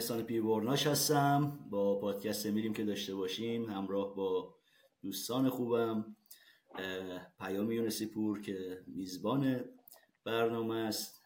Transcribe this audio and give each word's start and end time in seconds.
احسان 0.00 0.22
پیربرناش 0.22 0.86
هستم. 0.86 1.58
با 1.70 2.00
پادکست 2.00 2.46
میریم 2.46 2.72
که 2.72 2.84
داشته 2.84 3.14
باشیم 3.14 3.70
همراه 3.70 4.14
با 4.14 4.54
دوستان 5.02 5.48
خوبم 5.48 6.16
پیام 7.40 7.72
یونسی 7.72 8.06
پور 8.06 8.40
که 8.40 8.84
میزبان 8.86 9.64
برنامه 10.24 10.76
است. 10.76 11.22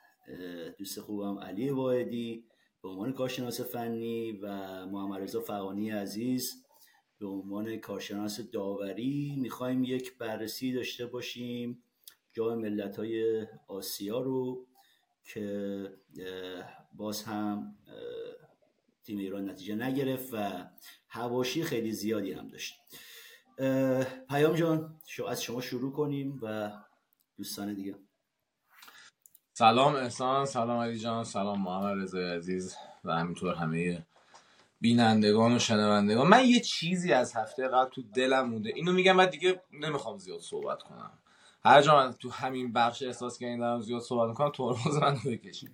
دوست 0.79 1.00
خوبم 1.00 1.39
علی 1.39 1.71
واحدی 1.71 2.45
به 2.82 2.89
عنوان 2.89 3.13
کارشناس 3.13 3.61
فنی 3.61 4.32
و 4.32 4.46
محمد 4.86 5.22
رضا 5.22 5.41
فقانی 5.41 5.91
عزیز 5.91 6.64
به 7.18 7.27
عنوان 7.27 7.77
کارشناس 7.77 8.41
داوری 8.41 9.36
می‌خوایم 9.39 9.85
یک 9.85 10.18
بررسی 10.18 10.72
داشته 10.72 11.07
باشیم. 11.07 11.82
جای 12.32 12.57
ملت 12.57 12.96
های 12.96 13.46
آسیا 13.68 14.21
رو 14.21 14.67
که 15.32 15.91
باز 16.96 17.22
هم 17.22 17.77
تیم 19.04 19.18
ایران 19.18 19.50
نتیجه 19.50 19.75
نگرفت 19.75 20.35
و 20.35 20.64
هواشی 21.08 21.62
خیلی 21.62 21.93
زیادی 21.93 22.32
هم 22.32 22.49
داشت. 22.49 22.81
پیام 24.29 24.54
جان 24.54 25.00
از 25.29 25.43
شما 25.43 25.61
شروع 25.61 25.93
کنیم 25.93 26.39
و 26.43 26.72
دوستان 27.36 27.75
دیگه. 27.75 27.95
سلام 29.53 29.95
احسان 29.95 30.46
سلام 30.46 30.81
علی 30.81 30.98
جان 30.98 31.25
سلام 31.25 31.62
محمد 31.62 32.03
رضای 32.03 32.36
عزیز 32.36 32.77
و 33.05 33.12
همینطور 33.12 33.55
همه 33.55 34.06
بینندگان 34.81 35.56
و 35.56 35.59
شنوندگان. 35.59 36.27
من 36.27 36.45
یه 36.45 36.61
چیزی 36.61 37.12
از 37.12 37.36
هفته 37.36 37.69
قبل 37.69 37.91
تو 37.91 38.03
دلم 38.03 38.50
مونده. 38.50 38.73
اینو 38.75 38.92
میگم 38.92 39.19
و 39.19 39.27
دیگه 39.27 39.62
نمی‌خوام 39.73 40.19
زیاد 40.19 40.41
صحبت 40.41 40.83
کنم. 40.83 41.19
هر 41.67 41.83
جا 41.83 41.97
من 41.97 42.12
تو 42.12 42.31
همین 42.31 42.73
بخش 42.73 43.03
احساس 43.03 43.39
کردم 43.39 43.59
دارم 43.61 43.81
زیاد 43.81 44.01
صحبت 44.01 44.29
می‌کنم 44.29 44.51
ترمز 44.51 44.97
من 44.97 45.17
بکشیم 45.27 45.70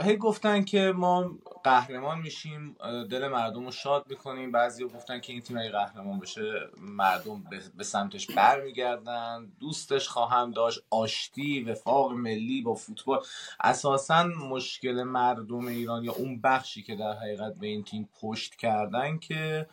هی 0.00 0.16
گفتن 0.16 0.64
که 0.64 0.92
ما 0.96 1.30
قهرمان 1.64 2.18
میشیم 2.18 2.76
دل 3.10 3.28
مردم 3.28 3.64
رو 3.64 3.70
شاد 3.70 4.06
می‌کنیم. 4.10 4.52
بعضی 4.52 4.84
گفتن 4.84 5.20
که 5.20 5.32
این 5.32 5.42
تیم 5.42 5.58
اگه 5.58 5.70
قهرمان 5.70 6.18
بشه 6.18 6.42
مردم 6.80 7.44
به 7.76 7.84
سمتش 7.84 8.26
برمیگردن. 8.26 9.52
دوستش 9.60 10.08
خواهم 10.08 10.50
داشت. 10.50 10.80
آشتی 10.90 11.62
وفاق 11.62 12.12
ملی 12.12 12.62
با 12.62 12.74
فوتبال. 12.74 13.20
اساسا 13.60 14.24
مشکل 14.24 15.02
مردم 15.02 15.66
ایران 15.66 16.04
یا 16.04 16.12
اون 16.12 16.40
بخشی 16.40 16.82
که 16.82 16.96
در 16.96 17.12
حقیقت 17.12 17.54
به 17.54 17.66
این 17.66 17.84
تیم 17.84 18.08
پشت 18.20 18.56
کردن 18.56 19.18
که 19.18 19.66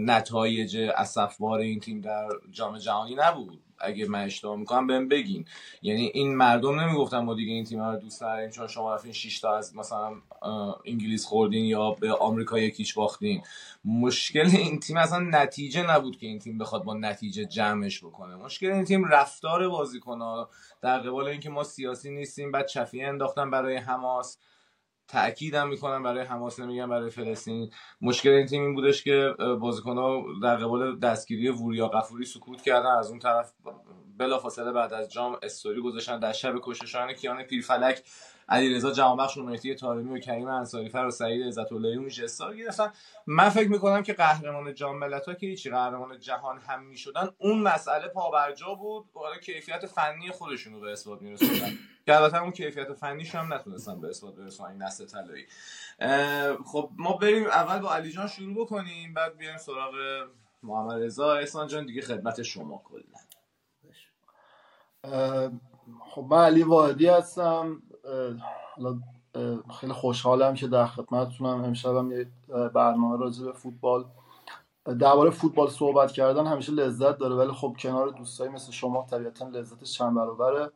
نتایج 0.00 0.76
اسفبار 0.76 1.60
این 1.60 1.80
تیم 1.80 2.00
در 2.00 2.28
جام 2.50 2.78
جهانی 2.78 3.14
نبود. 3.14 3.63
اگه 3.78 4.08
من 4.08 4.24
اشتباه 4.24 4.56
می‌کنم 4.56 4.86
بهم 4.86 5.08
بگین. 5.08 5.44
یعنی 5.82 6.10
این 6.14 6.34
مردم 6.36 6.80
نمی‌گفتن 6.80 7.18
ما 7.18 7.34
دیگه 7.34 7.52
این 7.52 7.64
تیم 7.64 7.82
رو 7.82 7.96
دوست 7.96 8.22
نداریم 8.22 8.50
چون 8.50 8.66
شما 8.66 8.94
رفتین 8.94 9.12
6 9.12 9.40
تا 9.40 9.56
از 9.56 9.76
مثلا 9.76 10.12
انگلیس 10.86 11.26
خوردین 11.26 11.64
یا 11.64 11.90
به 11.90 12.12
آمریکا 12.12 12.58
یکیش 12.58 12.94
باختین. 12.94 13.42
مشکل 13.84 14.46
این 14.56 14.80
تیم 14.80 14.96
اصلا 14.96 15.18
نتیجه 15.18 15.90
نبود 15.90 16.18
که 16.18 16.26
این 16.26 16.38
تیم 16.38 16.58
بخواد 16.58 16.84
با 16.84 16.94
نتیجه 16.94 17.44
جمعش 17.44 18.04
بکنه. 18.04 18.36
مشکل 18.36 18.70
این 18.70 18.84
تیم 18.84 19.04
رفتار 19.04 19.68
بازیکن‌ها 19.68 20.50
در 20.80 20.98
قبال 20.98 21.28
اینکه 21.28 21.50
ما 21.50 21.64
سیاسی 21.64 22.10
نیستیم 22.10 22.52
بعد 22.52 22.66
چفیه 22.66 23.08
انداختن 23.08 23.50
برای 23.50 23.76
حماس. 23.76 24.38
تاکیدم 25.08 25.68
می‌کنم 25.68 26.02
برای 26.02 26.24
حماس 26.24 26.60
نمیگم 26.60 26.88
برای 26.88 27.10
فلسطین 27.10 27.70
مشکل 28.00 28.30
این 28.30 28.46
تیم 28.46 28.62
این 28.62 28.74
بودش 28.74 29.04
که 29.04 29.34
ها 29.84 30.24
در 30.42 30.56
قبال 30.56 30.98
دستگیری 30.98 31.48
وریا 31.48 31.88
قفوری 31.88 32.24
سکوت 32.24 32.62
کردن. 32.62 32.90
از 32.98 33.10
اون 33.10 33.18
طرف 33.18 33.52
بلافاصله 34.18 34.72
بعد 34.72 34.92
از 34.92 35.12
جام 35.12 35.38
استوری 35.42 35.82
گذاشتن 35.82 36.18
در 36.18 36.32
شب 36.32 36.54
کشتشان 36.62 37.12
کیان 37.12 37.42
پیرفلک 37.42 38.02
علیرضا 38.48 38.90
جهانبخش 38.90 39.36
مهدی 39.36 39.74
طارمی 39.74 40.18
و 40.18 40.18
کریم 40.18 40.48
انصاری 40.48 40.88
فر 40.88 41.06
و 41.06 41.10
سعید 41.10 41.46
عزت 41.46 41.72
اللهی 41.72 41.96
اون 41.96 42.08
جستا 42.08 42.54
گرفتن. 42.54 42.92
من 43.26 43.48
فکر 43.48 43.68
می‌کنم 43.68 44.02
که 44.02 44.12
قهرمان 44.12 44.74
جام 44.74 44.98
ملت‌ها 44.98 45.34
که 45.34 45.46
هیچی 45.46 45.70
قهرمان 45.70 46.18
جهان 46.18 46.58
هم 46.58 46.82
می‌شدن 46.82 47.28
اون 47.38 47.58
مسئله 47.58 48.08
پابرجا 48.08 48.74
بود. 48.74 49.04
حالا 49.14 49.36
کیفیت 49.36 49.86
فنی 49.86 50.30
خودشون 50.30 50.72
رو 50.72 50.80
به 50.80 50.92
اثبات 50.92 51.22
میرسوندن. 51.22 51.72
که 52.06 52.16
البته 52.16 52.42
اون 52.42 52.50
کیفیت 52.50 52.92
فنیش 52.92 53.34
هم 53.34 53.54
نتونستن 53.54 54.00
به 54.00 54.08
اثبات 54.08 54.34
برسونن 54.34 54.70
این 54.70 54.82
نسل 54.82 55.06
طلایی. 55.06 55.46
خب 56.64 56.90
ما 56.96 57.12
بریم 57.12 57.46
اول 57.46 57.78
با 57.78 57.94
علی 57.94 58.12
جان 58.12 58.26
شروع 58.26 58.64
بکنیم 58.64 59.14
بعد 59.14 59.36
بیایم 59.36 59.56
سراغ 59.56 59.94
محمد 60.62 61.02
رضا. 61.02 61.34
احسان 61.34 61.66
جان 61.66 61.86
دیگه 61.86 62.02
خدمت 62.02 62.42
شما 62.42 62.82
کلا. 62.84 63.18
خب 66.00 66.26
من 66.30 66.44
علی 66.44 66.62
واحدی 66.62 67.06
هستم. 67.06 67.82
خیلی 69.80 69.92
خوشحالم 69.92 70.54
که 70.54 70.66
در 70.66 70.86
خدمتتونم. 70.86 71.64
امشبم 71.64 72.12
یه 72.12 72.30
برنامه 72.68 73.18
راجع 73.18 73.44
به 73.44 73.52
فوتبال 73.52 74.04
درباره 74.84 75.30
فوتبال 75.30 75.70
صحبت 75.70 76.12
کردن 76.12 76.46
همیشه 76.46 76.72
لذت 76.72 77.18
داره 77.18 77.34
ولی 77.34 77.52
خب 77.52 77.76
کنار 77.78 78.08
دوستایی 78.08 78.50
مثل 78.50 78.72
شما 78.72 79.06
طبیعتا 79.10 79.44
لذتش 79.48 79.92
چند 79.92 80.16
برابره. 80.16 80.70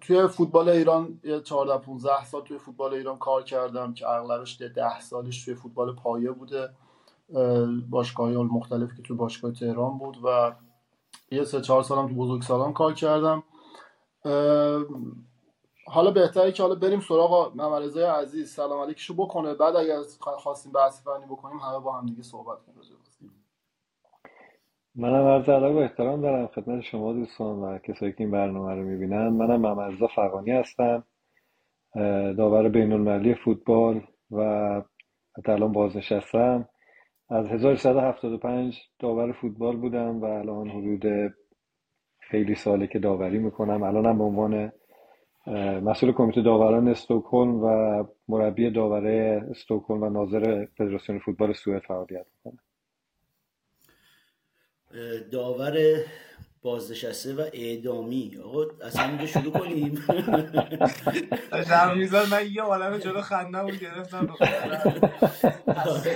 توی 0.00 0.26
فوتبال 0.28 0.68
ایران 0.68 1.20
یه 1.24 1.40
14 1.40 1.78
15 1.78 2.24
سال 2.24 2.42
توی 2.42 2.58
فوتبال 2.58 2.94
ایران 2.94 3.18
کار 3.18 3.42
کردم 3.42 3.94
که 3.94 4.08
اغلبش 4.08 4.62
10 4.62 5.00
سالش 5.00 5.44
توی 5.44 5.54
فوتبال 5.54 5.94
پایه 5.94 6.30
بوده. 6.30 6.70
باشگاهی 7.90 8.36
مختلفی 8.36 8.96
که 8.96 9.02
توی 9.02 9.16
باشگاه 9.16 9.52
تهران 9.52 9.98
بود 9.98 10.16
و 10.24 10.52
یه 11.30 11.44
سه 11.44 11.60
چهار 11.60 11.82
سالم 11.82 12.08
تو 12.08 12.14
بزرگسالان 12.14 12.72
کار 12.72 12.94
کردم. 12.94 13.42
حالا 15.86 16.10
بهتره 16.10 16.52
که 16.52 16.62
حالا 16.62 16.74
بریم 16.74 17.00
سراغ 17.00 17.52
محمد 17.54 17.98
عزیز. 17.98 18.54
سلام 18.54 18.80
علیکشو 18.80 19.14
بکنه. 19.14 19.54
بعد 19.54 19.76
اگر 19.76 20.02
خواستیم 20.20 20.72
بحث 20.72 21.02
فنی 21.02 21.26
بکنیم 21.26 21.58
همه 21.58 21.78
با 21.78 21.92
هم 21.92 22.06
دیگه 22.06 22.22
صحبت 22.22 22.58
کنیم. 22.66 22.95
منم 24.98 25.26
عرض 25.26 25.48
ادب 25.48 25.74
و 25.74 25.78
احترام 25.78 26.20
دارم 26.20 26.46
خدمت 26.46 26.80
شما 26.80 27.12
دوستان 27.12 27.56
و 27.56 27.78
کسایی 27.78 28.12
که 28.12 28.20
این 28.20 28.30
برنامه 28.30 28.74
رو 28.74 28.82
می‌بینن. 28.82 29.28
منم 29.28 29.60
محمد 29.60 30.06
فقانی 30.14 30.50
هستم 30.50 31.04
داور 32.36 32.68
بین 32.68 32.92
المللی 32.92 33.34
فوتبال 33.34 34.00
و 34.30 34.40
الان 35.46 35.72
بازنشستم. 35.72 36.68
از 37.30 37.46
1375 37.46 38.80
داور 38.98 39.32
فوتبال 39.32 39.76
بودم 39.76 40.20
و 40.20 40.24
الان 40.24 40.68
حدود 40.68 41.32
خیلی 42.20 42.54
ساله 42.54 42.86
که 42.86 42.98
داوری 42.98 43.38
می‌کنم. 43.38 43.82
الانم 43.82 44.18
به 44.18 44.24
عنوان 44.24 44.72
مسئول 45.82 46.12
کمیته 46.12 46.42
داوران 46.42 46.88
استکهلم 46.88 47.64
و 47.64 48.04
مربی 48.28 48.70
داوره 48.70 49.46
استکهلم 49.50 50.02
و 50.02 50.10
ناظر 50.10 50.66
فدراسیون 50.78 51.18
فوتبال 51.18 51.52
سوئد 51.52 51.82
فعالیت 51.82 52.26
می‌کنم. 52.36 52.65
داور 55.32 55.76
بازنشسته 56.62 57.34
و 57.34 57.44
اعدامی. 57.52 58.38
آقا 58.44 58.64
اصلا 58.82 59.04
اینجا 59.04 59.26
شروع 59.26 59.52
کنیم. 59.52 60.04
میزاد 61.96 62.28
من 62.30 62.50
یه 62.52 62.62
عالم 62.62 62.98
جلو 62.98 63.20
خنده 63.20 63.62
بود 63.62 63.80
گرفتم 63.80 64.34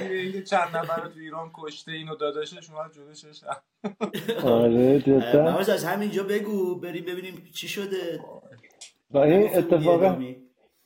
اینکه 0.01 0.43
چند 0.43 0.77
نفر 0.77 1.03
رو 1.03 1.09
تو 1.09 1.21
ایران 1.21 1.51
کشته 1.55 1.93
اینو 1.93 2.15
داداشش 2.17 2.71
اومد 2.71 2.93
جلو 2.93 3.15
ششم 3.15 3.57
آره 4.45 5.01
جدا. 5.01 5.57
از 5.59 5.85
همینجا 5.85 6.23
بگو 6.23 6.81
بریم 6.81 7.05
ببینیم 7.05 7.49
چی 7.55 7.69
شده. 7.69 8.21
و 9.11 9.19
این 9.19 9.57
اتفاق 9.57 10.19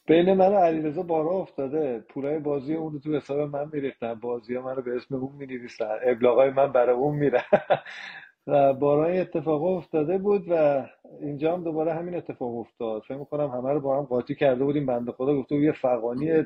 بین 0.07 0.35
من 0.35 0.49
و 0.55 0.57
علیرضا 0.59 1.03
بارا 1.03 1.31
افتاده. 1.31 2.01
پولای 2.09 2.41
بازی 2.41 2.75
اون 2.75 2.93
رو 2.93 2.99
تو 3.01 3.17
حساب 3.17 3.41
من 3.41 3.71
میریختن. 3.73 4.15
بازی 4.15 4.57
ها 4.57 4.63
من 4.63 4.77
رو 4.77 4.83
به 4.83 4.97
اسم 4.97 5.15
اون 5.15 5.33
می‌نویسن. 5.37 5.99
ابلاغای 6.05 6.51
من 6.51 6.73
برای 6.73 6.97
اون 6.97 7.17
میره. 7.17 7.45
و 8.49 8.75
بارا 8.75 9.07
این 9.07 9.21
اتفاق 9.21 9.65
افتاده 9.65 10.19
بود 10.19 10.45
و 10.51 10.87
اینجا 11.21 11.55
هم 11.55 11.65
دوباره 11.65 11.95
همین 11.95 12.17
اتفاق 12.17 12.57
افتاد. 12.59 13.03
فکر 13.03 13.17
می‌کنم 13.19 13.49
همه 13.51 13.73
رو 13.73 13.81
با 13.81 13.99
هم 13.99 14.05
قاطی 14.05 14.35
کرده 14.35 14.65
بودیم. 14.65 14.87
بنده 14.87 15.13
خدا 15.13 15.37
گفته 15.37 15.55
بود 15.55 15.65
یه 15.65 15.73
فغانی 15.73 16.45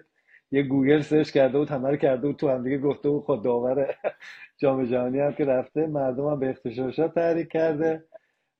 یه 0.52 0.62
Google 0.62 1.00
search 1.00 1.30
کرده 1.30 1.58
بود 1.58 1.70
همه 1.70 1.90
رو 1.90 1.96
کرده 1.96 2.26
بود 2.26 2.36
تو 2.36 2.48
هم 2.50 2.64
دیگه 2.64 2.78
گفته 2.78 3.10
بود 3.10 3.24
خود 3.24 3.44
داور 3.44 3.94
جام 4.60 4.84
جهانی 4.84 5.20
هم 5.20 5.32
که 5.34 5.44
رفته. 5.44 5.86
مردم 5.86 6.26
هم 6.28 6.40
به 6.40 6.50
اغتشاشات 6.50 7.14
تحریک 7.14 7.48
کرده. 7.48 8.04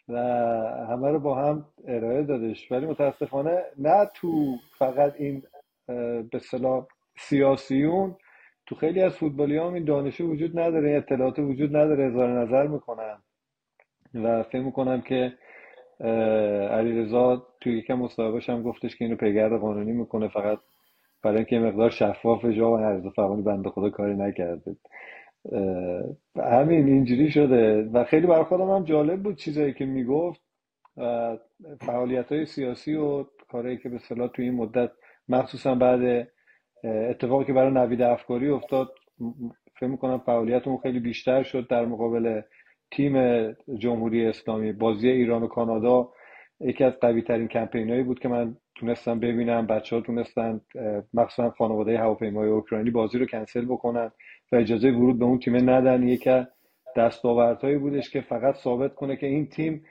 و 0.08 0.18
همه 0.90 1.08
رو 1.08 1.20
با 1.20 1.34
هم 1.34 1.66
ارائه 1.88 2.22
دادش. 2.22 2.72
ولی 2.72 2.86
متاسفانه 2.86 3.62
نه 3.78 4.08
تو 4.14 4.56
فقط 4.78 5.14
این 5.18 5.42
به 6.30 6.38
اصطلاح 6.38 6.86
سیاسیون 7.18 8.16
تو 8.66 8.74
خیلی 8.74 9.02
از 9.02 9.16
فوتبالی 9.16 9.56
هم 9.58 9.74
این 9.74 9.84
دانشی 9.84 10.22
وجود 10.22 10.58
نداره 10.58 10.96
اطلاعات 10.96 11.38
وجود 11.38 11.76
نداره 11.76 12.04
اظهار 12.04 12.40
نظر 12.40 12.66
می‌کنن. 12.66 13.18
و 14.14 14.42
فکر 14.42 14.60
می‌کنم 14.62 15.00
که 15.00 15.32
علیرضا 16.70 17.46
توی 17.60 17.78
یکم 17.78 17.94
مصاحبهش 17.94 18.50
هم 18.50 18.62
گفتش 18.62 18.96
که 18.96 19.04
اینو 19.04 19.16
پیگرد 19.16 19.60
قانونی 19.60 19.92
می‌کنه 19.92 20.28
فقط 20.28 20.58
برای 21.22 21.36
اینکه 21.36 21.58
مقدار 21.58 21.90
شفاف 21.90 22.44
جا 22.44 22.70
و 22.70 22.76
علیرضا 22.76 23.10
فقانی 23.10 23.42
بنده 23.42 23.70
خدا 23.70 23.90
کاری 23.90 24.14
نکرده. 24.14 24.76
همین 26.36 26.88
اینجوری 26.88 27.30
شده. 27.30 27.82
و 27.82 28.04
خیلی 28.04 28.26
برای 28.26 28.44
خودم 28.44 28.70
هم 28.70 28.84
جالب 28.84 29.22
بود 29.22 29.36
چیزایی 29.36 29.72
که 29.72 29.86
می‌گفت 29.86 30.40
فعالیت 31.80 32.32
های 32.32 32.46
سیاسی 32.46 32.94
و 32.94 33.24
کارهایی 33.48 33.78
که 33.78 33.88
به 33.88 33.98
صلاح 33.98 34.28
توی 34.28 34.44
این 34.44 34.54
مدت 34.54 34.90
مخصوصا 35.28 35.74
بعد 35.74 36.28
اتفاقی 36.84 37.44
که 37.44 37.52
برای 37.52 37.70
نوید 37.70 38.02
افکاری 38.02 38.48
افتاد 38.48 38.88
فکر 39.76 39.86
می‌کنم 39.86 40.18
فعالیتمون 40.18 40.78
خیلی 40.78 41.00
بیشتر 41.00 41.42
شد 41.42 41.68
در 41.68 41.86
مقابل 41.86 42.40
تیم 42.90 43.16
جمهوری 43.78 44.26
اسلامی. 44.26 44.72
بازی 44.72 45.08
ایران 45.08 45.42
و 45.42 45.46
کانادا 45.46 46.08
یکی 46.60 46.84
از 46.84 46.92
قوی 47.00 47.22
ترین 47.22 47.48
کمپین 47.48 47.90
هایی 47.90 48.02
بود 48.02 48.18
که 48.18 48.28
من 48.28 48.56
تونستم 48.74 49.20
ببینم. 49.20 49.66
بچه 49.66 49.96
ها 49.96 50.02
تونستن 50.02 50.60
مخصوصا 51.14 51.50
خانواده 51.50 51.98
هواپیمای 51.98 52.48
اوکراینی 52.48 52.90
بازی 52.90 53.18
رو 53.18 53.26
کنسل 53.26 53.64
بکنن. 53.64 54.10
و 54.52 54.56
اجازه 54.56 54.90
ورود 54.90 55.18
به 55.18 55.24
اون 55.24 55.38
تیم 55.38 55.70
ندن. 55.70 56.10
از 56.10 56.46
دستاوردهایی 56.96 57.78
بودش 57.78 58.10
که 58.10 58.20
فقط 58.20 58.54
ثابت 58.54 58.94
کنه 58.94 59.16
که 59.16 59.26
این 59.26 59.46
تیم 59.48 59.84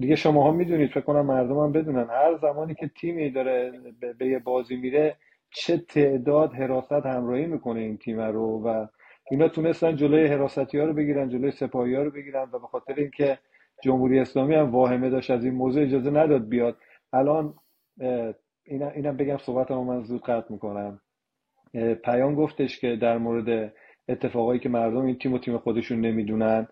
دیگه 0.00 0.14
شما 0.16 0.42
ها 0.42 0.52
می‌دونید 0.52 0.90
فکر 0.90 1.00
کنم 1.00 1.26
مردم 1.26 1.58
هم 1.58 1.72
بدونن 1.72 2.10
هر 2.10 2.38
زمانی 2.42 2.74
که 2.74 2.90
تیمی 3.00 3.30
داره 3.30 3.72
به 4.18 4.26
یه 4.26 4.38
بازی 4.38 4.76
میره 4.76 5.16
چه 5.50 5.78
تعداد 5.78 6.52
حراست 6.52 6.92
همراهی 6.92 7.46
می‌کنه 7.46 7.80
این 7.80 7.96
تیم 7.96 8.20
رو 8.20 8.62
و 8.64 8.86
اینا 9.30 9.48
تونستن 9.48 9.96
جلوی 9.96 10.26
حراستی 10.26 10.78
ها 10.78 10.84
رو 10.84 10.92
بگیرن 10.92 11.28
جلوی 11.28 11.50
سپاهی 11.50 11.94
ها 11.94 12.02
رو 12.02 12.10
بگیرن 12.10 12.42
و 12.52 12.58
به 12.58 12.66
خاطر 12.66 12.94
اینکه 12.94 13.38
جمهوری 13.82 14.18
اسلامی 14.18 14.54
هم 14.54 14.70
واهمه 14.70 15.10
داشت 15.10 15.30
از 15.30 15.44
این 15.44 15.54
موضوع 15.54 15.82
اجازه 15.82 16.10
نداد 16.10 16.48
بیاد. 16.48 16.76
الان 17.12 17.54
اینم 18.94 19.16
بگم 19.16 19.38
صحبت 19.38 19.70
من 19.70 20.02
زود 20.02 20.22
قطع 20.22 20.52
می‌کنم. 20.52 21.00
پیام 22.04 22.34
گفتش 22.34 22.78
که 22.78 22.96
در 22.96 23.18
مورد 23.18 23.72
اتفاقایی 24.08 24.60
که 24.60 24.68
مردم 24.68 25.04
این 25.04 25.18
تیم 25.18 25.32
و 25.32 25.38
تیم 25.38 25.58
خودشون 25.58 26.00
نمی‌دونن. 26.00 26.68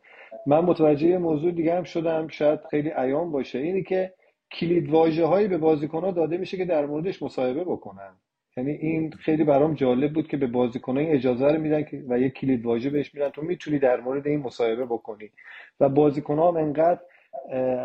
من 0.46 0.60
متوجه 0.60 1.18
موضوع 1.18 1.52
دیگه 1.52 1.74
هم 1.74 1.82
شدم 1.82 2.28
شاید 2.28 2.60
خیلی 2.70 2.90
عیان 2.96 3.32
باشه. 3.32 3.58
اینی 3.58 3.82
که 3.82 4.12
کلید 4.52 4.90
واژه 4.90 5.24
هایی 5.24 5.48
به 5.48 5.58
بازیکن 5.58 6.00
ها 6.00 6.10
داده 6.10 6.36
میشه 6.36 6.56
که 6.56 6.64
در 6.64 6.86
موردش 6.86 7.22
مصاحبه 7.22 7.64
بکنن. 7.64 8.16
یعنی 8.56 8.70
این 8.70 9.10
خیلی 9.10 9.44
برام 9.44 9.74
جالب 9.74 10.12
بود 10.12 10.28
که 10.28 10.36
به 10.36 10.46
بازیکن 10.46 10.98
این 10.98 11.12
اجازه 11.12 11.46
رو 11.46 11.60
میدن 11.60 11.84
و 12.08 12.18
یک 12.18 12.32
کلید 12.32 12.66
واژه 12.66 12.90
بهش 12.90 13.14
میدن. 13.14 13.28
تو 13.28 13.42
می‌تونی 13.42 13.78
در 13.78 14.00
مورد 14.00 14.26
این 14.26 14.40
مصاحبه 14.40 14.84
بکنی. 14.84 15.30
و 15.80 15.88
بازیکن 15.88 16.38
ها 16.38 16.48
هم 16.48 16.56
انقدر 16.56 17.00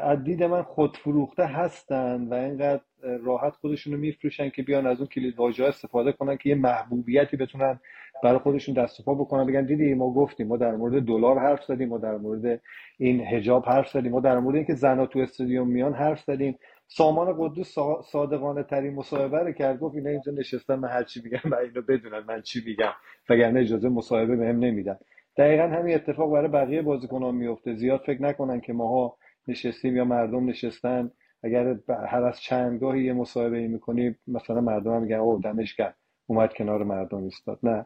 از 0.04 0.24
دید 0.24 0.44
من 0.44 0.64
خودفروخته 0.64 1.46
هستن 1.46 2.28
و 2.28 2.34
اینقدر 2.34 2.82
راحت 3.24 3.54
خودشون 3.54 3.94
رو 3.94 4.00
میفروشن 4.00 4.50
که 4.50 4.64
بیان 4.64 4.88
از 4.88 4.98
اون 4.98 5.08
کلید 5.08 5.36
واژه 5.38 5.66
استفاده 5.66 6.12
کنن 6.12 6.38
که 6.38 6.50
یه 6.50 6.56
محبوبیتی 6.56 7.38
بتونن 7.38 7.80
برای 8.24 8.40
خودشون 8.40 8.76
دست 8.76 9.06
پا 9.06 9.14
بکنن. 9.14 9.46
بگن 9.46 9.66
دیدی 9.66 9.94
ما 9.94 10.14
گفتیم 10.14 10.48
ما 10.48 10.58
در 10.58 10.76
مورد 10.76 11.06
دلار 11.06 11.40
حرف 11.40 11.64
زدیم 11.64 11.90
ما 11.90 11.98
در 11.98 12.18
مورد 12.18 12.62
این 12.98 13.22
حجاب 13.22 13.66
حرف 13.66 13.90
زدیم 13.90 14.12
ما 14.12 14.20
در 14.20 14.40
مورد 14.40 14.56
اینکه 14.56 14.74
زنا 14.74 15.06
تو 15.06 15.20
استادیوم 15.20 15.68
میان 15.68 15.94
حرف 15.94 16.24
زدیم. 16.24 16.60
سامان 16.88 17.36
قدوس 17.40 17.76
صادقانه 18.12 18.64
ترین 18.64 18.94
مصاحبه 18.94 19.40
رو 19.40 19.52
کرد 19.52 19.80
گفت 19.80 19.96
اینا 19.96 20.10
اینجا 20.10 20.32
نشستن 20.32 20.76
من 20.76 20.90
هر 20.90 21.04
چی 21.04 21.22
میگم 21.24 21.52
و 21.52 21.56
اینو 21.56 21.82
بدونن 21.82 22.24
من 22.28 22.42
چی 22.42 22.62
میگم 22.66 22.92
وگرنه 23.30 23.60
اجازه 23.60 23.90
مصاحبه 23.90 24.36
بهم 24.36 24.60
نمیدن. 24.60 24.98
دقیقا 25.38 25.64
همین 25.64 25.96
اتفاق 25.96 26.34
برای 26.34 26.48
بقیه 26.48 26.82
بازیکنان 26.82 27.36
میفته. 27.36 27.74
زیاد 27.74 28.00
فکر 28.06 28.22
نکنن 28.22 28.60
که 28.60 28.74
ماها 28.74 29.18
نشستیم 29.48 29.98
یا 29.98 30.06
مردم 30.06 30.50
نشستن 30.50 31.12
اگر 31.44 31.78
هر 32.08 32.24
از 32.24 32.42
چندگاهی 32.42 33.04
یه 33.04 33.14
مصاحبه 33.14 33.58
ای 33.58 33.68
می‌کنی 33.68 34.16
مثلا 34.28 34.62
مردم 34.62 34.96
هم 34.96 35.02
میگن 35.02 35.16
او 35.16 35.40
دمش 35.40 35.76
کرد 35.76 35.96
اومد 36.28 36.54
کنار 36.54 36.84
مردم 36.84 37.24
ایستاد. 37.24 37.60
نه. 37.64 37.86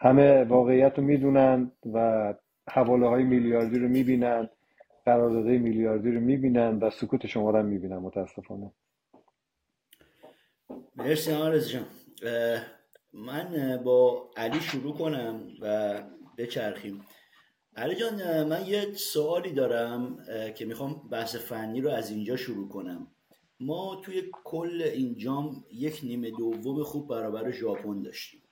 همه 0.00 0.44
واقعیت 0.44 0.98
رو 0.98 1.04
می‌دونن 1.04 1.72
و 1.92 2.34
حواله 2.70 3.06
های 3.08 3.24
میلیاردی 3.24 3.78
رو 3.78 3.88
می‌بینن 3.88 4.48
قراردادهای 5.04 5.58
میلیاردی 5.58 6.12
رو 6.12 6.20
می‌بینن 6.20 6.78
و 6.78 6.90
سکوت 6.90 7.26
شما 7.26 7.50
رو 7.50 7.62
می‌بینن 7.62 7.96
متاسفانه. 7.96 8.72
مرسی 10.96 11.32
آرز 11.32 11.68
جان. 11.68 11.86
من 13.12 13.80
با 13.84 14.30
علی 14.36 14.60
شروع 14.60 14.94
کنم 14.94 15.40
و 15.62 15.94
بچرخیم. 16.38 17.04
علی 17.76 17.94
جان 17.94 18.46
من 18.48 18.66
یه 18.66 18.92
سوالی 18.94 19.52
دارم 19.52 20.24
که 20.54 20.64
می‌خوام 20.64 21.08
بحث 21.08 21.36
فنی 21.36 21.80
رو 21.80 21.90
از 21.90 22.10
اینجا 22.10 22.36
شروع 22.36 22.68
کنم. 22.68 23.06
ما 23.60 24.00
توی 24.04 24.30
کل 24.44 24.82
این 24.82 25.16
جام 25.16 25.64
یک 25.72 26.00
نیمه 26.02 26.30
دوم 26.30 26.82
خوب 26.82 27.08
برابر 27.08 27.50
ژاپن 27.50 28.02
داشتیم 28.02 28.42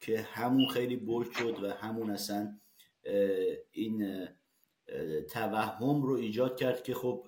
که 0.00 0.20
همون 0.20 0.68
خیلی 0.68 0.96
برد 0.96 1.30
شد 1.30 1.64
و 1.64 1.70
همون 1.70 2.10
اصلا 2.10 2.58
این 3.70 4.28
توهم 5.30 6.02
رو 6.02 6.14
ایجاد 6.14 6.56
کرد 6.56 6.82
که 6.82 6.94
خب 6.94 7.26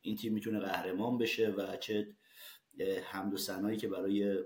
این 0.00 0.16
تیم 0.16 0.32
می‌تونه 0.32 0.58
قهرمان 0.58 1.18
بشه 1.18 1.48
و 1.50 1.76
چه 1.76 2.08
حمد 3.04 3.34
و 3.34 3.36
سنایی 3.36 3.76
که 3.76 3.88
برای 3.88 4.38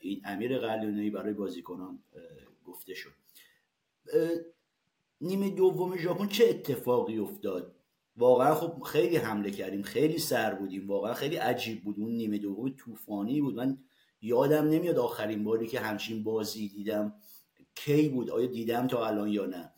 این 0.00 0.20
امیر 0.24 0.58
قلیونی 0.58 1.10
برای 1.10 1.32
بازیکنان 1.32 1.98
گفته 2.64 2.94
شد. 2.94 3.12
نیمه 5.20 5.50
دوم 5.50 5.96
ژاپن 5.96 6.26
چه 6.26 6.48
اتفاقی 6.48 7.18
افتاد؟ 7.18 7.74
واقعا 8.16 8.54
خب 8.54 8.82
خیلی 8.82 9.16
حمله 9.16 9.50
کردیم 9.50 9.82
خیلی 9.82 10.18
سر 10.18 10.54
بودیم 10.54 10.88
واقعا 10.88 11.14
خیلی 11.14 11.36
عجیب 11.36 11.84
بود. 11.84 11.96
اون 11.98 12.10
نیمه 12.10 12.38
دوم 12.38 12.68
طوفانی 12.68 13.40
بود. 13.40 13.54
من 13.54 13.78
یادم 14.20 14.68
نمیاد 14.68 14.98
آخرین 14.98 15.44
باری 15.44 15.66
که 15.66 15.80
همچین 15.80 16.22
بازی 16.24 16.68
دیدم 16.68 17.14
کی 17.74 18.08
بود 18.08 18.30
آیا 18.30 18.46
دیدم 18.46 18.86
تا 18.86 19.06
الان 19.06 19.28
یا 19.28 19.46
نه. 19.46 19.72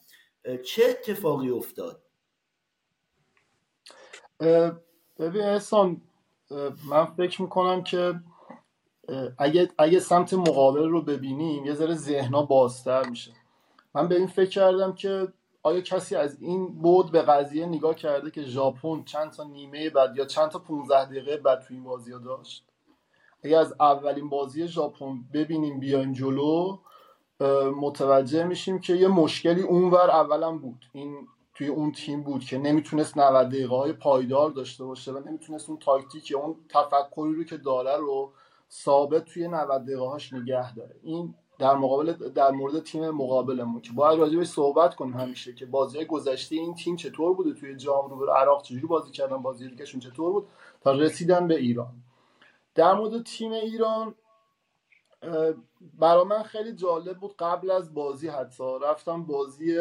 چه 0.62 0.82
اتفاقی 0.88 1.50
افتاد؟ 1.50 2.02
ببین 5.18 5.42
احسان 5.42 6.02
من 6.90 7.04
فکر 7.16 7.42
می‌کنم 7.42 7.82
که 7.82 8.20
اگه, 9.38 9.68
اگه 9.78 10.00
سمت 10.00 10.34
مقابل 10.34 10.88
رو 10.88 11.02
ببینیم 11.02 11.66
یه 11.66 11.74
ذره 11.74 11.94
ذهنا 11.94 12.42
بازتر 12.42 13.08
میشه. 13.08 13.32
من 13.94 14.08
به 14.08 14.16
این 14.16 14.26
فکر 14.26 14.50
کردم 14.50 14.92
که 14.92 15.28
آیا 15.62 15.80
کسی 15.80 16.16
از 16.16 16.42
این 16.42 16.78
بود 16.78 17.12
به 17.12 17.22
قضیه 17.22 17.66
نگاه 17.66 17.94
کرده 17.94 18.30
که 18.30 18.42
ژاپن 18.42 19.02
چند 19.04 19.30
تا 19.30 19.44
نیمه 19.44 19.90
بعد 19.90 20.16
یا 20.16 20.24
چند 20.24 20.48
تا 20.48 20.58
15 20.58 21.04
دقیقه 21.04 21.36
بعد 21.36 21.60
توی 21.60 21.76
این 21.76 21.84
بازی 21.84 22.12
ها 22.12 22.18
داشت؟ 22.18 22.66
اگه 23.44 23.58
از 23.58 23.74
اولین 23.80 24.28
بازی 24.28 24.68
ژاپن 24.68 25.24
ببینیم 25.34 25.80
بیایم 25.80 26.12
جلو 26.12 26.78
متوجه 27.80 28.44
میشیم 28.44 28.78
که 28.78 28.94
یه 28.94 29.08
مشکلی 29.08 29.62
اونور 29.62 30.10
اولا 30.10 30.52
بود. 30.52 30.84
این 30.92 31.28
توی 31.54 31.68
اون 31.68 31.92
تیم 31.92 32.22
بود 32.22 32.44
که 32.44 32.58
نمی‌تونست 32.58 33.18
90 33.18 33.48
دقیقه 33.48 33.76
های 33.76 33.92
پایدار 33.92 34.50
داشته 34.50 34.84
باشه 34.84 35.12
و 35.12 35.28
نمی‌تونست 35.28 35.68
اون 35.68 35.78
تاکتیک 35.78 36.32
اون 36.36 36.56
تفکری 36.68 37.34
رو 37.34 37.44
که 37.44 37.56
داره 37.56 37.96
رو 37.96 38.32
ثابت 38.70 39.24
توی 39.24 39.48
90 39.48 39.82
دقیقه 39.82 40.06
هاش 40.06 40.32
نگه 40.32 40.74
داره. 40.74 40.94
این 41.02 41.34
در 41.60 41.74
مقابل 41.74 42.12
در 42.12 42.50
مورد 42.50 42.82
تیم 42.82 43.10
مقابلمون 43.10 43.80
که 43.80 43.92
باید 43.92 44.18
راجع 44.18 44.44
صحبت 44.44 44.94
کنیم 44.94 45.14
همیشه 45.14 45.54
که 45.54 45.66
بازی 45.66 46.04
گذشته 46.04 46.56
این 46.56 46.74
تیم 46.74 46.96
چطور 46.96 47.34
بوده؟ 47.34 47.52
توی 47.52 47.76
جام 47.76 48.10
رو 48.10 48.30
عراق 48.30 48.62
چجوری 48.62 48.86
بازی 48.86 49.10
کردن؟ 49.10 49.36
بازی 49.36 49.68
دیگهشون 49.68 50.00
چطور 50.00 50.32
بود؟ 50.32 50.46
تا 50.80 50.92
رسیدن 50.92 51.48
به 51.48 51.56
ایران. 51.56 51.92
در 52.74 52.94
مورد 52.94 53.22
تیم 53.22 53.52
ایران 53.52 54.14
برا 55.98 56.24
من 56.24 56.42
خیلی 56.42 56.72
جالب 56.72 57.18
بود 57.18 57.34
قبل 57.38 57.70
از 57.70 57.94
بازی 57.94 58.28
حتی. 58.28 58.64
رفتم 58.82 59.22
بازی 59.22 59.76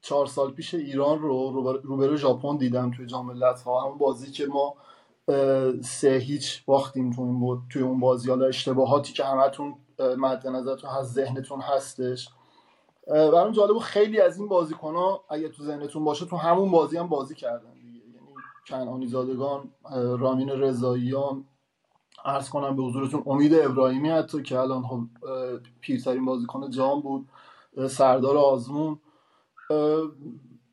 چهار 0.00 0.26
سال 0.26 0.50
پیش 0.50 0.74
ایران 0.74 1.18
رو 1.18 1.50
روبرو 1.84 2.16
ژاپن 2.16 2.56
دیدم 2.56 2.90
توی 2.90 3.06
جام 3.06 3.42
ها 3.66 3.80
همون 3.80 3.98
بازی 3.98 4.32
که 4.32 4.46
ما 4.46 4.74
سه 5.82 6.16
هیچ 6.16 6.64
باختیم 6.64 7.10
توی 7.10 7.24
اون, 7.24 7.62
توی 7.72 7.82
اون 7.82 8.00
بازی. 8.00 8.30
حالا 8.30 8.46
اشتباهاتی 8.46 9.12
که 9.12 9.24
همتون 9.24 9.74
مد 10.00 10.46
نظرتون 10.46 10.90
هست 10.90 11.14
ذهنتون 11.14 11.60
هستش. 11.60 12.28
برام 13.06 13.52
جالب 13.52 13.78
خیلی 13.78 14.20
از 14.20 14.38
این 14.38 14.48
بازیکن 14.48 14.94
ها 14.94 15.24
اگه 15.28 15.48
تو 15.48 15.62
ذهنتون 15.62 16.04
باشه 16.04 16.26
تو 16.26 16.36
همون 16.36 16.70
بازی 16.70 16.96
هم 16.96 17.08
بازی 17.08 17.34
کردن 17.34 17.74
دیگه. 17.74 17.98
یعنی 17.98 18.28
کنعانی 18.68 19.06
زادگان 19.06 19.72
رامین 20.18 20.50
رضاییان. 20.50 21.44
ارز 22.24 22.48
کنم 22.48 22.76
به 22.76 22.82
حضورتون 22.82 23.22
امید 23.26 23.54
ابراهیمی 23.54 24.10
حتی 24.10 24.42
که 24.42 24.58
الان 24.58 24.82
خب 24.82 25.00
پیرترین 25.80 26.24
بازیکن 26.24 26.70
جام 26.70 27.00
بود. 27.00 27.28
سردار 27.88 28.36
آزمون. 28.36 29.00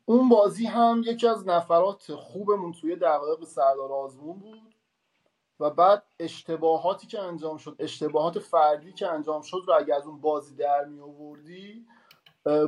اون 0.04 0.28
بازی 0.28 0.66
هم 0.66 1.02
یکی 1.06 1.26
از 1.26 1.46
نفرات 1.48 2.14
خوبمون 2.14 2.72
توی 2.72 2.96
دقایق 2.96 3.44
سردار 3.44 3.92
آزمون 3.92 4.38
بود. 4.38 4.71
و 5.62 5.70
بعد 5.70 6.02
اشتباهاتی 6.20 7.06
که 7.06 7.20
انجام 7.20 7.56
شد 7.56 7.76
اشتباهات 7.78 8.38
فردی 8.38 8.92
که 8.92 9.08
انجام 9.08 9.42
شد 9.42 9.62
رو 9.66 9.74
اگه 9.78 9.94
از 9.94 10.06
اون 10.06 10.20
بازی 10.20 10.54
در 10.54 10.84
می 10.84 11.00
آوردی 11.00 11.86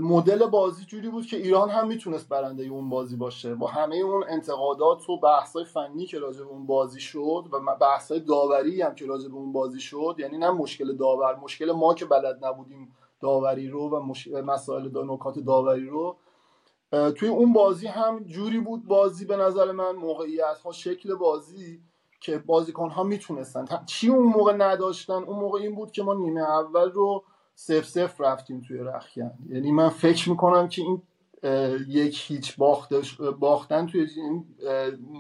مدل 0.01 0.47
بازی 0.47 0.85
جوری 0.85 1.09
بود 1.09 1.27
که 1.27 1.37
ایران 1.37 1.71
هم 1.71 1.87
می‌تونست 1.89 2.29
برنده 2.29 2.65
اون 2.65 2.89
بازی 2.89 3.17
باشه. 3.17 3.55
با 3.55 3.67
همه 3.67 3.97
اون 3.97 4.25
انتقادات 4.29 5.09
و 5.09 5.21
بحثای 5.21 5.65
فنی 5.65 6.07
که 6.07 6.19
راجع 6.19 6.45
به 6.45 6.51
اون 6.51 6.67
بازی 6.67 7.01
شد 7.01 7.45
و 7.53 7.77
بحثای 7.81 8.21
داوری 8.21 8.83
هم 8.83 8.95
که 8.95 9.07
راجع 9.07 9.29
به 9.29 9.35
اون 9.35 9.53
بازی 9.53 9.81
شد 9.81 10.17
یعنی 10.19 10.39
نه 10.39 10.51
مشکل 10.51 10.97
داور 10.97 11.37
مشکل 11.37 11.73
ما 11.73 11.95
که 11.95 12.05
بلد 12.05 12.45
نبودیم 12.45 12.97
داوری 13.21 13.69
رو 13.69 13.89
و 13.89 14.15
مسائل 14.43 14.89
دا 14.89 15.03
نکات 15.03 15.39
داوری 15.39 15.87
رو 15.87 16.17
توی 16.91 17.29
اون 17.29 17.53
بازی 17.53 17.87
هم 17.87 18.25
جوری 18.25 18.61
بود 18.61 18.87
بازی 18.87 19.25
به 19.25 19.37
نظر 19.37 19.73
من 19.73 19.93
موقعیت 19.93 20.59
ها 20.65 20.73
شکل 20.73 21.15
بازی 21.15 21.81
که 22.25 22.39
بازیکن 22.39 22.91
ها 22.91 23.03
می‌تونستن 23.03 23.67
چی 23.87 24.09
اون 24.09 24.27
موقع 24.27 24.53
نداشتن؟ 24.53 25.13
اون 25.13 25.39
موقع 25.39 25.61
این 25.61 25.75
بود 25.75 25.91
که 25.91 26.03
ما 26.03 26.15
نیمه 26.15 26.41
اول 26.41 26.91
رو 26.91 27.25
سف 27.55 27.85
سف 27.85 28.21
رفتیم 28.21 28.63
توی 28.69 28.79
رخیان 28.79 29.33
یعنی 29.49 29.73
من 29.73 29.89
فکر 29.89 30.31
می‌کنم 30.31 30.69
که 30.69 30.83
این 30.83 31.03
یک 31.89 32.31
هیچ 32.31 32.57
باختن 33.41 33.87
توی 33.87 34.07
این 34.17 34.45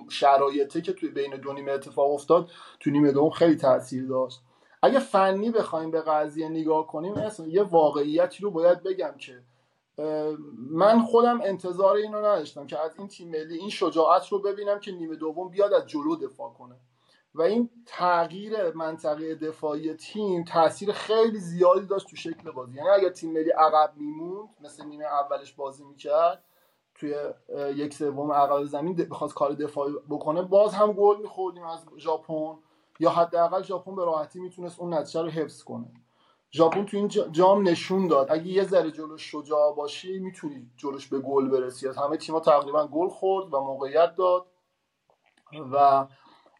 شرایطه 0.09 0.81
که 0.81 0.93
توی 0.93 1.09
بین 1.09 1.37
دو 1.37 1.53
نیمه 1.53 1.73
اتفاق 1.73 2.13
افتاد 2.13 2.51
توی 2.81 2.93
نیمه 2.93 3.13
دوم 3.13 3.31
خیلی 3.31 3.57
تاثیر 3.57 4.07
داشت. 4.07 4.41
اگه 4.83 4.99
فنی 4.99 5.51
بخوایم 5.51 5.91
به 5.91 6.01
قضیه 6.01 6.49
نگاه 6.49 6.87
کنیم 6.87 7.15
اصلا 7.15 7.47
یه 7.47 7.63
واقعیتی 7.63 8.43
رو 8.43 8.51
باید 8.51 8.83
بگم 8.83 9.15
که 9.19 9.43
من 10.71 11.03
خودم 11.03 11.41
انتظار 11.45 11.97
اینو 11.97 12.19
نداشتم 12.19 12.67
که 12.67 12.79
از 12.79 12.99
این 12.99 13.09
تیم 13.09 13.29
ملی 13.29 13.59
این 13.59 13.71
شجاعت 13.71 14.29
رو 14.29 14.39
ببینم 14.39 14.81
که 14.81 14.93
نیمه 14.93 15.17
دوم 15.17 15.49
بیاد 15.49 15.73
از 15.73 15.87
جلو 15.87 16.17
دفاع 16.17 16.53
کنه. 16.53 16.75
و 17.35 17.43
این 17.43 17.71
تغییر 17.87 18.73
منطقه 18.73 19.35
دفاعی 19.35 19.95
تیم 19.95 20.45
تاثیر 20.45 20.93
خیلی 20.93 21.39
زیادی 21.39 21.87
داشت 21.87 22.11
تو 22.11 22.17
شکل 22.17 22.51
بازی. 22.51 22.75
یعنی 22.77 22.89
اگر 22.89 23.09
تیم 23.09 23.33
ملی 23.33 23.51
عقب 23.51 23.93
میموند 23.97 24.49
مثل 24.61 24.85
نیمه 24.85 25.05
اولش 25.05 25.53
بازی 25.53 25.85
می‌کرد 25.85 26.45
توی 26.95 27.15
یک 27.75 27.95
سوم 27.95 28.33
عقب 28.33 28.65
زمین 28.65 28.97
بخواست 28.97 29.35
کار 29.35 29.53
دفاعی 29.53 29.95
بکنه 30.11 30.43
باز 30.43 30.75
هم 30.75 30.93
گل 30.93 31.17
میخوردیم 31.21 31.65
از 31.65 31.87
ژاپن. 31.97 32.59
یا 33.01 33.11
حداقل 33.11 33.63
ژاپن 33.63 33.95
به 33.95 34.05
راحتی 34.05 34.41
می‌تونست 34.41 34.81
اون 34.81 34.95
نتیجه 34.95 35.23
رو 35.23 35.29
حفظ 35.29 35.63
کنه. 35.63 35.87
ژاپن 36.53 36.85
تو 36.85 36.97
این 36.97 37.09
جام 37.09 37.69
نشون 37.69 38.09
داد. 38.09 38.27
اگه 38.31 38.47
یه 38.47 38.65
ذره 38.65 38.91
جلوش 38.91 39.31
شجاع 39.31 39.75
باشی 39.75 40.19
می‌تونی 40.19 40.71
جلوش 40.77 41.09
به 41.09 41.19
گل 41.19 41.49
برسی. 41.49 41.89
از 41.89 41.97
همه 41.97 42.17
تیم‌ها 42.17 42.41
تقریبا 42.41 42.87
گل 42.87 43.09
خورد 43.09 43.55
و 43.55 43.61
موقعیت 43.61 44.15
داد 44.15 44.47
و 45.73 46.07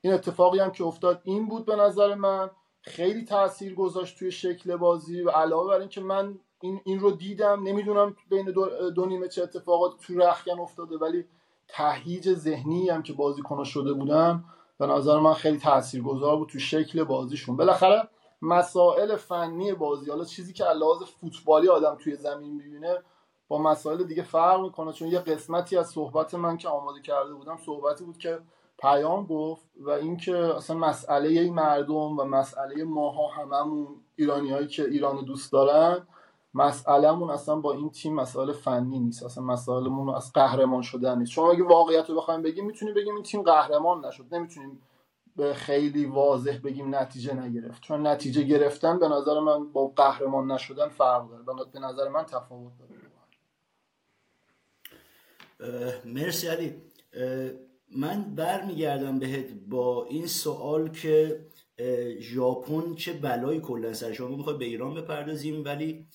این 0.05 0.13
اتفاقی 0.13 0.59
هم 0.59 0.71
که 0.71 0.85
افتاد 0.85 1.21
این 1.25 1.49
بود 1.49 1.67
به 1.67 1.77
نظر 1.77 2.15
من. 2.15 2.51
خیلی 2.81 3.25
تاثیر 3.25 3.75
گذاشت 3.75 4.19
توی 4.19 4.31
شکل 4.31 4.77
بازی 4.77 5.23
و 5.23 5.31
علاوه 5.31 5.69
بر 5.71 5.81
اینکه 5.81 6.01
من 6.01 6.39
این, 6.61 6.81
این 6.85 7.01
رو 7.01 7.11
دیدم. 7.11 7.63
نمی‌دونم 7.63 8.17
بین 8.31 8.51
دو, 8.51 8.91
دو 8.91 9.07
نیمه 9.07 9.29
چه 9.29 9.43
اتفاقات 9.43 9.93
تو 10.01 10.19
رخکن 10.19 10.61
افتاده 10.61 10.97
ولی 10.97 11.25
تهیج 11.69 12.35
ذهنی 12.35 12.89
هم 12.89 13.03
که 13.03 13.13
بازیکن‌ها 13.13 13.65
شده 13.65 13.93
بودن 13.93 14.45
به 14.79 14.87
نظر 14.87 15.19
من 15.19 15.35
خیلی 15.35 15.59
تاثیرگذار 15.59 16.37
بود 16.37 16.49
تو 16.49 16.59
شکل 16.59 17.05
بازیشون. 17.05 17.57
بالاخره 17.57 18.09
مسائل 18.43 19.17
فنی 19.17 19.73
بازی 19.73 20.11
حالا 20.11 20.25
چیزی 20.25 20.53
که 20.53 20.65
لحاظ 20.65 21.03
فوتبالی 21.03 21.69
آدم 21.69 21.97
توی 22.01 22.17
زمین 22.17 22.55
می‌بینه 22.55 23.03
با 23.49 23.59
مسائل 23.59 24.05
دیگه 24.05 24.23
فرق 24.23 24.61
می‌کنه. 24.61 24.93
چون 24.93 25.09
یه 25.09 25.19
قسمتی 25.19 25.77
از 25.77 25.89
صحبت 25.89 26.35
من 26.35 26.57
که 26.57 26.69
آماده 26.69 27.01
کرده 27.01 27.35
بودم 27.35 27.59
صحبتی 27.67 28.05
بود 28.05 28.19
که 28.19 28.39
پیام 28.85 29.27
گفت 29.27 29.67
و 29.77 29.91
اینکه 29.91 30.37
اصلا 30.37 30.77
مسئله 30.77 31.29
این 31.29 31.55
مردم 31.55 32.19
و 32.19 32.25
مسئله 32.25 32.85
ماها 32.85 33.29
هممون 33.29 33.89
ایرانی 34.17 34.51
هایی 34.51 34.67
که 34.67 34.85
ایران 34.85 35.25
دوست 35.25 35.53
دارن 35.53 36.07
مسئلهمون 36.55 37.31
اصلا 37.31 37.57
با 37.57 37.73
این 37.73 37.91
تیم 37.91 38.15
مسئله 38.15 38.53
فنی 38.53 38.99
نیست. 38.99 39.23
اصلا 39.23 39.45
مسئلهمون 39.45 40.15
از 40.15 40.33
قهرمان 40.33 40.83
شدن 40.83 41.19
نیست. 41.19 41.33
چون 41.33 41.51
اگه 41.51 41.65
واقعیت 41.65 42.11
رو 42.11 42.17
بخوایم 42.17 42.43
بگیم 42.43 42.67
می‌تونیم 42.67 42.95
بگیم 42.95 43.15
این 43.15 43.23
تیم 43.23 43.43
قهرمان 43.43 44.05
نشد. 44.05 44.35
نمی‌تونیم 44.35 44.83
به 45.37 45.55
خیلی 45.55 46.07
واضح 46.07 46.59
بگیم 46.65 46.95
نتیجه 46.95 47.35
نگرفت. 47.35 47.83
چون 47.83 48.07
نتیجه 48.07 48.43
گرفتن 48.43 48.99
به 48.99 49.09
نظر 49.09 49.41
من 49.41 49.73
با 49.73 49.87
قهرمان 49.97 50.53
نشدن 50.53 50.89
فرق 50.89 51.29
داره. 51.29 51.71
به 51.73 51.81
نظر 51.81 52.09
من 52.09 52.25
تفاوت 52.25 52.73
داره. 52.79 52.95
مرسی 56.05 56.49
علی. 56.49 56.83
من 57.91 58.35
برمیگردم 58.35 59.19
بهت 59.19 59.53
با 59.69 60.05
این 60.05 60.27
سوال 60.27 60.89
که 60.89 61.47
ژاپن 62.19 62.95
چه 62.95 63.13
بلایی 63.13 63.61
کلا 63.61 63.93
سر 63.95 64.13
شما؟ 64.13 64.37
می‌خواد 64.37 64.59
به 64.59 64.65
ایران 64.65 64.95
بپردازیم 64.95 65.65
ولی 65.65 66.07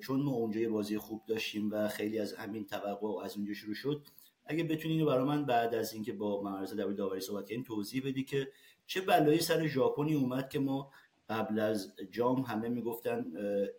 چون 0.00 0.22
ما 0.22 0.30
اونجا 0.32 0.60
یه 0.60 0.68
بازی 0.68 0.98
خوب 0.98 1.22
داشتیم 1.28 1.70
و 1.72 1.88
خیلی 1.88 2.18
از 2.18 2.34
همین 2.34 2.66
توقع 2.66 3.24
از 3.24 3.36
اونجا 3.36 3.54
شروع 3.54 3.74
شد 3.74 4.02
اگه 4.46 4.64
بتونی 4.64 4.94
اینو 4.94 5.06
برای 5.06 5.24
من 5.24 5.46
بعد 5.46 5.74
از 5.74 5.92
اینکه 5.92 6.12
با 6.12 6.42
ممرزا 6.42 6.76
دبیر 6.76 6.96
داوری 6.96 7.20
صحبت 7.20 7.46
کردیم 7.46 7.64
توضیح 7.64 8.02
بدی 8.06 8.24
که 8.24 8.48
چه 8.86 9.00
بلایی 9.00 9.40
سر 9.40 9.66
ژاپنی 9.66 10.14
اومد 10.14 10.48
که 10.48 10.58
ما 10.58 10.90
قبل 11.28 11.58
از 11.58 11.92
جام 12.10 12.40
همه 12.40 12.68
می‌گفتن 12.68 13.24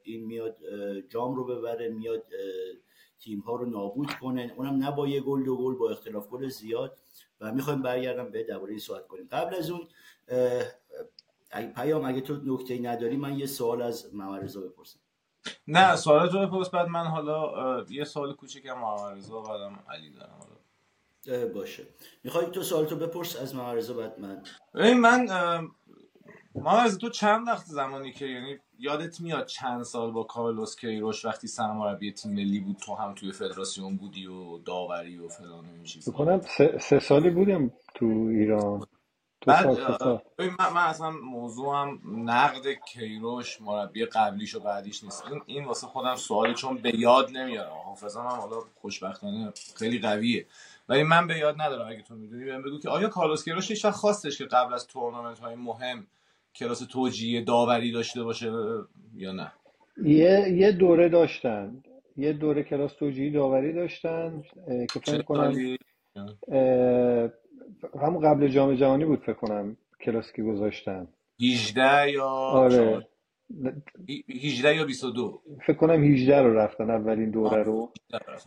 این 0.04 0.26
میاد 0.26 0.58
جام 1.10 1.36
رو 1.36 1.46
ببره 1.46 1.90
میاد 1.90 2.26
تیم 3.24 3.40
ها 3.40 3.56
رو 3.56 3.66
نابود 3.66 4.14
کنه 4.14 4.54
اونم 4.58 4.84
نه 4.84 4.92
با 4.92 5.08
یه 5.08 5.22
گل 5.22 5.44
دو 5.44 5.58
گل 5.58 5.76
با 5.76 5.90
اختلاف 5.90 6.28
گل 6.28 6.48
زیاد. 6.48 6.98
و 7.42 7.52
می‌خوایم 7.52 7.82
برگردم 7.82 8.32
به 8.32 8.44
درباره 8.44 8.78
صحبت 8.78 9.08
کنیم. 9.08 9.28
قبل 9.32 9.56
از 9.56 9.70
اون 9.70 9.88
پیام 11.76 12.06
اگه 12.06 12.22
تو 12.22 12.34
نکته 12.46 12.80
نداری 12.80 13.18
من 13.18 13.40
یه 13.40 13.46
سوال 13.46 13.82
از 13.82 14.16
ممرزا 14.16 14.62
بپرسم. 14.62 15.00
نه 15.68 15.96
سوال 15.96 16.30
تو 16.30 16.48
بپرس 16.48 16.70
بعد 16.70 16.88
من 16.88 17.06
حالا 17.06 17.86
یه 17.90 18.04
سوال 18.04 18.34
کوچیکم 18.34 18.74
ممرزا 18.74 19.42
بعدم 19.42 19.80
علی 19.90 20.10
دارم. 20.10 20.40
حالا. 20.40 21.48
باشه. 21.48 21.84
می‌خوای 22.24 22.46
تو 22.46 22.64
سوال 22.64 22.86
تو 22.86 22.96
بپرس 22.96 23.36
از 23.36 23.56
ممرزا 23.56 23.94
بعد 23.94 24.20
من. 24.20 24.44
من 24.94 25.28
ممرزا 26.56 26.98
تو 26.98 27.10
چند 27.10 27.48
وقت 27.48 27.66
زمانی 27.66 28.12
که 28.12 28.26
یعنی 28.26 28.58
یادت 28.80 29.22
میاد 29.22 29.46
چند 29.46 29.84
سال 29.84 30.12
با 30.12 30.24
کارلوس 30.24 30.76
کیروش 30.76 31.26
وقتی 31.26 31.48
سرمربی 31.48 32.12
تیم 32.12 32.32
ملی 32.34 32.60
بود 32.60 32.78
تو 32.78 32.96
هم 32.96 33.14
توی 33.14 33.32
فدراسیون 33.32 33.98
بودی 33.98 34.28
و 34.28 34.58
داوری 34.58 35.18
و 35.18 35.28
فلان 35.28 35.66
این 35.66 35.84
چیزا؟ 35.84 36.12
کنم 36.12 36.42
سه, 36.42 36.78
سه 36.82 37.00
سالی 37.00 37.30
بودم 37.30 37.72
تو 37.96 38.06
ایران. 38.06 38.86
بعد 39.48 39.68
من, 40.40 40.74
من 40.76 40.82
اصلا 40.82 41.12
موضوعم 41.12 42.00
نقد 42.30 42.68
کیروش 42.88 43.62
مربی 43.62 44.06
قبلیش 44.06 44.56
و 44.56 44.60
بعدیش 44.60 45.04
نیست. 45.04 45.24
این, 45.32 45.42
این 45.46 45.66
واسه 45.66 45.88
خودم 45.88 46.16
سوالی 46.16 46.54
چون 46.54 46.78
به 46.78 46.96
یاد 46.96 47.30
نمیارم. 47.32 47.74
حافظم 47.86 48.20
هم 48.20 48.40
حالا 48.40 48.58
خوشبختانه 48.82 49.54
خیلی 49.76 50.00
قویه. 50.00 50.46
ولی 50.90 51.04
من 51.04 51.28
به 51.28 51.38
یاد 51.38 51.62
ندارم 51.62 51.88
اگه 51.88 52.02
تو 52.02 52.16
می‌دونی 52.16 52.46
بهم 52.46 52.62
بگو 52.62 52.80
که 52.80 52.90
آیا 52.90 53.10
کارلوس 53.10 53.44
کیروش 53.44 53.72
هیچ 53.72 53.86
خواستش 53.86 54.38
که 54.38 54.46
قبل 54.46 54.74
از 54.74 54.88
تورنمنت 54.88 55.40
های 55.40 55.56
مهم 55.56 56.08
کلاس 56.56 56.80
توجیه 56.80 57.42
داوری 57.42 57.92
داشته 57.92 58.24
باشه 58.24 58.52
یا 59.16 59.32
نه؟ 59.32 59.52
یه 60.04 60.50
یه 60.52 60.72
دوره 60.72 61.10
داشتن. 61.10 61.84
یه 62.18 62.34
دوره 62.34 62.64
کلاس 62.64 62.94
توجیه 62.94 63.32
داوری 63.32 63.74
داشتن 63.74 64.44
که 64.94 65.00
فکر 65.00 65.22
کنم 65.22 65.78
همون 68.02 68.30
قبل 68.30 68.48
جام 68.48 68.76
جهانی 68.76 69.06
بود 69.06 69.20
فکر 69.20 69.34
کنم 69.34 69.78
کلاس 70.02 70.32
که 70.32 70.44
گذاشتن. 70.44 71.08
18 71.42 72.12
یا 72.12 72.26
آره. 72.26 73.08
18 74.30 74.76
یا 74.76 74.86
22 74.86 75.42
فکر 75.66 75.78
کنم 75.78 76.04
18 76.04 76.42
رو 76.42 76.54
رفتن 76.54 76.90
اولین 76.90 77.32
دوره 77.32 77.64
رو. 77.64 77.92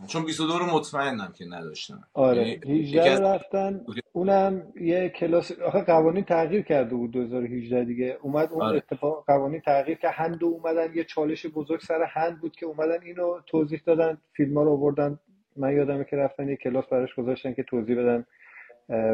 چون 0.07 0.25
22 0.25 0.59
رو 0.59 0.65
مطمئنم 0.65 1.33
که 1.37 1.45
نداشتن. 1.45 1.99
آره 2.13 2.59
18 2.67 3.05
یعنی 3.05 3.09
رو 3.09 3.27
رفتن. 3.27 3.85
اونم 4.13 4.63
یه 4.81 5.09
کلاس 5.09 5.51
آخه 5.51 5.81
قوانین 5.81 6.23
تغییر 6.23 6.61
کرده 6.61 6.95
بود 6.95 7.11
2018 7.11 7.83
دیگه. 7.83 8.17
اومد 8.21 8.51
اون 8.51 8.61
آره. 8.61 8.77
اتفاق 8.77 9.23
قوانین 9.27 9.61
تغییر 9.61 9.97
که 9.97 10.09
هند 10.09 10.43
اومدن 10.43 10.95
یه 10.95 11.03
چالش 11.03 11.45
بزرگ 11.45 11.79
سر 11.79 12.03
هند 12.03 12.41
بود 12.41 12.55
که 12.55 12.65
اومدن 12.65 13.01
اینو 13.03 13.39
توضیح 13.45 13.81
دادن 13.85 14.17
فیلم 14.33 14.57
ها 14.57 14.63
رو 14.63 14.71
آوردن. 14.71 15.19
من 15.55 15.75
یادمه 15.75 16.03
که 16.03 16.15
رفتن 16.15 16.49
یه 16.49 16.55
کلاس 16.55 16.85
براش 16.85 17.15
گذاشتن 17.15 17.53
که 17.53 17.63
توضیح 17.63 17.97
بدن 17.97 18.25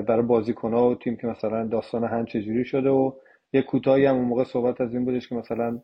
برای 0.01 0.21
بازیکن 0.21 0.73
ها 0.73 0.89
و 0.89 0.95
تیم 0.95 1.15
که 1.15 1.27
مثلا 1.27 1.67
داستان 1.67 2.03
هند 2.03 2.27
چجوری 2.27 2.65
شده 2.65 2.89
و 2.89 3.11
یه 3.53 3.61
کوتاهی 3.61 4.05
هم 4.05 4.15
اون 4.15 4.25
موقع 4.25 4.43
صحبت 4.43 4.81
از 4.81 4.93
این 4.93 5.05
بودش 5.05 5.27
که 5.27 5.35
مثلا 5.35 5.81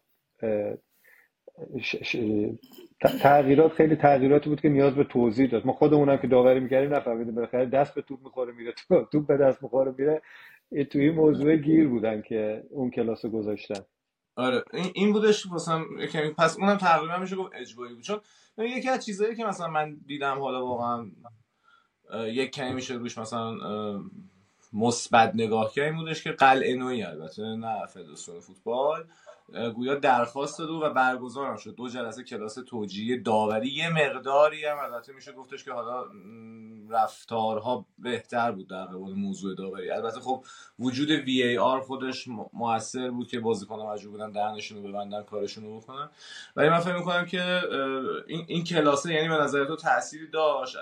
تغییرات 3.21 3.71
خیلی 3.71 3.95
تغییراتی 3.95 4.49
بود 4.49 4.61
که 4.61 4.69
نیاز 4.69 4.95
به 4.95 5.03
توضیح 5.03 5.49
داشت 5.49 5.65
ما 5.65 5.73
خودمونم 5.73 6.17
که 6.17 6.27
داوری 6.27 6.59
می‌کردیم 6.59 6.93
نفهمیدیم 6.93 7.35
بالاخره 7.35 7.65
دست 7.65 7.95
به 7.95 8.01
توپ 8.01 8.19
می‌خوره 8.23 8.53
میره 8.53 8.73
توپ 9.11 9.27
به 9.27 9.37
دست 9.37 9.63
می‌خوره 9.63 9.93
میره. 9.97 10.21
تو 10.85 10.99
این 10.99 11.11
موضوع 11.11 11.55
گیر 11.55 11.87
بودن 11.87 12.21
که 12.21 12.63
اون 12.69 12.91
کلاس 12.91 13.25
گذاشتن. 13.25 13.81
آره 14.35 14.63
این 14.93 15.13
بودش 15.13 15.45
مثلا 15.51 15.83
کمی 16.11 16.29
پس 16.29 16.59
اونم 16.59 16.77
تقریبا 16.77 17.17
میشه 17.17 17.35
گفت 17.35 17.51
اجباری 17.55 17.93
بود. 17.93 18.03
چون 18.03 18.19
یکی 18.57 18.89
از 18.89 19.05
چیزایی 19.05 19.35
که 19.35 19.43
مثلا 19.45 19.67
من 19.67 19.97
دیدم 20.05 20.39
حالا 20.39 20.65
واقعا 20.65 21.05
یک 22.27 22.51
کمی 22.51 22.73
میشه 22.73 22.93
روش 22.93 23.17
مثلا 23.17 23.53
مثبت 24.73 25.31
نگاه 25.35 25.73
کرد 25.73 25.85
این 25.85 25.95
بودش 25.95 26.23
که 26.23 26.31
قلعه 26.31 26.75
نوعی 26.75 27.03
البته 27.03 27.41
نه 27.41 27.85
فدراسیون 27.85 28.39
فوتبال. 28.39 29.05
گویا 29.75 29.95
درخواست 29.95 30.59
داد 30.59 30.69
و 30.69 30.89
برگزار 30.93 31.57
شد. 31.57 31.75
دو 31.75 31.89
جلسه 31.89 32.23
کلاس 32.23 32.53
توجیه 32.67 33.17
داوری. 33.17 33.69
یه 33.69 33.89
مقداری 33.89 34.65
هم 34.65 34.77
البته 34.79 35.13
میشه 35.13 35.31
گفتش 35.31 35.63
که 35.63 35.71
حالا 35.71 36.05
رفتارها 36.89 37.85
بهتر 37.97 38.51
بود 38.51 38.69
در 38.69 38.85
قبال 38.85 39.13
موضوع 39.13 39.55
داوری. 39.55 39.91
البته 39.91 40.19
خب 40.19 40.45
وجود 40.79 41.11
وی 41.11 41.43
ای 41.43 41.57
آر 41.57 41.79
خودش 41.79 42.27
موثر 42.53 43.11
بود 43.11 43.27
که 43.27 43.39
بازیکن‌ها 43.39 43.93
مجبور 43.93 44.11
بودن 44.11 44.31
دهنشون 44.31 44.77
رو 44.77 44.89
ببندن 44.89 45.23
کارشون 45.23 45.63
رو 45.63 45.79
بکنن. 45.79 46.09
ولی 46.55 46.69
من 46.69 46.79
فکر 46.79 46.97
می‌کنم 46.97 47.25
که 47.25 47.61
این, 48.27 48.45
این 48.47 48.63
کلاسه 48.63 49.13
یعنی 49.13 49.27
به 49.27 49.35
نظر 49.35 49.65
تو 49.65 49.75
تأثیری 49.75 50.27
داشت 50.27 50.75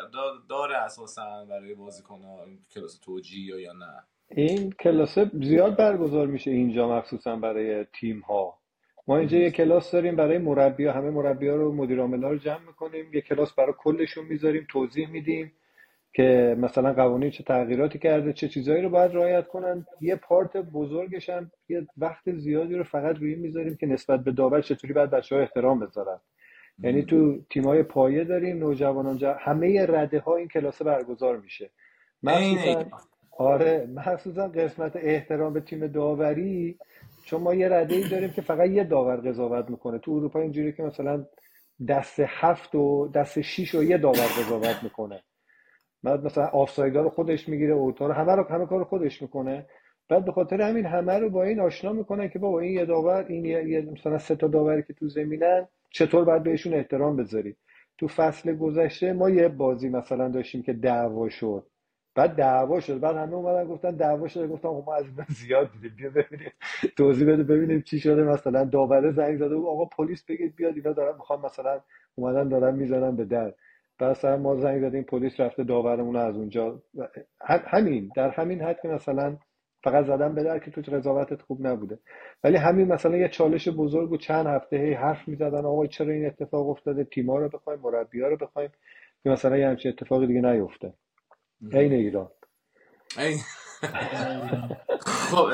داره 0.50 0.78
اساسا 0.78 1.46
برای 1.46 1.76
بازیکن‌ها 1.76 2.44
این 2.44 2.60
کلاس 2.72 3.00
توجیه 3.00 3.62
یا 3.62 3.74
نه؟ 3.74 4.04
این 4.29 4.72
کلاس 4.72 5.19
زیاد 5.19 5.77
برگزار 5.77 6.27
میشه 6.27 6.51
اینجا 6.51 6.89
مخصوصا 6.89 7.36
برای 7.36 7.86
تیم 8.00 8.19
ها 8.19 8.57
ما 9.07 9.17
اینجا 9.17 9.38
یه 9.38 9.51
کلاس 9.51 9.91
داریم 9.91 10.15
برای 10.15 10.38
مربی 10.38 10.86
ها 10.86 10.93
همه 10.93 11.10
مربی 11.10 11.48
ها 11.48 11.55
رو 11.55 11.74
مدیر 11.74 11.98
رو 11.98 12.38
جمع 12.38 12.60
می‌کنیم. 12.67 13.13
یه 13.13 13.22
کلاس 13.22 13.53
برای 13.53 13.74
کلشون 13.77 14.25
می‌ذاریم 14.25 14.65
توضیح 14.69 15.10
میدیم 15.10 15.53
که 16.13 16.55
مثلا 16.60 16.93
قوانین 16.93 17.29
چه 17.29 17.43
تغییراتی 17.43 18.00
کرده 18.00 18.34
چه 18.34 18.48
چیزهایی 18.48 18.81
رو 18.81 18.89
باید 18.89 19.15
رعایت 19.15 19.48
کنن. 19.48 19.86
یه 20.01 20.15
پارت 20.15 20.57
بزرگش 20.57 21.29
هم 21.29 21.51
یه 21.69 21.88
وقت 21.98 22.31
زیادی 22.31 22.75
رو 22.75 22.84
فقط 22.84 23.15
روی 23.15 23.36
می‌ذاریم 23.36 23.75
که 23.75 23.88
نسبت 23.88 24.24
به 24.24 24.31
داور 24.31 24.62
چطوری 24.62 24.93
باید 24.93 25.10
بچه 25.10 25.36
ها 25.36 25.41
احترام 25.41 25.79
بذارن. 25.79 26.19
یعنی 26.79 27.03
تو 27.03 27.41
تیمای 27.50 27.84
پایه 27.84 28.24
داریم 28.24 28.57
نوجوانان. 28.57 29.19
همه 29.39 29.86
رده 29.86 30.19
ها 30.19 30.36
این 30.36 30.48
کلاس 30.48 30.81
برگزار 30.81 31.38
میشه. 31.38 31.69
آره 33.38 33.89
مخصوصا 33.96 34.48
قسمت 34.48 34.96
احترام 34.96 35.53
به 35.53 35.62
تیم 35.62 35.88
داوری. 35.88 36.79
چون 37.25 37.41
ما 37.41 37.53
یه 37.53 37.70
رده 37.70 37.96
ای 37.96 38.10
داریم 38.10 38.29
که 38.29 38.41
فقط 38.41 38.70
یه 38.70 38.84
داور 38.84 39.15
قضاوت 39.15 39.70
می‌کنه. 39.70 40.00
تو 40.00 40.12
اروپا 40.12 40.39
اینجوری 40.39 40.74
که 40.74 40.84
مثلا 40.84 41.25
دست 41.88 42.20
هفت 42.20 42.75
و 42.75 43.08
دست 43.08 43.41
شیش 43.41 43.75
و 43.75 43.84
یه 43.84 43.98
داور 43.98 44.27
قضاوت 44.39 44.84
می‌کنه. 44.84 45.24
بعد 46.03 46.25
مثلا 46.25 46.46
آفسایدا 46.46 47.01
رو 47.01 47.10
خودش 47.10 47.50
می‌گیره 47.50 47.74
اوتا 47.74 48.08
رو 48.08 48.13
همه 48.13 48.36
رو 48.36 48.44
همه 48.44 48.65
کار 48.65 48.84
خودش 48.84 49.22
می‌کنه. 49.22 49.65
بعد 50.10 50.25
به 50.25 50.32
خاطر 50.32 50.62
همین 50.62 50.86
همه 50.86 51.13
رو 51.20 51.29
با 51.29 51.44
این 51.44 51.60
آشنا 51.60 51.94
می‌کنن 51.94 52.29
که 52.29 52.39
بابا 52.39 52.60
این 52.60 52.74
یه 52.74 52.86
داور 52.86 53.25
این 53.29 53.46
یه 53.46 53.82
مثلا 53.82 54.17
سه 54.17 54.36
تا 54.36 54.48
داوری 54.48 54.84
که 54.84 54.94
تو 54.94 55.10
زمینن 55.10 55.67
چطور 55.89 56.25
باید 56.25 56.44
بهشون 56.44 56.74
احترام 56.74 57.15
بذاری؟ 57.15 57.56
تو 57.98 58.08
فصل 58.08 58.56
گذشته 58.56 59.13
ما 59.13 59.29
یه 59.29 59.48
بازی 59.48 59.89
مثلا 59.89 60.29
داشتیم 60.29 60.63
که 60.63 60.74
دعوا 60.74 61.29
شد. 61.29 61.65
بعد 62.18 62.36
دعوا 62.36 62.80
شد. 62.80 63.00
بعد 63.00 63.16
همه 63.16 63.34
اومدن 63.34 63.68
گفتن 63.68 63.92
دعوا 63.92 64.28
شده. 64.28 64.48
گفتم 64.48 64.70
ما 64.70 64.96
از 64.96 65.06
اینا 65.06 65.26
زیاد 65.30 65.72
دیدیم 65.72 65.96
بیا 65.98 66.10
ببینیم. 66.10 66.52
توضیح 66.98 67.34
بده 67.34 67.44
ببینیم 67.44 67.82
چی 67.82 68.00
شده. 68.00 68.24
مثلا 68.24 68.66
داوره 68.66 69.12
زنگ 69.12 69.38
زده 69.38 69.56
آقا 69.56 69.86
پلیس 69.86 70.26
بگید 70.26 70.56
بیاد. 70.56 70.76
اینا 70.76 70.94
دارن 70.94 71.16
می‌خوان 71.18 71.46
مثلا 71.46 71.82
اومدن 72.16 72.50
دارن 72.50 72.76
می‌زنن 72.76 73.16
به 73.16 73.26
در. 73.26 73.54
مثلا 74.00 74.38
ما 74.38 74.56
زنگ 74.56 74.82
زدیم 74.82 75.04
پلیس 75.04 75.40
رفته 75.40 75.64
داورمون 75.64 76.16
از 76.16 76.36
اونجا. 76.36 76.82
همین. 77.48 78.12
در 78.16 78.30
همین 78.30 78.62
حد 78.62 78.80
که 78.82 78.88
مثلا 78.88 79.38
فقط 79.84 80.06
زدم 80.06 80.36
به 80.36 80.44
در 80.44 80.60
که 80.60 80.72
تو 80.72 80.82
قضاوتت 80.82 81.42
خوب 81.42 81.68
نبوده. 81.68 82.00
ولی 82.44 82.58
همین 82.58 82.88
مثلا 82.88 83.18
یه 83.18 83.30
چالش 83.30 83.70
بزرگ 83.70 84.12
و 84.12 84.18
چند 84.18 84.48
هفته 84.48 84.78
هی 84.78 84.94
حرف 84.94 85.28
می‌زدن. 85.28 85.66
آقا 85.66 85.88
چرا 85.88 86.14
این 86.14 86.26
اتفاق 86.26 86.70
افتاده؟ 86.70 87.04
تیما 87.04 87.38
رو 87.38 87.50
بخوایم 87.50 87.80
مربیا 87.80 88.28
رو 88.28 88.38
بخوایم. 88.38 88.70
که 89.24 89.30
مثلا 89.30 89.58
یه 89.58 89.68
همچین 89.68 89.92
اتفاق 89.92 90.26
دیگه 90.26 90.42
نیفته. 90.42 90.94
عین 91.74 91.94
ایران. 91.94 92.32
خب 95.00 95.46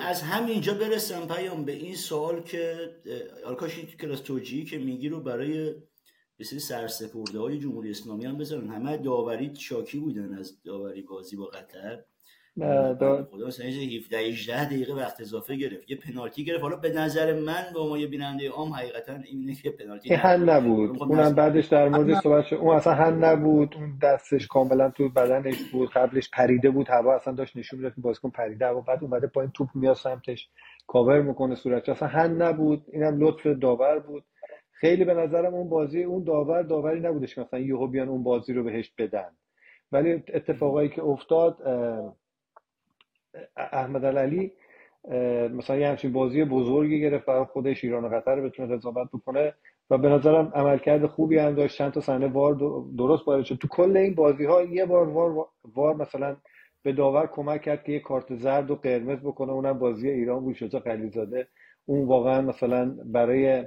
از 0.00 0.22
همینجا 0.22 0.74
برسم 0.74 1.26
پیام 1.26 1.64
به 1.64 1.72
این 1.72 1.94
سوال 1.94 2.42
که 2.42 2.90
آرکاش 3.46 3.78
کلاس 3.78 4.20
توجیهی 4.20 4.64
که 4.64 4.78
میگی 4.78 5.08
رو 5.08 5.20
برای 5.20 5.74
به 6.36 6.44
سرسپرده 6.44 7.38
های 7.38 7.58
جمهوری 7.58 7.90
اسلامی 7.90 8.26
هم 8.26 8.38
بذارن. 8.38 8.68
همه 8.68 8.96
داوری 8.96 9.56
شاکی 9.56 9.98
بودن 9.98 10.38
از 10.38 10.62
داوری 10.62 11.02
بازی 11.02 11.36
با 11.36 11.46
قطر. 11.46 12.04
خدا 12.58 13.28
مثلا 13.46 13.66
17 13.66 14.18
18 14.18 14.64
دقیقه 14.64 14.94
وقت 14.94 15.20
اضافه 15.20 15.56
گرفت. 15.56 15.90
یه 15.90 15.96
پنالتی 15.96 16.44
گرفت. 16.44 16.62
حالا 16.62 16.76
به 16.76 16.92
نظر 16.92 17.40
من 17.40 17.64
با 17.74 17.88
ما 17.88 17.98
یه 17.98 18.06
بیننده 18.06 18.50
عام 18.50 18.72
حقیقتا 18.72 19.12
اینه 19.24 19.54
که 19.54 19.70
پنالتی 19.70 20.14
هن 20.14 20.48
نبود. 20.48 21.02
اونم 21.02 21.34
بعدش 21.34 21.66
در 21.66 21.88
مورد 21.88 22.20
صحبت 22.20 22.44
شد. 22.44 22.56
اون 22.56 22.76
اصلا 22.76 22.94
هن 22.94 23.24
نبود. 23.24 23.74
اون 23.74 23.98
دستش 24.02 24.46
کاملا 24.46 24.90
تو 24.90 25.08
بدنش 25.08 25.62
بود. 25.72 25.90
قبلش 25.90 26.30
پریده 26.30 26.70
بود. 26.70 26.88
هوا 26.88 27.14
اصلا 27.14 27.34
داشت 27.34 27.56
نشون 27.56 27.78
می‌داد 27.78 27.94
که 27.94 28.00
بازیکن 28.00 28.30
پریده 28.30 28.66
و 28.66 28.80
بعد 28.80 29.04
اومده 29.04 29.26
پایین 29.26 29.50
توپ 29.54 29.68
میاد 29.74 29.96
سمتش. 29.96 30.48
کاور 30.86 31.22
می‌کنه 31.22 31.54
صورتش. 31.54 31.88
اصلا 31.88 32.08
هن 32.08 32.42
نبود. 32.42 32.84
اینم 32.92 33.20
لطف 33.20 33.46
داور 33.46 33.98
بود. 33.98 34.24
خیلی 34.72 35.04
به 35.04 35.14
نظرم 35.14 35.54
اون 35.54 35.68
بازی 35.68 36.02
اون 36.02 36.24
داور 36.24 36.62
داوری 36.62 37.00
نبودش 37.00 37.34
که 37.34 37.40
مثلا 37.40 37.60
یهو 37.60 37.86
بیان 37.86 38.08
اون 38.08 38.22
بازی 38.22 38.52
رو 38.52 38.64
بهش 38.64 38.92
بدن. 38.98 39.28
ولی 39.92 40.12
اتفاقایی 40.12 40.88
که 40.88 41.02
افتاد 41.02 41.56
احمد 43.56 44.04
علی 44.04 44.52
مثلا 45.52 45.76
یه 45.76 45.88
همچین 45.88 46.12
بازی 46.12 46.44
بزرگی 46.44 47.00
گرفت 47.00 47.26
برای 47.26 47.44
خودش 47.44 47.84
ایران 47.84 48.04
و 48.04 48.08
قطر 48.08 48.40
بتونه 48.40 48.76
قضاوت 48.76 49.08
بکنه 49.12 49.54
و 49.90 49.98
به 49.98 50.08
نظرم 50.08 50.52
عملکرد 50.54 51.06
خوبی 51.06 51.38
هم 51.38 51.54
داشت 51.54 51.78
چند 51.78 51.92
تا 51.92 52.00
صحنه 52.00 52.26
وار 52.26 52.54
درست 52.98 53.28
وارد 53.28 53.44
شد. 53.44 53.54
تو 53.54 53.68
کل 53.68 53.96
این 53.96 54.14
بازی 54.14 54.44
ها 54.44 54.62
یه 54.62 54.86
بار 54.86 55.08
وار, 55.08 55.48
وار 55.74 55.96
مثلا 55.96 56.36
به 56.82 56.92
داور 56.92 57.26
کمک 57.26 57.62
کرد 57.62 57.84
که 57.84 57.92
یه 57.92 58.00
کارت 58.00 58.34
زرد 58.34 58.70
و 58.70 58.76
قرمز 58.76 59.18
بکنه. 59.18 59.52
اونم 59.52 59.78
بازی 59.78 60.10
ایران 60.10 60.40
بود. 60.40 60.54
شجاع 60.54 60.80
خلیزاده 60.80 61.48
اون 61.86 62.06
واقعا 62.08 62.40
مثلا 62.40 62.96
برای 63.04 63.66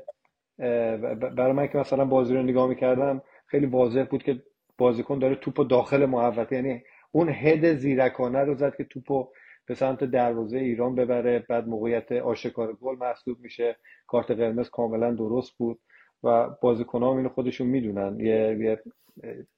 برای 1.38 1.52
من 1.52 1.68
که 1.68 1.78
مثلا 1.78 2.06
بازی 2.06 2.36
رو 2.36 2.44
نگاه 2.44 2.68
می‌کردم 2.70 3.22
خیلی 3.46 3.66
واضح 3.66 4.04
بود 4.04 4.24
که 4.24 4.44
بازیکن 4.78 5.20
داره 5.20 5.36
توپ 5.36 5.68
داخل 5.68 6.06
محوطه. 6.06 6.56
یعنی 6.56 6.84
اون 7.12 7.30
هد 7.30 7.74
زیرکانه 7.74 8.40
رو 8.40 8.56
زد 8.56 8.76
که 8.76 8.84
توپو 8.84 9.28
به 9.66 9.76
سمت 9.76 10.04
دروازه 10.04 10.58
ایران 10.58 10.96
ببره 10.96 11.46
بعد 11.50 11.68
موقعیت 11.68 12.12
آشکار 12.12 12.74
گل 12.74 12.96
محسوب 12.96 13.40
میشه. 13.40 13.78
کارت 14.08 14.32
قرمز 14.32 14.70
کاملا 14.70 15.12
درست 15.12 15.58
بود 15.58 15.80
و 16.24 16.50
بازیکن 16.62 17.04
ها 17.04 17.18
اینو 17.18 17.30
خودشون 17.30 17.68
می‌دونن. 17.68 18.20
یه, 18.20 18.58
یه 18.60 18.82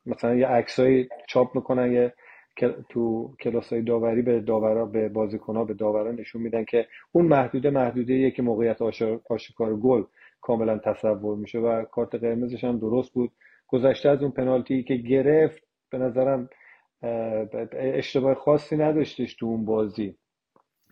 مثلا 0.06 0.36
یه 0.36 0.48
عکسای 0.48 1.08
چاپ 1.28 1.56
می‌کنن 1.56 1.92
یه 1.92 2.14
تو 2.90 3.36
کلاس 3.40 3.74
های 3.74 3.82
داوری 3.82 4.22
به 4.22 4.40
داورا 4.40 4.86
به 4.86 5.10
بازیکن 5.10 5.56
ها 5.56 5.66
به 5.66 5.74
داورا 5.74 6.12
نشون 6.12 6.42
میدن 6.42 6.64
که 6.64 6.88
اون 7.12 7.26
محدوده 7.26 7.70
محدوده 7.70 8.32
که 8.32 8.42
موقعیت 8.42 8.82
آشکار 9.30 9.76
گل 9.76 10.04
کاملا 10.42 10.78
تصور 10.78 11.38
میشه 11.38 11.60
و 11.60 11.86
کارت 11.86 12.16
قرمزش 12.16 12.64
هم 12.64 12.80
درست 12.80 13.14
بود. 13.14 13.32
گذشته 13.68 14.10
از 14.10 14.22
اون 14.22 14.32
پنالتی 14.32 14.84
که 14.84 14.96
گرفت 14.96 15.64
به 15.90 15.98
نظرم 15.98 16.50
اشتباه 17.74 18.36
خاصی 18.36 18.78
نداشتش 18.78 19.34
تو 19.34 19.46
اون 19.46 19.66
بازی. 19.66 20.18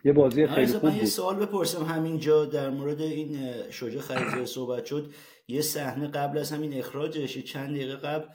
یه 0.03 0.13
بازی 0.13 0.47
خیلی 0.47 0.73
خوب 0.73 0.85
من 0.89 0.95
یه 0.95 1.05
سوال 1.05 1.35
بپرسم 1.35 1.83
همینجا 1.83 2.45
در 2.45 2.69
مورد 2.69 3.01
این 3.01 3.53
شجاع 3.69 4.01
خریزه 4.01 4.45
صحبت 4.45 4.85
شد. 4.85 5.13
یه 5.47 5.61
صحنه 5.61 6.07
قبل 6.07 6.37
از 6.37 6.51
همین 6.51 6.73
اخراجش 6.73 7.37
چند 7.37 7.69
دقیقه 7.75 7.95
قبل 7.95 8.25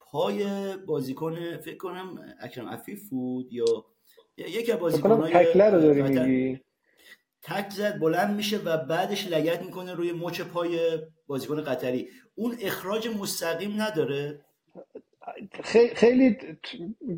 پای 0.00 0.46
بازیکن 0.86 1.56
فکر 1.56 1.76
کنم 1.76 2.18
اکرم 2.40 2.68
عفیف 2.68 3.08
بود 3.08 3.52
یا 3.52 3.64
یکی 4.36 4.72
از 4.72 4.78
بازیکن‌های 4.78 5.32
تکله 5.32 5.70
رو 5.70 5.80
داری 5.80 6.02
میگی. 6.02 6.60
تک 7.42 7.70
زد 7.70 7.98
بلند 7.98 8.36
میشه 8.36 8.58
و 8.58 8.76
بعدش 8.76 9.28
لگت 9.28 9.62
می‌کنه 9.62 9.94
روی 9.94 10.12
مچ 10.12 10.40
پای 10.40 10.98
بازیکن 11.26 11.60
قطری. 11.60 12.08
اون 12.34 12.56
اخراج 12.60 13.08
مستقیم 13.08 13.82
نداره؟ 13.82 14.44
خیلی 15.94 16.36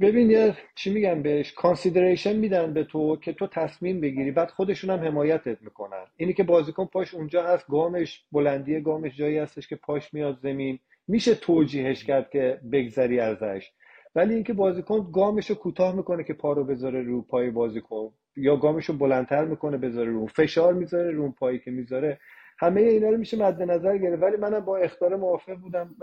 ببین 0.01 0.31
یه 0.31 0.55
چی 0.75 0.93
میگن 0.93 1.23
بهش؟ 1.23 1.53
کانسیدریشن 1.53 2.37
میدن 2.37 2.75
به 2.75 2.85
تو 2.85 3.17
که 3.17 3.33
تو 3.33 3.47
تصمیم 3.47 4.01
بگیری. 4.01 4.31
بعد 4.31 4.51
خودشون 4.51 4.91
هم 4.91 4.99
حمایتت 4.99 5.63
می‌کنن. 5.63 6.05
اینی 6.17 6.33
که 6.33 6.43
بازیکن 6.43 6.87
پاش 6.87 7.15
اونجا 7.15 7.43
هست 7.43 7.67
گامش 7.69 8.25
بلندی 8.33 8.81
گامش 8.81 9.17
جایی 9.17 9.39
هستش 9.39 9.69
که 9.69 9.77
پاش 9.77 10.15
میاد 10.15 10.39
زمین. 10.43 10.79
میشه 11.09 11.35
توجیهش 11.35 12.05
کرد 12.05 12.31
که 12.31 12.61
بگذری 12.73 13.21
ازش. 13.21 13.71
ولی 14.15 14.35
اینکه 14.35 14.53
بازیکن 14.53 15.11
گامش 15.13 15.51
رو 15.51 15.57
کوتاه 15.57 15.97
می‌کنه 15.97 16.25
که 16.25 16.35
پا 16.35 16.53
رو 16.53 16.65
بذاره 16.65 17.03
رو 17.03 17.23
پای 17.23 17.51
بازیکن 17.51 18.11
یا 18.37 18.57
گامش 18.57 18.85
رو 18.85 18.95
بلندتر 18.95 19.45
می‌کنه 19.45 19.77
بذاره 19.77 20.11
رو 20.11 20.27
فشار 20.27 20.75
می‌ذاره 20.75 21.11
رو 21.11 21.33
پایی 21.33 21.59
که 21.59 21.71
می‌ذاره. 21.71 22.21
همه 22.59 22.81
اینا 22.81 23.11
رو 23.11 23.17
میشه 23.17 23.37
مد 23.37 23.63
نظر 23.63 23.99
گرفت. 23.99 24.23
ولی 24.23 24.37
منم 24.37 24.61
با 24.61 24.77
اختار 24.77 25.17
موافق 25.17 25.55
بودم. 25.55 25.97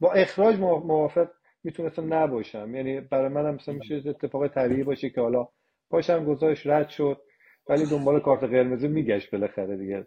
با 0.00 0.12
اخراج 0.12 0.58
موافق 0.58 1.28
می‌تونستم 1.64 2.14
نباشم. 2.14 2.74
یعنی 2.74 3.00
برای 3.00 3.28
منم 3.28 3.54
مثلا 3.54 3.74
میشه 3.74 4.02
اتفاق 4.06 4.48
طبیعی 4.48 4.82
باشه 4.82 5.10
که 5.10 5.20
حالا 5.20 5.48
پاشم 5.90 6.24
گذاشت 6.24 6.66
رد 6.66 6.88
شد 6.88 7.20
ولی 7.68 7.86
دنبال 7.86 8.20
کارت 8.20 8.44
قرمز 8.44 8.84
میگشت 8.84 9.30
بالاخره 9.30 9.76
دیگه. 9.76 10.06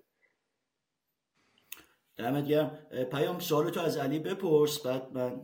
دمت 2.17 2.45
گرم. 2.45 2.77
پیام 3.11 3.39
سوال 3.39 3.69
تو 3.69 3.79
از 3.79 3.97
علی 3.97 4.19
بپرس 4.19 4.85
بعد 4.85 5.13
من 5.13 5.41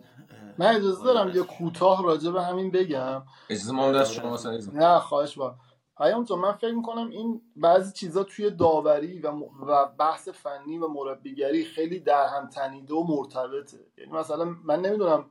من 0.58 0.76
اجازه 0.76 1.04
دارم 1.04 1.36
یه 1.36 1.44
کوتاه 1.44 2.04
راجع 2.04 2.32
به 2.32 2.44
همین 2.44 2.72
بگم. 2.72 3.24
اجازه 3.50 3.74
ما 3.74 3.92
دست 3.92 4.14
شما 4.14 4.40
نه 4.74 5.00
خواهش 5.00 5.38
با 5.38 5.56
پیام 5.98 6.26
تو 6.26 6.36
من 6.36 6.52
فکر 6.52 6.74
می‌کنم 6.74 7.10
این 7.10 7.42
بعضی 7.56 7.94
چیزا 7.94 8.24
توی 8.24 8.50
داوری 8.50 9.20
و, 9.20 9.28
و 9.68 9.86
بحث 10.00 10.30
فنی 10.30 10.78
و 10.78 10.88
مربیگری 10.88 11.64
خیلی 11.64 12.00
در 12.00 12.28
هم 12.28 12.50
تنیده 12.50 12.94
و 12.94 13.04
مرتبطه. 13.04 13.78
یعنی 13.98 14.12
مثلا 14.12 14.46
من 14.64 14.82
نمی‌دونم 14.82 15.26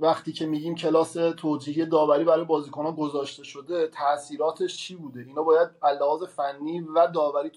وقتی 0.00 0.32
که 0.32 0.46
میگیم 0.46 0.74
کلاس 0.74 1.12
توجیهی 1.12 1.86
داوری 1.86 2.24
برای 2.24 2.44
بازیکنها 2.44 2.92
گذاشته 2.92 3.44
شده 3.44 3.86
تاثیراتش 3.86 4.76
چی 4.76 4.96
بوده؟ 4.96 5.20
اینا 5.20 5.42
باید 5.42 5.68
لحاظ 6.00 6.22
فنی 6.22 6.80
و 6.80 7.06
داوری 7.06 7.50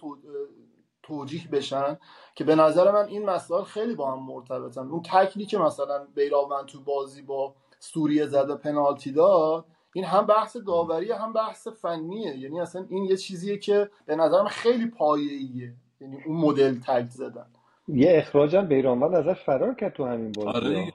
توجیه 1.04 1.48
بشن 1.48 1.98
که 2.36 2.44
به 2.44 2.56
نظر 2.56 2.92
من 2.92 3.06
این 3.06 3.26
مسائل 3.26 3.64
خیلی 3.64 3.96
با 3.96 4.12
هم 4.12 4.24
مرتبطن. 4.24 4.88
اون 4.88 5.02
تکلی 5.02 5.46
که 5.46 5.58
مثلا 5.58 6.08
بیراون 6.16 6.66
تو 6.66 6.82
بازی 6.82 7.22
با 7.22 7.56
سوریه 7.80 8.26
زده 8.26 8.56
پنالتی 8.56 9.12
داد 9.12 9.66
این 9.98 10.06
هم 10.06 10.26
بحث 10.26 10.58
داوری 10.58 11.12
هم 11.12 11.34
بحث 11.34 11.68
فنیه. 11.68 12.38
یعنی 12.38 12.60
اصلا 12.60 12.86
این 12.90 13.06
یه 13.06 13.18
چیزیه 13.18 13.58
که 13.58 13.90
به 14.06 14.16
نظرم 14.16 14.48
خیلی 14.48 14.86
پایه‌ایه. 14.86 15.74
یعنی 16.02 16.24
اون 16.26 16.38
مدل 16.38 16.80
تگ 16.80 17.10
زدن. 17.10 17.48
یه 17.88 18.18
اخراجم 18.18 18.68
بیرانوند 18.68 19.16
ازش 19.16 19.44
فرار 19.44 19.76
کرد 19.76 19.94
تو 19.94 20.06
همین 20.06 20.32
بازی. 20.32 20.48
آره 20.48 20.94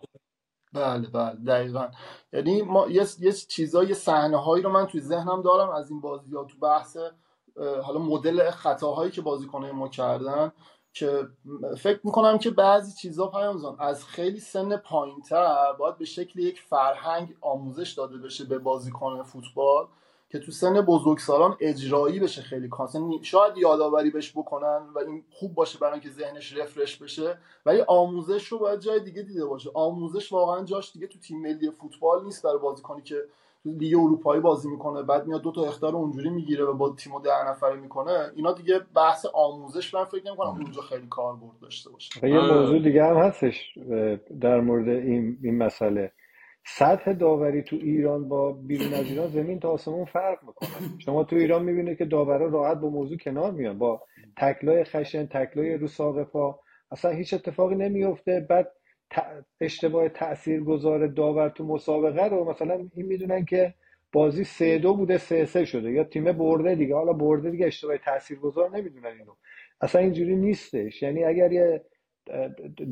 بله 0.73 1.09
بله. 1.09 1.35
دقیقا. 1.47 1.89
یعنی 2.33 2.63
ما 2.63 2.89
یه, 2.89 3.07
یه 3.21 3.33
چیزا 3.33 3.85
یه 3.85 3.95
صحنه 3.95 4.37
هایی 4.37 4.63
رو 4.63 4.71
من 4.71 4.87
توی 4.87 5.01
ذهنم 5.01 5.43
دارم 5.43 5.71
از 5.71 5.91
این 5.91 6.01
بازی 6.01 6.37
ها 6.37 6.45
تو 6.45 6.59
بحث 6.59 6.97
حالا 7.83 7.99
مدل 7.99 8.51
خطاهایی 8.51 9.11
که 9.11 9.21
بازیکنه 9.21 9.73
ما 9.73 9.89
کردن. 9.89 10.53
که 10.93 11.29
فکر 11.79 12.01
می‌کنم 12.05 12.39
که 12.39 12.51
بعضی 12.51 12.93
چیزا 12.93 13.27
پیامزان 13.27 13.77
از 13.79 14.05
خیلی 14.05 14.41
سن 14.41 14.77
پایینتر 14.77 15.73
باید 15.73 15.99
به 15.99 16.05
شکل 16.05 16.39
یک 16.39 16.61
فرهنگ 16.61 17.37
آموزش 17.41 17.93
داده 17.93 18.19
بشه 18.19 18.45
به 18.45 18.59
بازیکن 18.59 19.23
فوتبال 19.23 19.87
که 20.33 20.39
تو 20.39 20.53
سن 20.53 20.81
بزرگسالان 20.81 21.57
اجرایی 21.61 22.21
بشه 22.21 22.43
خیلی 22.43 22.69
کانسن 22.69 23.23
شاید 23.23 23.57
یادآوری 23.57 24.11
بهش 24.11 24.33
بکنن 24.33 24.87
و 24.95 24.99
این 24.99 25.25
خوب 25.31 25.55
باشه 25.55 25.79
برای 25.79 25.93
اینکه 25.93 26.11
ذهنش 26.11 26.57
رفرش 26.57 26.97
بشه 26.97 27.39
ولی 27.67 27.81
آموزش 27.81 28.47
رو 28.47 28.59
باید 28.59 28.81
جای 28.81 29.01
دیگه 29.01 29.23
دیده 29.23 29.47
باشه. 29.47 29.71
آموزش 29.75 30.33
واقعا 30.33 30.65
جاش 30.65 30.93
دیگه 30.93 31.07
تو 31.07 31.19
تیم 31.19 31.43
ملی 31.43 31.71
فوتبال 31.71 32.25
نیست 32.25 32.43
برای 32.43 32.59
بازیکنی 32.59 33.03
که 33.03 33.25
لیگ 33.65 33.99
اروپایی 33.99 34.41
بازی 34.41 34.69
می‌کنه 34.71 35.03
بعد 35.03 35.27
میاد 35.27 35.43
دو 35.43 35.53
تا 35.53 35.65
اختار 35.65 35.97
اونجوری 35.97 36.31
می‌گیره 36.31 36.65
و 36.65 36.75
با 36.75 36.95
تیمو 36.99 37.21
ده 37.21 37.49
نفره 37.49 37.77
می‌کنه. 37.77 38.31
اینا 38.37 38.53
دیگه 38.53 38.81
بحث 38.97 39.27
آموزش 39.35 39.95
من 39.95 40.05
فکر 40.05 40.27
نمی‌کنم 40.27 40.49
اونجا 40.49 40.81
خیلی 40.81 41.07
کاربرد 41.11 41.59
داشته 41.63 41.91
باشه. 41.91 42.29
یه 42.29 42.41
موضوع 42.41 42.79
دیگه 42.79 43.05
هم 43.05 43.17
هستش 43.17 43.79
در 44.41 44.61
مورد 44.61 44.89
این 44.89 45.39
این 45.43 45.59
مسئله. 45.59 46.13
سطح 46.67 47.13
داوری 47.13 47.63
تو 47.63 47.77
ایران 47.77 48.29
با 48.29 48.53
بیرون 48.53 48.95
از 48.95 49.05
ایران 49.07 49.29
زمین 49.29 49.61
تا 49.61 49.71
آسمون 49.71 50.05
فرق 50.05 50.39
می‌کنه. 50.47 50.99
شما 50.99 51.25
تو 51.25 51.37
ایران 51.37 51.65
می‌بینید 51.65 51.99
که 51.99 52.05
داورا 52.05 52.47
راحت 52.47 52.79
با 52.79 52.89
موضوع 52.89 53.19
کنار 53.19 53.51
میان 53.51 53.79
با 53.79 54.03
تکلای 54.37 54.85
خشن 54.85 55.27
تکلای 55.27 55.75
رو 55.75 55.87
ساق 55.87 56.23
پا. 56.23 56.61
اصلا 56.91 57.11
هیچ 57.11 57.35
اتفاقی 57.35 57.75
نمیفته 57.75 58.47
بعد 58.51 58.73
اشتباه 59.61 60.09
تأثیر 60.09 60.61
گذار 60.65 61.07
داور 61.07 61.49
تو 61.49 61.65
مسابقه 61.65 62.25
رو 62.25 62.51
مثلا 62.51 62.75
این 62.75 63.07
می‌دونن 63.07 63.45
که 63.45 63.75
بازی 64.13 64.45
سه 64.45 64.79
دو 64.79 64.95
بوده 64.95 65.19
سه 65.19 65.45
سه 65.45 65.65
شده. 65.65 65.93
یا 65.93 66.05
تیم 66.05 66.33
برده 66.33 66.75
دیگه. 66.75 66.95
حالا 66.95 67.13
برده 67.13 67.51
دیگه 67.51 67.67
اشتباه 67.67 67.99
تأثیر 67.99 68.39
گذار 68.39 68.77
نمی‌دونن 68.77 69.07
اینو. 69.19 69.33
اصلا 69.81 70.01
اینجوری 70.01 70.37
نیستش. 70.37 71.03
یعنی 71.03 71.25
اگر 71.25 71.53
یه 71.53 71.85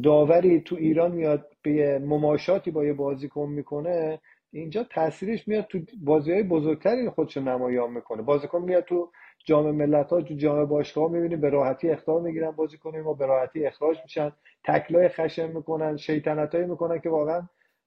داوری 0.03 0.61
تو 0.61 0.77
ایران 0.77 1.13
میاد 1.13 1.47
به 1.63 1.99
مماشاتی 1.99 2.71
با 2.71 2.85
یه 2.85 2.93
بازیکن 2.93 3.49
می‌کنه 3.49 4.21
اینجا 4.53 4.85
تاثیرش 4.85 5.49
میاد 5.49 5.67
تو 5.67 5.79
بازی 6.05 6.33
های 6.33 6.43
بزرگتری 6.43 7.11
خودش 7.11 7.37
نمایان 7.37 7.93
می‌کنه. 7.93 8.23
بازیکن 8.23 8.63
میاد 8.63 8.85
تو 8.85 9.11
جام 9.44 9.70
ملت 9.70 10.11
ها 10.11 10.20
تو 10.22 10.35
جام 10.35 10.64
باشگاه 10.64 11.11
می‌بینیم 11.11 11.40
به 11.40 11.50
راحتی 11.50 11.90
اختار 11.90 12.20
می‌گیرن 12.20 12.50
بازیکن 12.50 12.98
ما 12.98 13.14
به 13.14 13.26
راحتی 13.26 13.66
اخراج 13.66 13.98
میشن 14.03 14.33
تکلای 14.64 15.09
خشن 15.09 15.53
می‌کنن 15.53 15.96
شیطنت 15.96 16.55
می‌کنن 16.55 16.98
که 17.00 17.11
واقعا 17.11 17.42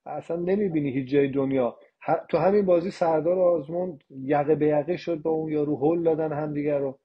اصلا 0.05 0.37
نمی‌بینی 0.37 0.91
هیچ 0.91 1.09
جای 1.09 1.27
دنیا. 1.27 1.77
تو 2.29 2.37
همین 2.37 2.65
بازی 2.65 2.91
سردار 2.91 3.39
آزمون 3.39 3.99
یقه 4.23 4.55
به 4.55 4.67
یقه 4.67 4.97
شد 4.97 5.21
با 5.21 5.31
اون 5.31 5.51
یارو 5.51 5.75
هول 5.75 6.03
دادن 6.03 6.33
همدیگه 6.33 6.77
رو. 6.77 6.99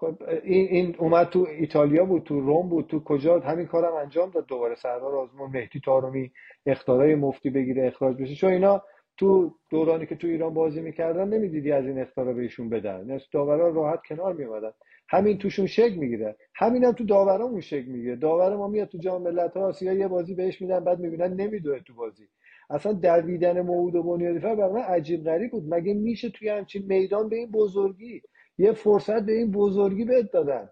خب 0.00 0.22
این 0.44 0.68
این 0.68 0.96
اومد 0.98 1.28
تو 1.28 1.46
ایتالیا 1.58 2.04
بود 2.04 2.22
تو 2.22 2.40
روم 2.40 2.68
بود 2.68 2.86
تو 2.86 3.04
کجا 3.04 3.40
همین 3.40 3.66
کارم 3.66 3.94
انجام 3.94 4.30
داد 4.30 4.46
دوباره. 4.46 4.74
سردار 4.74 5.16
آزمون 5.16 5.50
مهدی 5.50 5.80
تارومی 5.80 6.32
اختارای 6.66 7.14
مفتی 7.14 7.50
بگیره 7.50 7.86
اخراج 7.86 8.16
بشه. 8.22 8.34
چون 8.34 8.52
اینا 8.52 8.82
تو 9.18 9.54
دورانی 9.70 10.06
که 10.06 10.16
تو 10.16 10.26
ایران 10.26 10.54
بازی 10.54 10.80
می‌کردن 10.80 11.28
نمی‌دیدی 11.28 11.72
از 11.72 11.86
این 11.86 12.00
اختارا 12.00 12.32
بهشون 12.32 12.68
بدن. 12.68 13.04
نه 13.04 13.20
داورا 13.32 13.68
راحت 13.68 14.00
کنار 14.08 14.34
میومدن 14.34 14.72
همین 15.08 15.38
توشون 15.38 15.66
شک 15.66 15.92
می‌گیره. 15.96 16.36
همین 16.54 16.84
هم 16.84 16.92
تو 16.92 17.04
داورامون 17.04 17.60
شک 17.60 17.84
می‌گیره. 17.88 18.16
داور 18.16 18.56
ما 18.56 18.68
میاد 18.68 18.88
تو 18.88 18.98
جام 18.98 19.22
ملت‌های 19.22 19.62
آسیا 19.62 19.92
یه 19.92 20.08
بازی 20.08 20.34
بهش 20.34 20.62
میدن 20.62 20.84
بعد 20.84 20.98
می‌بینن 20.98 21.32
نمیدوه 21.32 21.78
تو 21.78 21.94
بازی. 21.94 22.28
اصلا 22.70 22.92
دویدن 22.92 23.60
موعود 23.60 23.94
و 23.94 24.02
بنیادی 24.02 24.38
فر 24.40 24.54
برای 24.54 24.72
من 24.72 24.80
عجیب 24.80 25.24
غریب 25.24 25.50
بود. 25.50 25.74
مگه 25.74 25.94
میشه 25.94 26.30
توی 26.30 26.48
همچین 26.48 26.82
میدان 26.86 27.28
به 27.28 27.36
این 27.36 27.50
بزرگی 27.50 28.22
یه 28.58 28.72
فرصت 28.72 29.26
به 29.26 29.32
این 29.32 29.50
بزرگی 29.50 30.04
بهت 30.04 30.30
دادن؟ 30.32 30.68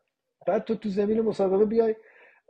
بعد 0.46 0.64
تو 0.64 0.74
تو 0.74 0.88
زمین 0.88 1.20
مسابقه 1.20 1.64
بیای. 1.64 1.94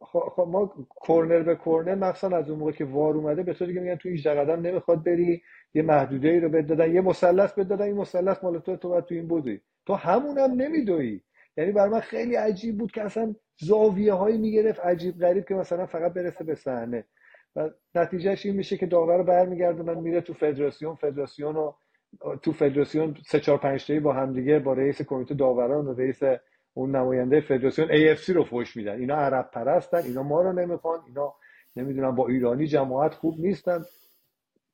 خب 0.01 0.49
ما 0.49 0.87
کورنر 0.89 1.43
به 1.43 1.55
کورنر 1.55 1.95
مخصوصا 1.95 2.37
از 2.37 2.51
اون 2.51 2.59
موقع 2.59 2.73
که 2.73 2.85
وار 2.85 3.15
اومده 3.15 3.43
به 3.43 3.55
تو 3.55 3.67
دیگه 3.67 3.81
میگن 3.81 3.97
تو 3.97 4.09
18 4.09 4.35
قدم 4.41 4.61
نمی‌خواد 4.61 5.05
بری. 5.05 5.43
یه 5.77 5.83
محدوده 5.83 6.29
ای 6.29 6.41
رو 6.41 6.49
بهت 6.49 6.67
دادن 6.67 6.95
یه 6.95 7.01
مثلث 7.01 7.53
بهت 7.53 7.69
دادن 7.69 7.85
این 7.85 7.97
مثلث 7.97 8.45
مال 8.45 8.59
تو 8.59 8.77
تو 8.77 9.01
تو 9.01 9.15
این 9.15 9.29
بودی. 9.29 9.61
تو 9.87 9.95
همونم 9.95 10.53
نمیدوی 10.53 11.21
یعنی 11.57 11.73
برای 11.73 11.91
من 11.91 12.01
خیلی 12.01 12.35
عجیب 12.35 12.79
بود 12.79 12.93
که 12.93 13.03
اصلا 13.03 13.35
زاویه 13.57 14.13
هایی 14.13 14.39
می‌گرفت 14.39 14.81
عجیب 14.81 15.19
غریب 15.19 15.45
که 15.49 15.55
مثلا 15.55 15.87
فقط 15.87 16.13
برسه 16.13 16.45
به 16.45 16.55
صحنه. 16.55 17.05
و 17.57 17.71
نتیجهش 17.95 18.47
این 18.47 18.57
میشه 18.57 18.77
که 18.77 18.87
داور 18.87 19.23
برمیگردونن 19.23 20.01
میره 20.01 20.21
تو 20.21 20.35
فدراسیون 20.35 20.95
فدراسیون 20.95 21.55
رو 21.55 21.77
تو 22.43 22.53
فدراسیون 22.53 23.17
سه 23.27 23.41
چهار 23.41 23.59
پنج 23.59 23.87
تایی 23.87 24.01
با 24.01 24.13
همدیگه 24.13 24.59
با 24.59 24.73
رئیس 24.73 25.03
کمیته 25.03 25.35
داوران 25.35 25.87
و 25.87 25.95
رئیس 25.95 26.21
اون 26.75 26.97
نماینده 26.97 27.41
فدراسیون 27.41 27.89
AFC 27.89 28.29
رو 28.29 28.45
فوش 28.45 28.77
میدن. 28.77 28.99
اینا 28.99 29.17
عرب 29.17 29.51
پرستن 29.53 29.99
اینا 29.99 30.23
ما 30.23 30.43
رو 30.43 30.53
نمی‌خوان 30.53 31.01
اینا 31.07 31.35
نمی‌دونم 31.77 32.15
با 32.15 32.29
ایرانی 32.29 32.67
جماعت 32.67 33.15
خوب 33.15 33.41
نیستن. 33.41 33.83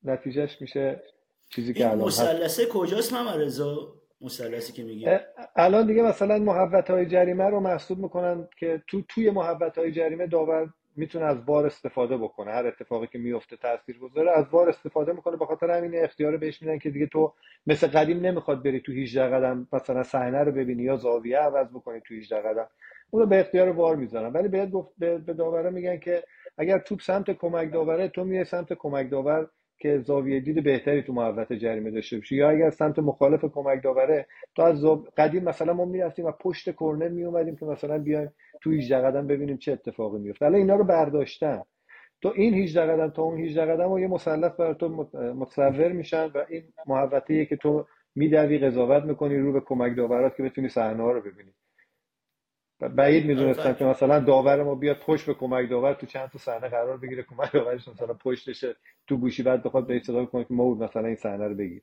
نتیجهش 0.05 0.61
میشه 0.61 1.03
چیزی 1.49 1.75
که 1.75 1.91
الان 1.91 2.07
مثلثه 2.07 2.67
کجاست 2.67 3.13
من 3.13 3.41
رضا؟ 3.41 3.95
مثلثی 4.21 4.73
که 4.73 4.85
میگی. 4.85 5.07
الان 5.57 5.87
دیگه 5.87 6.03
مثلا 6.03 6.39
محوت 6.39 6.91
های 6.91 7.07
جریمه 7.07 7.45
رو 7.45 7.61
محسوب 7.61 7.99
می‌کنن 7.99 8.49
که 8.59 8.83
تو 8.87 9.03
توی 9.09 9.31
محوت 9.31 9.79
های 9.79 9.93
جریمه 9.93 10.27
داور 10.27 10.69
می‌تونه 10.97 11.25
از 11.25 11.47
بار 11.47 11.67
استفاده 11.67 12.17
بکنه. 12.17 12.51
هر 12.51 12.67
اتفاقی 12.67 13.07
که 13.07 13.19
میفته 13.19 13.57
تاثیر 13.57 13.99
گذاره 13.99 14.31
از 14.31 14.51
بار 14.51 14.69
استفاده 14.69 15.13
می‌کنه. 15.13 15.37
به 15.37 15.47
خاطر 15.47 15.71
همین 15.71 16.05
اختیار 16.05 16.37
بهش 16.37 16.63
میدن 16.63 16.79
که 16.79 16.91
دیگه 16.91 17.07
تو 17.07 17.33
مثل 17.67 17.87
قدیم 17.87 18.21
نمی‌خواد 18.21 18.63
بری 18.63 18.81
تو 18.81 18.93
18 18.93 19.23
قدم 19.23 19.69
مثلا 19.73 20.03
صحنه 20.03 20.39
رو 20.39 20.53
ببینی 20.53 20.83
یا 20.83 20.97
زاویه 20.97 21.39
عوض 21.39 21.67
بکنی 21.69 22.01
تو 22.01 22.15
18 22.15 22.41
قدم. 22.41 22.69
اون 23.11 23.23
رو 23.23 23.29
به 23.29 23.41
اختیار 23.41 23.73
بار 23.73 23.97
می‌ذارن. 23.97 24.33
ولی 24.33 24.49
باید 24.49 24.71
گفت 24.71 24.91
به 24.99 25.35
داوره 25.39 25.71
میگن 25.71 25.99
که 25.99 26.25
اگر 26.59 26.79
توپ 26.79 27.01
سمت 27.01 27.31
کمک 27.31 27.73
داوره 27.73 28.09
تو 28.09 28.25
میای 28.25 28.45
سمت 28.45 28.73
کمک 28.73 29.11
داور 29.11 29.49
که 29.83 29.99
زاویه 29.99 30.41
دید 30.41 30.65
بهتری 30.65 31.03
تو 31.03 31.13
محوطه 31.13 31.57
جریمه 31.57 31.91
داشته 31.91 32.17
باشی. 32.17 32.37
یا 32.37 32.51
اگر 32.51 32.71
سمت 32.71 32.99
مخالف 32.99 33.45
کمک 33.45 33.83
داوره 33.83 34.27
تو 34.55 34.63
از 34.63 34.85
قدیم 35.17 35.45
مثلا 35.45 35.73
ما 35.73 35.85
می‌رفتیم 35.85 36.25
و 36.25 36.33
پشت 36.33 36.77
کرنر 36.77 37.09
میومدیم 37.09 37.57
که 37.57 37.67
مثلا 37.67 37.99
بیایم 37.99 38.31
تو 38.63 38.71
18 38.71 38.99
قدم 38.99 39.27
ببینیم 39.27 39.57
چه 39.57 39.73
اتفاقی 39.73 40.19
میفته 40.19 40.47
الان 40.47 40.61
اینا 40.61 40.77
رو 40.77 40.85
برداشتن. 40.85 41.63
تو 42.23 42.33
این 42.37 42.55
18 42.55 42.81
قدم 42.83 43.11
تا 43.11 43.23
اون 43.23 43.41
18 43.41 43.67
قدم 43.67 43.91
و 43.93 44.01
یه 44.01 44.09
مثلث 44.09 44.53
برای 44.53 44.75
تو 44.75 44.89
متصور 45.35 45.93
میشن 45.93 46.25
و 46.27 46.45
این 46.49 46.63
محوطه 46.87 47.47
که 47.47 47.57
تو 47.57 47.87
میدوی 48.15 48.59
قضاوت 48.59 49.05
می‌کنی 49.05 49.39
رو 49.39 49.53
به 49.53 49.61
کمک 49.61 49.97
داورات 49.97 50.37
که 50.37 50.43
بتونی 50.43 50.69
صحنه 50.69 51.13
رو 51.13 51.21
ببینی. 51.21 51.53
بعید 52.89 53.27
می‌دونستم 53.27 53.73
که 53.75 53.85
مثلا 53.85 54.21
داور 54.21 54.63
ما 54.63 54.75
بیاد 54.75 54.99
پشت 54.99 55.27
به 55.27 55.35
کمک 55.35 55.71
داور 55.71 55.95
تو 55.95 56.07
چند 56.07 56.31
تا 56.31 56.39
صحنه 56.39 56.69
قرار 56.69 56.97
بگیره 56.97 57.23
کمک 57.23 57.53
داورش 57.53 57.89
مثلا 57.89 58.15
پشتشه 58.15 58.77
تو 59.07 59.17
گوشی 59.17 59.43
بعد 59.43 59.63
بخواد 59.63 59.87
به 59.87 60.03
صدا 60.07 60.25
کنه 60.25 60.45
که 60.45 60.55
ما 60.55 60.75
مثلا 60.75 61.07
این 61.07 61.17
صحنه 61.17 61.49
رو 61.49 61.55
بگیر 61.55 61.83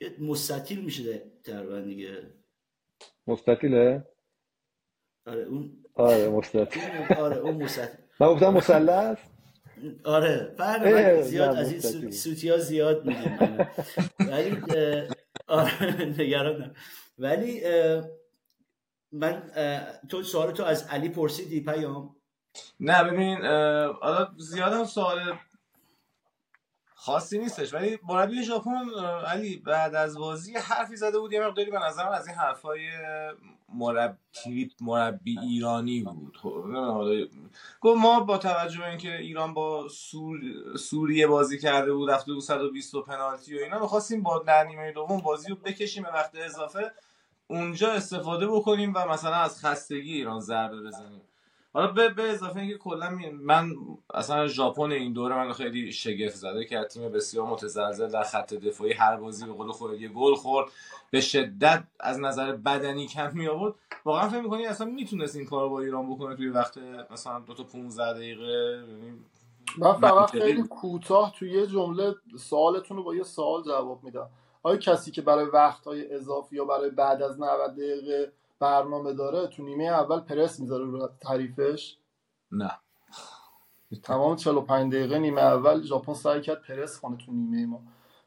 یه 0.00 0.10
مستطیل 0.20 0.84
میشه 0.84 1.22
تقریبا 1.44 1.80
دیگه. 1.80 2.22
مستطیله؟ 3.26 4.04
آره 5.26 5.42
اون 5.42 5.70
آره 5.94 6.28
مستطیل. 6.28 6.82
آره 7.18 7.36
اون 7.36 7.62
مستطیل. 7.62 7.98
من 8.20 8.26
گفتم 8.26 8.54
مثلث 8.54 9.18
آره 10.04 10.54
فرق 10.56 11.20
زیاد 11.20 11.56
از 11.56 11.72
این 11.72 12.10
سوتی 12.10 12.48
ها 12.48 12.56
زیاد 12.58 13.06
میگیم. 13.06 13.58
ولی 14.20 14.56
آره 15.46 16.04
نگران 16.18 16.74
ولی 17.18 17.60
من 19.12 19.42
تو 20.08 20.22
سوال 20.22 20.50
تو 20.50 20.64
از 20.64 20.86
علی 20.86 21.08
پرسیدی 21.08 21.60
پیام؟ 21.60 22.16
نه 22.80 23.04
ببین 23.04 23.38
حالا 24.00 24.28
زیادم 24.36 24.84
سوال 24.84 25.38
خاصی 26.94 27.38
نیستش 27.38 27.74
ولی 27.74 27.98
مربی 28.08 28.42
ژاپن 28.42 28.90
علی 29.26 29.56
بعد 29.56 29.94
از 29.94 30.18
بازی 30.18 30.54
حرفی 30.54 30.96
زده 30.96 31.18
بود 31.18 31.32
یه 31.32 31.46
مقداری 31.46 31.70
به 31.70 31.78
نظرم 31.78 32.12
از 32.12 32.26
این 32.26 32.36
حرفای 32.36 32.80
مربی 33.74 34.70
مربی 34.80 35.38
ایرانی 35.38 36.02
بود. 36.02 36.36
خب، 36.42 36.64
گفت 37.80 38.00
ما 38.00 38.20
با 38.20 38.38
توجه 38.38 38.78
به 38.78 38.88
اینکه 38.88 39.16
ایران 39.16 39.54
با 39.54 39.88
سور... 39.88 40.40
سوریه 40.78 41.26
بازی 41.26 41.58
کرده 41.58 41.92
بود 41.92 42.10
رفته 42.10 42.32
بود 42.32 42.42
120 42.42 42.94
پنالتی 42.96 43.58
و 43.58 43.62
اینا 43.62 43.78
می‌خواستیم 43.78 44.22
با 44.22 44.38
در 44.38 44.64
نیمه 44.64 44.92
دوم 44.92 45.20
بازی 45.20 45.48
رو 45.48 45.56
بکشیم 45.56 46.02
به 46.02 46.10
وقت 46.10 46.36
اضافه. 46.36 46.92
اونجا 47.48 47.92
استفاده 47.92 48.46
بکنیم 48.46 48.92
و 48.94 49.08
مثلا 49.08 49.34
از 49.34 49.64
خستگی 49.64 50.14
ایران 50.14 50.40
ضربه 50.40 50.82
بزنیم. 50.82 51.20
حالا 51.72 51.86
به, 51.86 52.08
به 52.08 52.30
اضافه 52.30 52.60
اینکه 52.60 52.78
کلا 52.78 53.18
من 53.40 53.72
اصلا 54.14 54.46
ژاپن 54.46 54.92
این 54.92 55.12
دوره 55.12 55.36
من 55.36 55.52
خیلی 55.52 55.92
شگفت 55.92 56.34
زده 56.34 56.64
که 56.64 56.84
تیم 56.84 57.12
بسیار 57.12 57.46
متزلزل 57.46 58.08
در 58.08 58.22
خط 58.22 58.54
دفاعی 58.54 58.92
هر 58.92 59.16
بازی 59.16 59.46
به 59.46 59.52
قول 59.52 59.72
خود 59.72 60.00
یه 60.00 60.08
گل 60.08 60.34
خورد 60.34 60.68
به 61.10 61.20
شدت 61.20 61.84
از 62.00 62.20
نظر 62.20 62.52
بدنی 62.52 63.06
کم 63.06 63.30
می 63.34 63.48
آورد. 63.48 63.74
واقعا 64.04 64.28
فکر 64.28 64.40
می‌کنی 64.40 64.66
اصلا 64.66 64.86
می‌تونست 64.86 65.36
این 65.36 65.46
کارو 65.46 65.70
با 65.70 65.80
ایران 65.80 66.10
بکنه 66.10 66.36
توی 66.36 66.48
وقت 66.48 66.78
مثلا 67.10 67.38
دو 67.40 67.54
تا 67.54 67.64
15 67.64 68.12
دقیقه؟ 68.12 68.84
یعنی 68.88 69.18
من 69.78 69.92
فقط 69.92 70.30
خیلی 70.30 70.62
کوتاه 70.62 71.32
توی 71.38 71.50
یه 71.50 71.66
جمله 71.66 72.14
سوالتون 72.38 72.96
رو 72.96 73.02
با 73.02 73.14
یه 73.14 73.22
سوال 73.22 73.62
جواب 73.62 74.04
میدم. 74.04 74.28
آیا 74.62 74.76
کسی 74.76 75.10
که 75.10 75.22
برای 75.22 75.44
وقتهای 75.44 76.14
اضافی 76.14 76.56
یا 76.56 76.64
برای 76.64 76.90
بعد 76.90 77.22
از 77.22 77.40
90 77.40 77.72
دقیقه 77.72 78.32
برنامه 78.58 79.12
داره 79.12 79.46
تو 79.46 79.62
نیمه 79.62 79.84
اول 79.84 80.20
پرس 80.20 80.60
می‌ذاره 80.60 80.84
رو 80.84 81.08
تعریفش؟ 81.20 81.96
نه. 82.52 82.70
تمام 84.02 84.36
45 84.36 84.92
دقیقه 84.94 85.18
نیمه 85.18 85.40
اول 85.40 85.82
ژاپن 85.82 86.14
سعی 86.14 86.40
کرد 86.40 86.62
پرس 86.62 87.00
کنه 87.00 87.16
تو 87.16 87.32
نیمه 87.32 87.66
ما. 87.66 87.82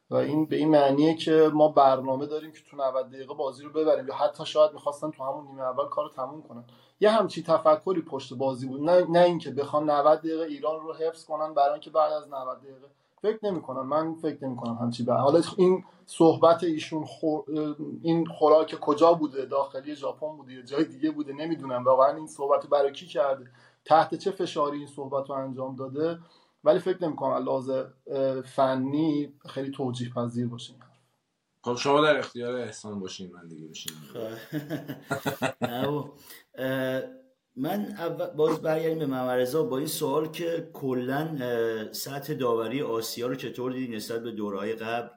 و 0.10 0.16
این 0.16 0.46
به 0.46 0.56
این 0.56 0.70
معنیه 0.70 1.16
که 1.16 1.52
ما 1.54 1.68
برنامه 1.68 2.26
داریم 2.26 2.52
که 2.52 2.60
تو 2.72 2.78
90 2.78 3.10
دقیقه 3.10 3.34
بازی 3.34 3.64
رو 3.64 3.70
ببریم. 3.70 4.08
یا 4.08 4.16
حتی 4.16 4.46
شاید 4.46 4.74
می‌خواستن 4.74 5.12
تو 5.12 5.24
همون 5.24 5.48
نیمه 5.48 5.62
اول 5.62 5.86
کارو 5.90 6.10
تموم 6.10 6.42
کنن. 6.42 6.64
یه 7.00 7.12
همچی 7.12 7.44
تفکری 7.44 8.02
پشت 8.02 8.34
بازی 8.34 8.68
بود. 8.68 8.82
نه 8.82 9.06
نه 9.10 9.20
اینکه 9.20 9.52
بخوان 9.52 9.90
90 9.90 10.20
دقیقه 10.20 10.44
ایران 10.44 10.80
رو 10.80 10.94
حفظ 10.94 11.26
کنن 11.26 11.54
برای 11.54 11.72
اینکه 11.72 11.90
بعد 11.90 12.14
از 12.14 12.30
90 12.30 12.62
دقیقه 12.62 12.88
فکر 13.22 13.40
نمی 13.44 13.62
کنم 13.62 13.88
من 13.88 14.16
فکر 14.16 14.46
نمی 14.46 14.56
کنم 14.56 14.78
همچی 14.82 15.04
به 15.04 15.14
حالا 15.14 15.42
این 15.58 15.84
صحبت 16.06 16.64
ایشون 16.64 17.06
خور... 17.06 17.44
این 18.02 18.26
خوراک 18.26 18.80
کجا 18.80 19.14
بوده؟ 19.14 19.46
داخلی 19.46 19.96
ژاپن 19.96 20.38
بوده 20.38 20.54
یا 20.54 20.62
جای 20.62 20.86
دیگه 20.86 21.12
بوده؟ 21.12 21.34
نمی‌دونم. 21.34 21.84
واقعا 21.84 22.16
این 22.16 22.28
صحبت 22.28 22.68
برای 22.68 22.92
کی 22.92 23.06
کرده؟ 23.08 23.52
تحت 23.86 24.16
چه 24.16 24.32
فشاری 24.32 24.78
این 24.78 24.88
صحبت 24.88 25.30
رو 25.30 25.36
انجام 25.36 25.76
داده؟ 25.76 26.20
ولی 26.64 26.80
فکر 26.80 27.04
نمی 27.04 27.16
کنم 27.16 27.44
لحاظ 27.46 27.72
فنی 28.46 29.34
خیلی 29.50 29.72
توجیه 29.72 30.10
پذیر 30.10 30.48
باشه 30.48 30.74
خب 31.64 31.76
شما 31.76 32.02
در 32.02 32.18
اختیار 32.18 32.56
احسان 32.56 33.00
باشین. 33.00 33.32
من 33.34 33.48
دیگه 33.48 33.68
بشین 33.68 33.94
من 37.56 37.96
باز 38.38 38.62
برگردیم 38.62 39.00
به 39.00 39.06
ممرزا 39.06 39.64
با 39.64 39.78
این 39.78 39.88
سوال 39.88 40.32
که 40.32 40.70
کلا 40.74 41.38
سطح 41.92 42.34
داوری 42.34 42.82
آسیا 42.82 43.28
رو 43.28 43.36
چطور 43.36 43.72
دیدی 43.72 43.96
نسبت 43.96 44.24
به 44.24 44.32
دورهای 44.32 44.74
قبل؟ 44.74 45.10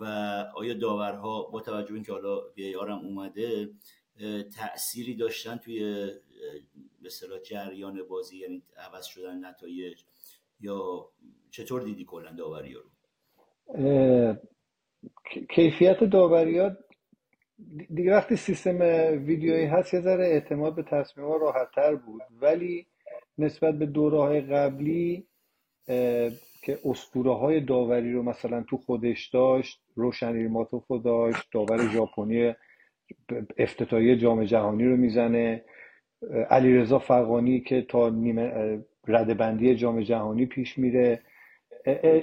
و 0.00 0.04
آیا 0.54 0.74
داورها 0.74 1.42
با 1.42 1.60
توجه 1.60 1.94
اینکه 1.94 2.12
حالا 2.12 2.40
هم 2.96 3.06
اومده 3.06 3.70
تأثیری 4.56 5.14
داشتن 5.14 5.56
توی 5.56 6.10
مثلا 7.02 7.38
جریان 7.38 8.02
بازی 8.02 8.38
یعنی 8.38 8.62
عوض 8.76 9.06
شدن 9.06 9.44
نتایج 9.44 10.04
یا 10.60 11.08
چطور 11.50 11.82
دیدی 11.82 12.04
کلا 12.04 12.32
داوری 12.32 12.74
رو؟ 12.74 12.82
کیفیت 15.50 16.04
داوری 16.04 16.60
دیگه 17.94 18.12
وقتی 18.12 18.36
سیستم 18.36 18.78
ویدیویی 19.26 19.64
هست 19.64 19.94
یه 19.94 20.00
ذره 20.00 20.24
اعتماد 20.24 20.74
به 20.74 20.82
تصمیم 20.82 21.26
ها 21.26 21.36
راحت 21.36 21.70
تر 21.74 21.94
بود. 21.94 22.22
ولی 22.42 22.86
نسبت 23.38 23.74
به 23.74 23.86
دوره 23.86 24.40
قبلی 24.40 25.26
که 26.62 26.78
اسطوره 26.84 27.34
های 27.34 27.60
داوری 27.60 28.12
رو 28.12 28.22
مثلا 28.22 28.62
تو 28.62 28.76
خودش 28.76 29.28
داشت 29.28 29.82
روشنی 29.94 30.46
ماتوفو 30.48 30.98
داشت 30.98 31.48
داور 31.52 31.88
ژاپنی 31.88 32.54
افتتاحیه 33.58 34.16
جام 34.16 34.44
جهانی 34.44 34.84
رو 34.84 34.96
می‌زنه. 34.96 35.64
علیرضا 36.50 36.98
فقانی 36.98 37.60
که 37.60 37.82
تا 37.82 38.08
نیمه 38.08 38.78
ردبندی 39.06 39.74
جام 39.74 40.00
جهانی 40.00 40.46
پیش 40.46 40.78
میره. 40.78 41.22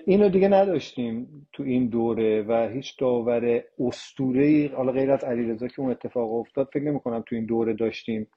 اینو 0.05 0.29
دیگه 0.29 0.47
نداشتیم 0.47 1.47
تو 1.53 1.63
این 1.63 1.87
دوره 1.87 2.41
و 2.41 2.69
هیچ 2.73 2.99
داور 2.99 3.63
اسطوره 3.79 4.71
حالا 4.75 4.91
غیر 4.91 5.11
از 5.11 5.23
علیرضا 5.23 5.67
که 5.67 5.79
اون 5.79 5.91
اتفاق 5.91 6.33
افتاد 6.33 6.69
فکر 6.73 6.83
نمی 6.83 6.99
کنم 6.99 7.23
تو 7.27 7.35
این 7.35 7.45
دوره 7.45 7.73
داشتیم. 7.73 8.27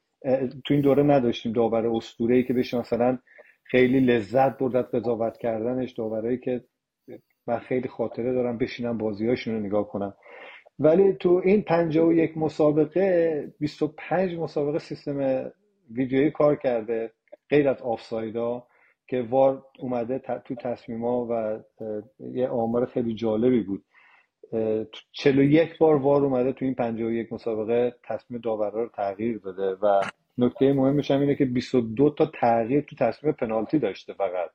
تو 0.64 0.74
این 0.74 0.80
دوره 0.80 1.02
نداشتیم 1.02 1.52
داور 1.52 1.86
اسطوره 1.86 2.36
ای 2.36 2.42
که 2.44 2.52
بشه 2.52 2.78
مثلا 2.78 3.18
خیلی 3.64 4.00
لذت 4.00 4.58
برد 4.58 4.76
از 4.76 4.84
قضاوت 4.84 5.38
کردنش 5.38 5.92
داورایی 5.92 6.38
که 6.38 6.64
من 7.46 7.58
خیلی 7.58 7.88
خاطره 7.88 8.32
دارم 8.32 8.58
بشینم 8.58 8.98
بازیهاشون 8.98 9.54
رو 9.54 9.60
نگاه 9.60 9.88
کنم. 9.88 10.14
ولی 10.78 11.12
تو 11.12 11.42
این 11.44 11.62
51 11.62 12.38
مسابقه 12.38 13.52
25 13.60 14.36
مسابقه 14.36 14.78
سیستم 14.78 15.50
ویدیویی 15.90 16.30
کار 16.30 16.56
کرده 16.56 17.12
غیر 17.50 17.68
از 17.68 17.82
آفسایدا. 17.82 18.66
که 19.10 19.22
وار 19.22 19.62
اومده 19.78 20.18
تو 20.44 20.54
تصمیما 20.54 21.26
و 21.30 21.58
یه 22.18 22.48
آمار 22.48 22.86
خیلی 22.86 23.14
جالبی 23.14 23.60
بود. 23.60 23.84
41 25.12 25.78
بار 25.78 25.96
وار 25.96 26.24
اومده 26.24 26.52
تو 26.52 26.64
این 26.64 26.74
51 26.74 27.32
مسابقه 27.32 27.94
تصمیم 28.04 28.40
داورا 28.40 28.82
رو 28.82 28.88
تغییر 28.88 29.38
داده 29.38 29.74
و 29.82 30.00
نکته 30.38 30.72
مهمش 30.72 31.10
هم 31.10 31.20
اینه 31.20 31.34
که 31.34 31.44
22 31.44 32.10
تا 32.10 32.26
تغییر 32.40 32.80
تو 32.80 32.96
تصمیم 32.96 33.32
پنالتی 33.32 33.78
داشته 33.78 34.12
فقط. 34.12 34.50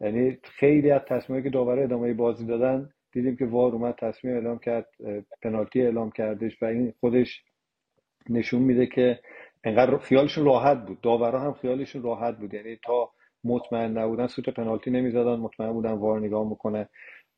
یعنی 0.00 0.38
خیلی 0.42 0.90
از 0.90 1.02
تصمیمی 1.08 1.42
که 1.42 1.50
داورا 1.50 1.82
ادامه 1.82 2.14
بازی 2.14 2.46
دادن 2.46 2.90
دیدیم 3.12 3.36
که 3.36 3.46
وار 3.46 3.72
اومد 3.72 3.94
تصمیم 3.94 4.34
اعلام 4.34 4.58
کرد 4.58 4.86
پنالتی 5.42 5.82
اعلام 5.82 6.10
کردش 6.10 6.62
و 6.62 6.66
این 6.66 6.94
خودش 7.00 7.44
نشون 8.30 8.62
میده 8.62 8.86
که 8.86 9.20
انقدر 9.64 9.98
خیالشون 9.98 10.44
راحت 10.44 10.86
بود. 10.86 11.00
داورا 11.00 11.40
هم 11.40 11.52
خیالشون 11.52 12.02
راحت 12.02 12.38
بود. 12.38 12.54
یعنی 12.54 12.78
تا 12.84 13.10
مطمئن 13.48 13.98
نبودن 13.98 14.26
سوت 14.26 14.48
پنالتی 14.50 14.90
نمی‌زدن 14.90 15.36
مطمئن 15.36 15.72
بودن 15.72 15.92
وار 15.92 16.20
نگاه 16.20 16.48
می‌کنه 16.48 16.88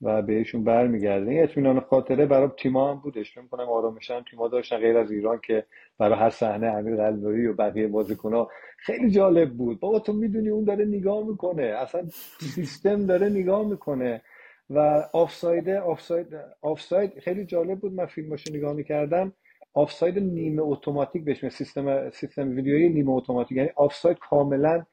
و 0.02 0.22
بهشون 0.22 0.64
برمیگرده. 0.64 1.30
این 1.30 1.42
اطمینان 1.42 1.80
خاطره 1.80 2.26
برای 2.26 2.48
تیما 2.58 2.90
هم 2.90 3.00
بودش. 3.00 3.34
فکر 3.34 3.46
کنم 3.46 3.68
آرامشن 3.68 4.22
تیما 4.30 4.48
داشتن 4.48 4.76
غیر 4.76 4.96
از 4.96 5.10
ایران 5.10 5.40
که 5.46 5.66
برای 5.98 6.18
هر 6.18 6.30
صحنه 6.30 6.66
امیر 6.66 6.96
قلبی 6.96 7.46
و 7.46 7.54
بقیه 7.54 7.88
بازیکن‌ها 7.88 8.48
خیلی 8.78 9.10
جالب 9.10 9.50
بود. 9.50 9.80
بابا 9.80 9.98
تو 9.98 10.12
می‌دونی 10.12 10.48
اون 10.48 10.64
داره 10.64 10.84
نگاه 10.84 11.26
می‌کنه. 11.26 11.62
اصلا 11.62 12.06
سیستم 12.54 13.06
داره 13.06 13.28
نگاه 13.28 13.68
می‌کنه 13.68 14.22
و 14.70 14.78
آفساید 15.12 15.68
آفساید 15.68 16.26
آفساید 16.62 17.18
خیلی 17.18 17.44
جالب 17.44 17.78
بود. 17.80 17.92
من 17.92 18.06
فیلماشو 18.06 18.54
نگاه 18.54 18.72
می‌کردم. 18.72 19.32
آفساید 19.74 20.18
نیمه 20.18 20.62
اتوماتیک 20.62 21.24
بهش 21.24 21.48
سیستم 21.48 22.10
سیستم 22.10 22.56
ویدیویی 22.56 22.88
نیمه 22.88 23.10
اتوماتیک. 23.10 23.56
یعنی 23.58 23.70
آفساید 23.76 24.18
کاملا 24.18 24.84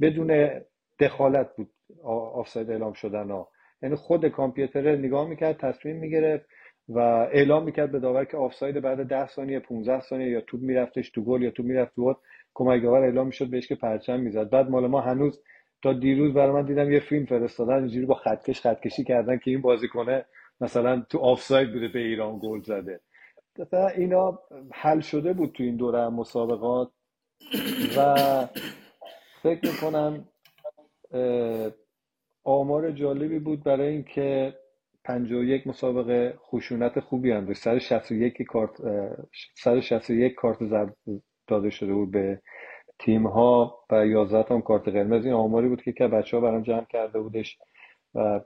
بدون 0.00 0.50
دخالت 1.00 1.56
بود 1.56 1.70
آفساید 2.04 2.70
اعلام 2.70 2.92
شدن 2.92 3.30
ها. 3.30 3.48
یعنی 3.82 3.94
خود 3.94 4.28
کامپیوتر 4.28 4.96
نگاه 4.96 5.28
می‌کرد 5.28 5.56
تصمیم 5.56 5.96
می‌گرفت 5.96 6.46
و 6.88 6.98
اعلام 7.32 7.64
می‌کرد 7.64 7.92
به 7.92 7.98
داور 8.00 8.24
که 8.24 8.36
آفساید 8.36 8.80
بعد 8.80 9.08
10 9.08 9.26
ثانیه 9.26 9.60
15 9.60 10.00
ثانیه 10.00 10.28
یا 10.28 10.40
توپ 10.40 10.60
میرفتش 10.60 11.10
تو 11.10 11.24
گل 11.24 11.42
یا 11.42 11.50
توپ 11.50 11.66
می‌رفت 11.66 11.94
تو 11.94 12.16
کمک 12.54 12.82
داور 12.82 13.02
اعلام 13.02 13.26
می‌شد 13.26 13.50
بهش 13.50 13.68
که 13.68 13.74
پرچم 13.74 14.20
می‌زد. 14.20 14.50
بعد 14.50 14.70
مال 14.70 14.86
ما 14.86 15.00
هنوز 15.00 15.42
تا 15.82 15.92
دیروز 15.92 16.34
برای 16.34 16.52
من 16.52 16.66
دیدم 16.66 16.92
یه 16.92 17.00
فیلم 17.00 17.26
فرستادن 17.26 17.74
اینجوری 17.74 18.06
با 18.06 18.14
خطکش 18.14 18.60
خطکشی 18.60 19.04
کردن 19.04 19.38
که 19.38 19.50
این 19.50 19.60
بازیکنه 19.60 20.24
مثلا 20.60 21.02
تو 21.10 21.18
آفساید 21.18 21.72
بوده 21.72 21.88
به 21.88 21.98
ایران 21.98 22.38
گل 22.42 22.60
زده. 22.60 23.00
اینا 23.96 24.38
حل 24.72 25.00
شده 25.00 25.32
بود 25.32 25.52
تو 25.52 25.62
این 25.62 25.76
دوره 25.76 26.08
مسابقات. 26.08 26.90
و 27.96 28.14
فکر 29.46 29.72
می‌کنم 29.72 30.28
آمار 32.44 32.90
جالبی 32.90 33.38
بود 33.38 33.64
برای 33.64 33.88
اینکه 33.88 34.54
51 35.04 35.66
مسابقه 35.66 36.34
خشونت 36.38 37.00
خوبی 37.00 37.30
هم 37.32 37.44
داشت. 37.44 37.62
161 37.62 38.42
کارت 38.42 38.70
161 39.54 40.34
کارت 40.34 40.64
زرد 40.64 40.96
داده 41.46 41.70
شده 41.70 41.92
بود 41.92 42.10
به 42.10 42.42
تیم 42.98 43.26
ها 43.26 43.78
و 43.90 44.06
11 44.06 44.42
تا 44.42 44.60
کارت 44.60 44.88
قرمز. 44.88 45.24
این 45.24 45.34
آماری 45.34 45.68
بود 45.68 45.82
که 45.82 45.92
که 45.92 46.08
بچه 46.08 46.36
ها 46.36 46.42
برام 46.42 46.62
جمع 46.62 46.84
کرده 46.84 47.20
بودش 47.20 47.58
و 48.14 48.40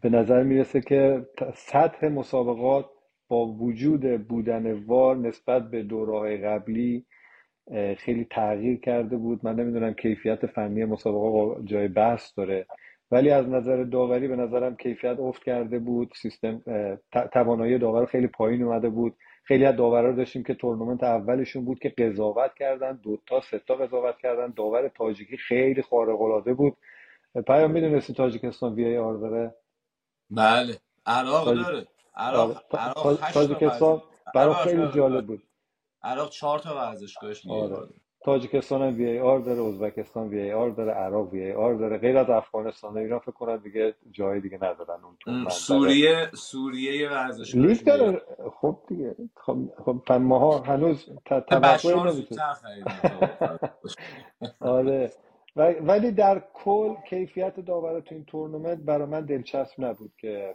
به 0.00 0.08
نظر 0.08 0.42
می‌رسه 0.42 0.80
که 0.80 1.26
سطح 1.54 2.08
مسابقات 2.08 2.90
با 3.28 3.46
وجود 3.46 4.28
بودن 4.28 4.72
وار 4.72 5.16
نسبت 5.16 5.70
به 5.70 5.82
دورهای 5.82 6.36
قبلی 6.36 7.06
خیلی 7.98 8.26
تغییر 8.30 8.80
کرده 8.80 9.16
بود. 9.16 9.40
من 9.42 9.54
نمی‌دونم 9.54 9.92
کیفیت 9.94 10.46
فنی 10.46 10.84
مسابقه 10.84 11.64
جای 11.64 11.88
بحث 11.88 12.32
داره. 12.36 12.66
ولی 13.10 13.30
از 13.30 13.48
نظر 13.48 13.82
داوری 13.82 14.28
به 14.28 14.36
نظرم 14.36 14.76
کیفیت 14.76 15.18
افت 15.20 15.44
کرده 15.44 15.78
بود. 15.78 16.12
سیستم 16.16 16.62
توانایی 17.32 17.78
داور 17.78 18.06
خیلی 18.06 18.26
پایین 18.26 18.62
اومده 18.62 18.88
بود. 18.88 19.16
خیلی 19.44 19.64
از 19.64 19.76
داورا 19.76 20.12
داشتیم 20.12 20.42
که 20.42 20.54
تورنمنت 20.54 21.02
اولشون 21.04 21.64
بود 21.64 21.78
که 21.78 21.88
قضاوت 21.88 22.54
کردن. 22.58 23.00
دو 23.02 23.18
تا 23.26 23.40
سه 23.40 23.58
تا 23.58 23.74
قضاوت 23.74 24.18
کردن. 24.18 24.52
داور 24.56 24.88
تاجیکی 24.88 25.36
خیلی 25.36 25.82
خارق 25.82 26.22
العاده 26.22 26.54
بود. 26.54 26.76
پیام 27.46 27.70
می‌دونستی 27.70 28.14
تاجیکستان 28.14 28.74
VAR 28.74 29.16
داره؟ 29.16 29.54
بله. 30.30 30.74
عراق 31.06 31.54
داره. 31.54 31.86
عراق 32.16 32.62
تاجیکستان 33.34 34.02
برای 34.34 34.54
خیلی 34.54 34.88
جالب 34.94 35.26
بود. 35.26 35.42
عراق 36.04 36.30
چهار 36.30 36.58
تا 36.58 36.76
ورزشگاهش 36.76 37.44
وی 37.44 37.52
آره. 37.52 37.88
تاجیکستان 38.24 38.82
هم 38.82 38.96
VAR 38.96 39.38
داره 39.38 39.62
ازبکستان 39.62 40.28
VAR 40.28 40.70
داره 40.70 40.92
عراق 40.92 41.32
VAR 41.32 41.74
داره. 41.74 41.98
غیر 41.98 42.18
از 42.18 42.30
افغانستان 42.30 42.96
ایران 42.98 43.18
فکر 43.18 43.30
کنم 43.30 43.56
دیگه 43.56 43.94
جای 44.10 44.40
دیگه 44.40 44.56
ندارن 44.56 45.00
اون 45.26 45.48
سوریه 45.48 46.30
سوریه 46.34 46.96
یه 46.96 47.10
ورزشگاه 47.10 47.62
لیگ 47.62 47.84
داره. 47.84 48.22
خب 48.60 48.78
دیگه. 48.88 49.16
خب 49.36 49.58
خب 49.84 50.12
ماها 50.12 50.58
هنوز 50.58 51.08
نمی‌تونه 51.30 52.42
آره. 54.60 55.10
ولی 55.80 56.12
در 56.12 56.42
کل 56.54 56.94
کیفیت 57.08 57.60
داور 57.60 58.00
تو 58.00 58.14
این 58.14 58.24
تورنمنت 58.24 58.78
برای 58.78 59.06
من 59.06 59.24
دلچسب 59.24 59.84
نبود 59.84 60.12
که 60.18 60.54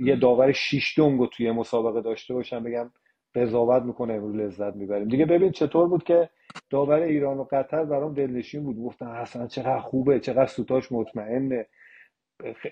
یه 0.00 0.16
داور 0.16 0.52
شیش 0.52 0.98
دونگو 0.98 1.26
توی 1.26 1.50
مسابقه 1.50 2.00
داشته 2.00 2.34
باشم 2.34 2.62
بگم 2.64 2.90
قضاوت 3.34 3.82
می‌کنه 3.82 4.14
امروز 4.14 4.36
لذت 4.36 4.76
می‌بریم. 4.76 5.08
دیگه 5.08 5.26
ببین 5.26 5.52
چطور 5.52 5.88
بود 5.88 6.04
که 6.04 6.30
داور 6.70 7.00
ایران 7.00 7.38
و 7.38 7.44
قطر 7.50 7.84
برام 7.84 8.14
دلنشین 8.14 8.64
بود. 8.64 8.84
گفتن 8.84 9.06
اصلا 9.06 9.46
چقدر 9.46 9.78
خوبه 9.78 10.20
چقدر 10.20 10.46
سوتاش 10.46 10.92
مطمئنه. 10.92 11.66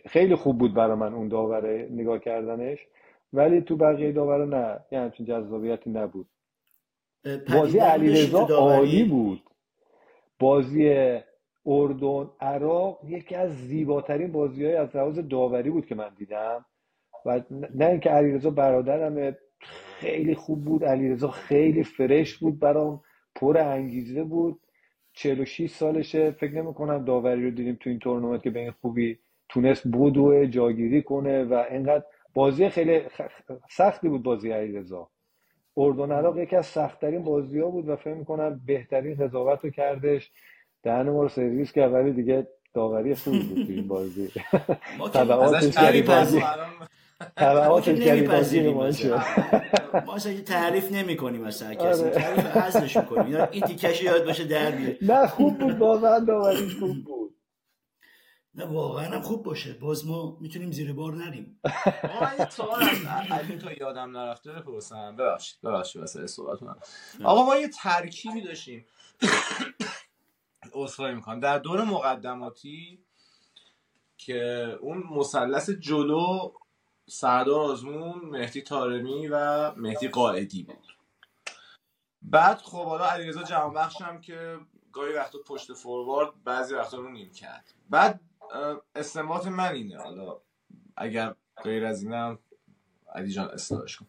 خیلی 0.07 0.35
خوب 0.35 0.59
بود 0.59 0.75
برای 0.75 0.97
من 0.97 1.15
اون 1.15 1.29
داور 1.29 1.67
نگاه 1.91 2.19
کردنش. 2.19 2.87
ولی 3.33 3.61
تو 3.61 3.77
بقیه 3.77 4.13
داور 4.13 4.47
نه 4.47 4.81
یه 4.93 4.99
همچین 4.99 5.27
جذابیتی 5.27 5.91
نبود. 5.91 6.27
بازی 7.55 7.79
علیرضا 7.79 8.47
عالی 8.47 9.05
بود. 9.05 9.43
بازی 10.39 11.11
اردن 11.67 12.31
عراق 12.41 13.01
یکی 13.07 13.35
از 13.35 13.51
زیباترین 13.51 14.33
بازی 14.33 14.65
های 14.65 14.75
از 14.75 14.97
لحاظ 14.97 15.19
داوری 15.19 15.71
بود 15.71 15.87
که 15.87 15.95
من 15.95 16.11
دیدم. 16.17 16.65
و 17.27 17.41
نه 17.75 17.87
اینکه 17.87 18.11
علیرضا 18.11 18.51
برادرم 18.51 19.37
خیلی 19.63 20.35
خوب 20.35 20.65
بود. 20.65 20.85
علیرضا 20.85 21.29
خیلی 21.29 21.85
فرش 21.85 22.39
بود 22.39 22.59
برام. 22.59 23.03
پر 23.35 23.59
انگیزه 23.59 24.25
بود. 24.25 24.61
46 25.13 25.71
سالشه. 25.71 26.31
فکر 26.31 26.55
نمی 26.55 26.75
کنم 26.75 27.05
داوری 27.05 27.45
رو 27.45 27.51
دیدیم 27.51 27.79
تو 27.81 27.91
این 27.91 27.99
تورنمنت 27.99 28.43
که 28.43 28.51
به 28.51 28.61
این 28.61 28.71
خوبی 28.71 29.19
تونست 29.49 29.89
بدو 29.89 30.47
جاگیری 30.47 31.03
کنه 31.03 31.45
و 31.45 31.65
اینقدر 31.71 32.05
بازی 32.35 32.69
خیلی 32.69 33.03
سختی 33.71 34.09
بود 34.09 34.23
بازی 34.23 34.51
علیرضا. 34.51 35.11
اردن 35.77 36.13
عراق 36.13 36.39
یکی 36.39 36.57
از 36.57 36.67
سختترین 36.67 37.25
بازی 37.25 37.61
ها 37.61 37.71
بود 37.71 37.89
و 37.89 37.97
فکر 37.97 38.25
کنم 38.25 38.61
بهترین 38.67 39.15
قضاوت 39.15 39.65
رو 39.65 39.71
کردش. 39.71 40.33
دهن 40.83 41.11
ما 41.11 41.23
رو 41.23 41.29
سرویس 41.29 41.73
کرد 41.73 41.93
ولی 41.93 42.13
دیگه 42.13 42.49
داوری 42.75 43.15
خوبی 43.15 43.39
بود 43.43 43.67
تو 43.67 43.73
این 43.73 43.89
بازی. 43.89 44.31
نمیپذیریم 47.89 48.75
ما 50.07 50.15
اصلا 50.15 50.41
تعریف 50.41 50.93
نمی 50.93 51.17
کنیم 51.17 51.45
اصلا 51.45 51.75
کسی. 51.75 52.03
آره. 52.03 52.11
تعریف 52.11 52.57
ازش 52.57 52.97
می‌کنیم. 52.97 53.37
این 53.51 53.63
تیکشی 53.63 54.05
یاد 54.05 54.25
باشه 54.25 54.45
در 54.45 54.73
نه 55.03 55.27
خوب 55.27 55.59
بود 55.59 55.79
واقعا 55.79 56.19
داوری 56.19 56.69
خوب 56.69 57.05
بود. 57.05 57.37
نه 58.55 58.65
واقعا 58.65 59.07
هم 59.07 59.21
خوب 59.21 59.43
باشه. 59.43 59.73
باز 59.73 60.07
ما 60.07 60.39
می‌تونیم 60.41 60.73
زیر 60.73 60.93
بار 60.93 61.15
نریم. 61.15 61.61
من 62.21 62.33
یه 62.39 63.59
تو 63.59 63.71
یادم 63.81 64.17
نرفته 64.17 64.53
بپرسم. 64.53 65.17
ببخشید 65.17 65.61
ببخشید 65.63 66.01
واسه 66.01 66.27
صحبت 66.27 66.59
آقا 67.25 67.45
ما 67.45 67.57
یه 67.57 67.69
ترکیبی 67.69 68.43
داشتیم. 68.43 68.87
اصخایی 70.75 71.15
می‌کنم. 71.15 71.41
در 71.41 71.59
دور 71.59 71.85
مقدماتی 71.85 73.05
که 74.17 74.67
اون 74.81 75.03
مثلث 75.11 75.71
جلو 75.71 76.53
سردار 77.11 77.61
آزمون 77.61 78.25
مهدی 78.25 78.63
تارمی 78.63 79.29
و 79.29 79.71
مهدی 79.77 80.09
قائدی 80.09 80.63
بود. 80.63 80.87
بعد 82.23 82.59
خب 82.59 82.85
حالا 82.85 83.07
علیرضا 83.07 83.43
جهانبخش 83.43 84.03
هم 84.03 84.21
که 84.21 84.59
گاهی 84.93 85.13
وقتا 85.13 85.39
پشت 85.47 85.73
فوروارد 85.73 86.45
بعضی 86.45 86.75
وقتا 86.75 86.97
رو 86.97 87.11
نیم 87.11 87.33
کرد. 87.33 87.75
بعد 87.91 88.21
استمات 88.95 89.47
من 89.47 89.73
اینه. 89.73 89.99
حالا 89.99 90.37
اگر 90.97 91.35
غیر 91.63 91.85
از 91.85 92.03
اینم 92.03 92.39
علی 93.15 93.31
جان 93.31 93.49
اصلاحش 93.49 93.97
کن. 93.97 94.07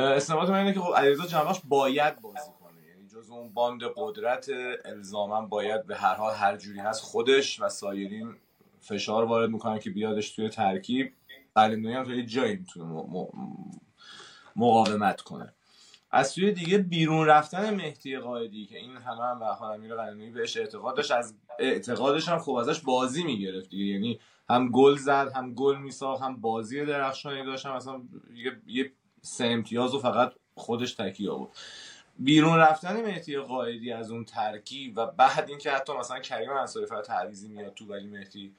استمات 0.00 0.48
من 0.48 0.58
اینه 0.58 0.72
که 0.72 0.80
خب 0.80 0.94
علیرضا 0.94 1.26
جهانبخش 1.26 1.60
باید 1.64 2.20
بازی 2.20 2.50
کنه. 2.60 2.88
یعنی 2.88 3.08
جز 3.08 3.30
اون 3.30 3.54
باند 3.54 3.80
قدرت 3.96 4.48
الزاما 4.84 5.40
باید 5.40 5.86
به 5.86 5.96
هر 5.96 6.14
حال 6.14 6.34
هر 6.34 6.56
جوری 6.56 6.78
هست 6.78 7.02
خودش 7.02 7.60
و 7.60 7.68
سایرین 7.68 8.36
فشار 8.80 9.24
وارد 9.24 9.50
می‌کنن 9.50 9.78
که 9.78 9.90
بیادش 9.90 10.30
توی 10.30 10.48
ترکیب. 10.48 11.14
قلندونی 11.54 11.94
هم 11.94 12.04
تا 12.04 12.12
یه 12.12 12.26
جایی 12.26 12.56
می‌تونه 12.56 13.04
مقاومت 14.56 15.20
کنه. 15.20 15.52
از 16.10 16.28
سوی 16.28 16.52
دیگه 16.52 16.78
بیرون 16.78 17.26
رفتن 17.26 17.74
مهدی 17.74 18.18
قائدی 18.18 18.66
که 18.66 18.78
این 18.78 18.96
همه 18.96 19.22
هم 19.22 19.38
به 19.38 19.62
امیر 19.62 19.94
قلندونی 19.94 20.30
بهش 20.30 20.56
اعتقاد 20.56 20.96
داشت 20.96 21.10
از 21.10 21.34
اعتقادش 21.58 22.28
هم 22.28 22.38
خوب 22.38 22.56
ازش 22.56 22.80
بازی 22.80 23.24
می‌گرفت 23.24 23.68
دیگه. 23.68 23.84
یعنی 23.84 24.20
هم 24.48 24.70
گل 24.70 24.96
زد 24.96 25.32
هم 25.34 25.54
گل 25.54 25.78
میساخت 25.78 26.22
هم 26.22 26.36
بازی 26.36 26.84
درخشانی 26.84 27.44
داشت 27.44 27.66
هم 27.66 27.72
اصلا 27.72 28.02
یه, 28.34 28.56
یه 28.66 28.92
سه 29.22 29.44
امتیاز 29.44 29.94
و 29.94 29.98
فقط 29.98 30.32
خودش 30.54 30.94
تکی 30.94 31.28
آورد. 31.28 31.50
بیرون 32.18 32.58
رفتن 32.58 33.02
مهدی 33.02 33.36
قائدی 33.36 33.92
از 33.92 34.10
اون 34.10 34.24
ترکیب 34.24 34.98
و 34.98 35.06
بعد 35.06 35.48
اینکه 35.48 35.70
حتی 35.70 35.92
مثلا 35.92 36.20
کریم 36.20 36.50
انصاری 36.50 36.86
فقط 36.86 37.04
تعویضی 37.04 37.48
میاد 37.48 37.74
تو 37.74 37.86
ولی 37.86 38.06
مهدی 38.06 38.54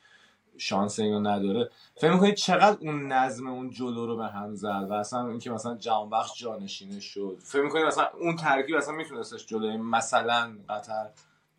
شانس 0.58 1.00
اینو 1.00 1.20
نداره. 1.20 1.70
فکر 1.96 2.14
می‌کنید 2.14 2.36
چقدر 2.36 2.78
اون 2.82 3.12
نظم 3.12 3.48
اون 3.48 3.70
جلو 3.70 4.06
رو 4.06 4.18
به 4.18 4.28
هم 4.28 4.56
زد 4.56 4.88
و 4.90 4.94
اصلا 4.94 5.28
اینکه 5.28 5.52
مثلا 5.52 5.76
جهانبخش 5.76 6.40
جانشینه 6.40 7.00
شد. 7.00 7.38
فکر 7.44 7.62
می‌کنید 7.62 7.86
مثلا 7.86 8.08
اون 8.20 8.36
ترکیب 8.36 8.76
اصلا 8.76 8.96
میتونستش 8.96 9.46
جلوی 9.46 9.78
مثلا 9.78 10.58
قطر 10.70 11.10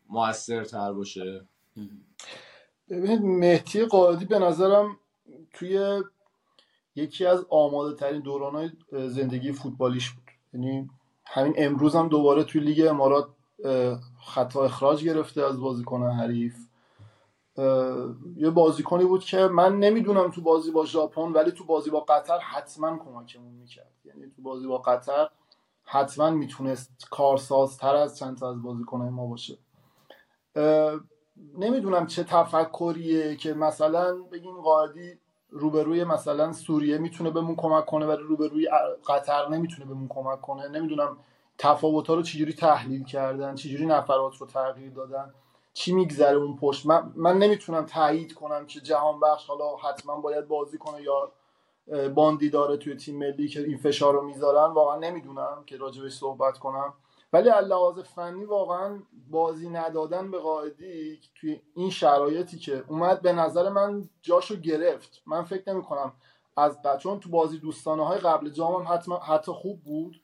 موثرتر 0.09 0.93
باشه؟ 0.93 1.45
ببینید 2.91 3.23
مهدی 3.23 3.85
قاعدی 3.85 4.25
به 4.25 4.39
نظرم 4.39 4.97
توی 5.53 6.03
یکی 6.95 7.27
از 7.27 7.47
آماده 7.51 7.97
ترین 7.97 8.21
دوران 8.21 8.73
زندگی 8.93 9.53
فوتبالیش 9.53 10.11
بود. 10.11 10.25
یعنی 10.55 10.91
همین 11.27 11.55
امروز 11.57 11.97
هم 11.97 12.09
دوباره 12.09 12.45
توی 12.45 12.61
لیگ 12.61 12.87
امارات 12.87 13.29
خطا 14.27 14.65
اخراج 14.65 15.05
گرفته 15.05 15.45
از 15.45 15.61
بازیکن 15.61 16.11
حریف. 16.11 16.66
یه 18.37 18.51
بازیکنی 18.51 19.05
بود 19.05 19.25
که 19.25 19.39
من 19.47 19.79
نمی‌دونم 19.79 20.31
تو 20.31 20.41
بازی 20.41 20.71
با 20.71 20.85
ژاپن 20.85 21.33
ولی 21.33 21.51
تو 21.51 21.65
بازی 21.65 21.91
با 21.91 22.01
قطر 22.01 22.39
حتما 22.39 22.99
کمکمون 22.99 23.55
می‌کرد. 23.55 23.93
یعنی 24.05 24.33
تو 24.37 24.43
بازی 24.43 24.67
با 24.67 24.79
قطر 24.79 25.29
حتما 25.85 26.31
می‌تونست 26.31 27.09
کارسازتر 27.11 27.95
از 27.97 28.19
چند 28.19 28.39
تا 28.39 28.51
از 28.51 28.63
بازیکنهای 28.63 29.11
ما 29.11 29.27
باشه. 29.27 29.59
نمی‌دونم 31.59 32.07
چه 32.07 32.25
تفکریه 32.25 33.37
که 33.37 33.55
مثلا 33.55 34.15
بگیم 34.33 34.61
قاعدی 34.61 35.19
روبروی 35.51 36.05
مثلا 36.05 36.53
سوریه 36.53 36.99
می‌تونه 36.99 37.31
بهمون 37.31 37.57
کمک 37.57 37.87
کنه 37.87 38.07
ولی 38.07 38.23
روبروی 38.23 38.69
قطر 39.09 39.49
نمی‌تونه 39.49 39.89
بهمون 39.89 40.09
کمک 40.09 40.41
کنه. 40.41 40.69
نمی‌دونم 40.69 41.17
تفاوت 41.59 42.07
ها 42.07 42.15
رو 42.15 42.23
چجوری 42.23 42.53
تحلیل 42.53 43.05
کردن 43.05 43.55
چجوری 43.55 43.87
نفرات 43.87 44.37
رو 44.37 44.47
تغییر 44.47 44.91
دادن. 44.91 45.35
چی 45.77 45.93
میگذره 45.93 46.37
اون 46.37 46.57
پشت؟ 46.57 46.87
من, 46.87 47.13
من 47.17 47.39
نمی‌تونم 47.39 47.87
تایید 47.87 48.35
کنم 48.35 48.67
که 48.67 48.81
جهان 48.81 49.21
بخش 49.21 49.47
حالا 49.47 49.77
حتما 49.77 50.21
باید 50.21 50.49
بازی 50.49 50.79
کنه 50.79 51.03
یا 51.03 51.33
باندی 52.09 52.51
داره 52.51 52.77
توی 52.77 52.97
تیم 52.97 53.19
ملی 53.19 53.49
که 53.49 53.61
این 53.61 53.77
فشار 53.77 54.15
رو 54.15 54.23
می‌ذارن. 54.23 54.73
واقعا 54.73 54.97
نمی‌دونم 54.99 55.63
که 55.67 55.77
راجبش 55.77 56.13
صحبت 56.13 56.59
کنم. 56.59 56.95
ولی 57.33 57.51
لحاظ 57.51 57.99
فنی 57.99 58.45
واقعا 58.45 59.03
بازی 59.31 59.69
ندادن 59.69 60.31
به 60.31 60.39
قاعدی 60.39 61.21
توی 61.35 61.61
این 61.75 61.91
شرایطی 61.91 62.59
که 62.59 62.85
اومد 62.89 63.23
به 63.23 63.33
نظر 63.33 63.69
من 63.69 64.09
جاشو 64.23 64.57
گرفت. 64.57 65.23
من 65.27 65.43
فکر 65.43 65.73
نمی 65.73 65.83
کنم 65.83 66.13
از 66.57 66.79
چون 66.99 67.21
تو 67.21 67.31
بازی 67.31 67.59
دوستانه 67.59 68.07
های 68.07 68.19
قبل 68.19 68.51
جام 68.51 68.75
هم 68.75 68.95
حتما 68.95 69.19
حتی 69.19 69.53
خوب 69.53 69.83
بود. 69.85 70.21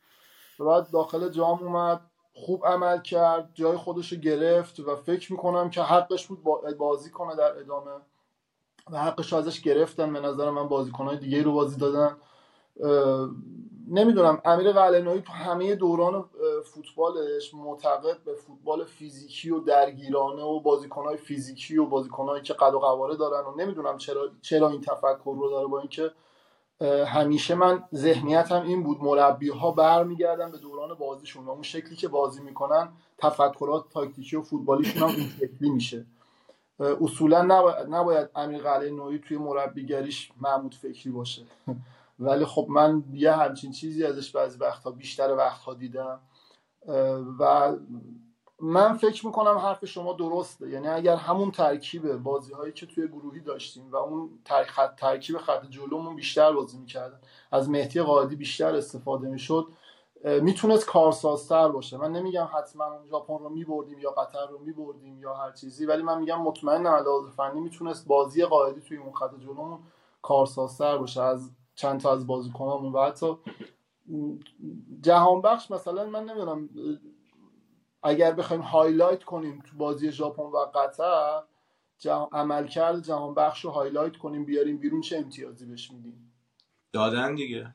بعد 0.59 0.91
داخل 0.91 1.29
جام 1.29 1.63
اومد. 1.63 2.01
خوب 2.35 2.67
عمل 2.67 3.01
کرد 3.01 3.51
جای 3.55 3.77
خودش 3.77 4.13
رو 4.13 4.19
گرفت 4.19 4.81
و 4.81 4.97
فکر 4.97 5.33
می‌کنم 5.33 5.71
که 5.71 5.83
حقش 5.83 6.27
بود 6.27 6.43
بازی 6.79 7.11
کنه 7.11 7.37
در 7.37 7.59
ادامه 7.59 7.91
و 8.91 8.99
حقش 8.99 9.33
ازش 9.33 9.61
گرفتن. 9.61 10.13
به 10.13 10.21
نظر 10.21 10.51
من 10.51 10.69
بازیکنهای 10.69 11.17
دیگه 11.17 11.43
رو 11.43 11.53
بازی 11.53 11.77
دادن. 11.77 12.17
نمی‌دونم. 13.89 14.43
امیر 14.45 14.73
قلنوی 14.73 15.21
تو 15.21 15.33
همه 15.33 15.75
دوران 15.75 16.25
فوتبالش 16.65 17.55
معتقد 17.55 18.25
به 18.25 18.35
فوتبال 18.35 18.85
فیزیکی 18.85 19.51
و 19.51 19.61
درگیرانه 19.61 20.43
و 20.43 20.61
بازیکنهای 20.61 21.17
فیزیکی 21.17 21.79
و 21.79 21.87
بازیکنهایی 21.87 22.43
که 22.43 22.55
قد 22.55 22.75
و 22.75 22.79
قواره 22.79 23.17
دارن 23.17 23.47
و 23.47 23.57
نمی‌دونم 23.57 23.99
چرا 23.99 24.29
چرا 24.43 24.69
این 24.69 24.81
تفکر 24.81 25.37
رو 25.37 25.51
داره 25.51 25.67
با 25.67 25.79
اینکه 25.81 26.11
همیشه 27.07 27.55
من 27.55 27.85
ذهنیتم 27.95 28.63
این 28.63 28.83
بود 28.83 28.99
مربی 29.01 29.49
ها 29.49 29.71
برمیگردن 29.71 30.51
به 30.51 30.59
دوران 30.59 30.95
بازیشون 30.95 31.45
و 31.45 31.51
اون 31.51 31.63
شکلی 31.63 31.97
که 31.97 32.09
بازی 32.09 32.43
می‌کنن 32.43 32.89
تفکرات 33.19 33.85
تاکتیکی 33.91 34.37
و 34.37 34.43
فوتبالیشون 34.43 35.03
هم 35.03 35.17
این 35.17 35.29
شکلی 35.29 35.71
میشه. 35.71 36.07
اصولا 36.81 37.43
نباید, 37.89 38.31
امیر 38.35 38.63
قلعه 38.63 38.91
نوعی 38.91 39.19
توی 39.19 39.37
مربیگریش 39.37 40.33
محمود 40.41 40.75
فکری 40.75 41.11
باشه. 41.11 41.43
ولی 42.19 42.45
خب 42.45 42.67
من 42.71 43.05
یه 43.13 43.33
همچین 43.33 43.73
چیزی 43.73 44.05
ازش 44.05 44.31
بعضی 44.31 44.59
وقتها 44.59 44.91
بیشتر 44.91 45.31
وقتها 45.31 45.75
دیدم. 45.75 46.21
و 47.39 47.73
من 48.65 48.97
فکر 48.97 49.27
می‌کنم 49.27 49.59
حرف 49.59 49.85
شما 49.85 50.13
درسته. 50.13 50.71
یعنی 50.71 50.89
اگر 50.89 51.17
همون 51.17 51.51
ترکیب 51.51 52.17
بازی 52.17 52.53
هایی 52.53 52.73
که 52.73 52.87
توی 52.87 53.09
گروهی 53.09 53.41
داشتیم 53.41 53.93
و 53.93 53.97
اون 53.97 54.31
ترکیب 54.97 55.39
خط 55.39 55.67
جلومون 55.71 56.17
بیشتر 56.17 56.53
بازی 56.53 56.79
می‌کردن 56.79 57.19
از 57.53 57.71
مهدی 57.71 58.03
قاعدی 58.03 58.37
بیشتر 58.37 58.75
استفاده 58.75 59.29
می‌شد 59.29 59.67
می‌تونست 60.25 60.87
کارسازتر 60.87 61.69
باشه. 61.69 61.97
من 61.97 62.13
نمیگم 62.13 62.49
حتما 62.55 62.85
ژاپن 63.11 63.39
رو 63.39 63.49
میبردیم 63.49 63.99
یا 63.99 64.11
قطر 64.11 64.47
رو 64.51 64.59
میبردیم 64.59 65.21
یا 65.21 65.35
هر 65.35 65.53
چیزی 65.53 65.87
ولی 65.87 66.03
من 66.03 66.19
میگم 66.19 66.41
مطمئنم 66.43 66.87
علاوه 66.87 67.31
فنی 67.31 67.61
می‌تونست 67.61 68.07
بازی 68.07 68.45
قاعدی 68.45 68.81
توی 68.81 68.97
اون 68.97 69.13
خط 69.13 69.35
جلومون 69.39 69.79
کارسازتر 70.23 70.99
باشه 70.99 71.23
از 71.23 71.51
چند 71.75 72.01
تا 72.01 72.13
از 72.13 72.27
بازیکنامون. 72.27 72.93
و 72.93 73.03
حتی 73.03 73.37
جهان 75.01 75.43
بخش 75.43 75.71
مثلا 75.71 76.07
من 76.07 76.25
نمی‌دونم 76.25 76.69
اگر 78.03 78.33
بخوایم 78.33 78.63
هایلایت 78.63 79.25
کنیم 79.25 79.63
تو 79.71 79.77
بازی 79.77 80.13
ژاپن 80.13 80.43
و 80.43 80.59
قطر 80.75 81.43
جهان... 81.99 82.29
عملکرد 82.33 83.03
جهان 83.03 83.35
بخش 83.35 83.65
رو 83.65 83.71
هایلایت 83.71 84.17
کنیم 84.17 84.45
بیاریم 84.45 84.79
بیرون 84.79 85.01
چه 85.01 85.17
امتیازی 85.17 85.67
بهش 85.67 85.91
میدیم؟ 85.91 86.33
دادن 86.93 87.35
دیگه. 87.35 87.75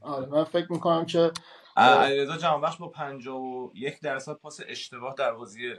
آره 0.00 0.26
من 0.26 0.44
فکر 0.44 0.72
می‌کنم 0.72 1.06
که 1.06 1.32
علیرضا 1.76 2.36
جهانبخش 2.36 2.76
با 2.76 2.88
51 2.88 4.00
درصد 4.00 4.32
پاس 4.32 4.60
اشتباه 4.68 5.14
در 5.14 5.32
بازی 5.32 5.74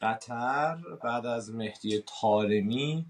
قطر 0.00 0.78
بعد 1.02 1.26
از 1.26 1.54
مهدی 1.54 2.04
تارمی 2.20 3.06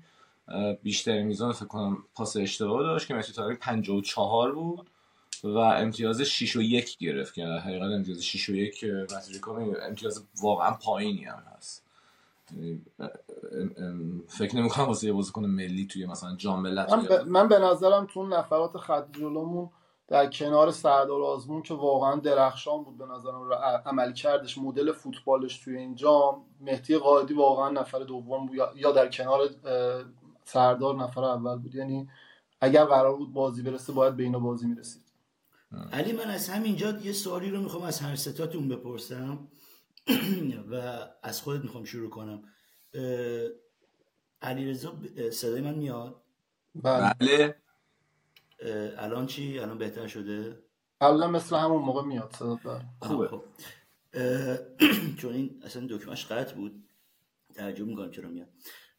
بیشتر 0.83 1.23
میزان 1.23 1.53
فکر 1.53 1.67
کنم 1.67 2.05
پاس 2.15 2.37
اشتباه 2.37 2.83
داشت 2.83 3.09
که 3.09 3.15
مهدی 3.15 3.33
تارمی 3.33 3.55
54 3.55 4.53
بود. 4.53 4.91
و 5.45 5.59
امتیاز 5.59 6.21
6 6.21 6.57
و 6.57 6.63
1 6.63 6.99
گرفت 6.99 7.35
که 7.35 7.45
حقیقت 7.45 7.91
امتیاز 7.91 8.25
6 8.25 8.49
و 8.49 8.55
1 8.55 8.85
امتیاز 9.83 10.27
واقعا 10.43 10.71
پایینی 10.71 11.25
هم 11.25 11.43
هست. 11.57 11.85
یعنی، 12.57 12.83
فکر 14.29 14.57
نمی 14.57 14.69
کنم 14.69 14.85
واسه 14.85 15.07
یه 15.07 15.13
بازیکن 15.13 15.45
ملی 15.45 15.87
توی 15.87 16.07
مثلا 16.07 16.37
جام 16.37 16.63
ملت 16.63 16.93
من, 16.93 17.05
ب... 17.05 17.13
من 17.27 17.49
به 17.49 17.59
نظرم 17.59 18.07
تو 18.07 18.27
نفرات 18.27 18.77
خط 18.77 19.07
جلومون 19.13 19.71
در 20.09 20.27
کنار 20.27 20.71
سردار 20.71 21.23
آزمون 21.23 21.63
که 21.63 21.75
واقعا 21.75 22.17
درخشان 22.17 22.85
بود 22.85 22.99
به 22.99 23.07
نظرم. 23.07 23.53
عمل 23.87 24.13
کردش 24.13 24.59
مدل 24.59 24.93
فوتبالش 24.93 25.59
توی 25.59 25.77
این 25.77 25.95
جام. 25.95 26.45
مهدی 26.61 26.97
قائدی 26.99 27.35
واقعا 27.35 27.71
نفر 27.71 27.99
دوم 27.99 28.47
بود 28.47 28.57
یا 28.77 28.93
در 28.93 29.09
کنار 29.09 29.41
سردار 30.45 30.97
نفر 30.97 31.25
اول 31.25 31.59
بود. 31.59 31.75
یعنی 31.75 32.09
اگر 32.61 32.85
قرار 32.85 33.17
بود 33.17 33.33
بازی 33.33 33.63
برسه 33.63 33.93
باید 33.93 34.17
به 34.17 34.23
اینا 34.23 34.39
بازی 34.39 34.67
می‌رسید. 34.67 35.02
علی 35.93 36.13
من 36.13 36.31
از 36.31 36.49
همینجا 36.49 36.91
یه 36.91 37.13
سوالی 37.13 37.51
رو 37.51 37.61
می‌خوام 37.61 37.83
از 37.83 38.01
هر 38.01 38.17
ستاتون 38.17 38.69
بپرسم 38.69 39.49
و 40.73 41.07
از 41.23 41.43
خودت 41.43 41.63
می‌خوام 41.63 41.85
شروع 41.85 42.11
کنم 42.11 42.43
علی 44.43 44.71
رضا 44.71 44.95
صدای 45.33 45.61
من 45.61 45.75
میاد 45.75 46.23
بله, 46.75 47.15
بله. 47.19 47.57
الان 48.99 49.27
چی؟ 49.27 49.59
الان 49.59 49.79
بهتر 49.79 50.07
شده؟ 50.07 50.59
الان 51.01 51.31
مثل 51.31 51.57
همون 51.57 51.83
موقع 51.83 52.03
میاد 52.03 52.35
صدا 52.39 52.83
خوبه 53.01 53.29
خب. 53.29 53.43
چون 55.19 55.33
این 55.33 55.63
اصلا 55.65 55.87
دکمش 55.91 56.27
قطع 56.27 56.55
بود 56.55 56.85
تعجب 57.55 57.87
می‌کنم 57.87 58.11
چرا 58.11 58.29
میاد 58.29 58.49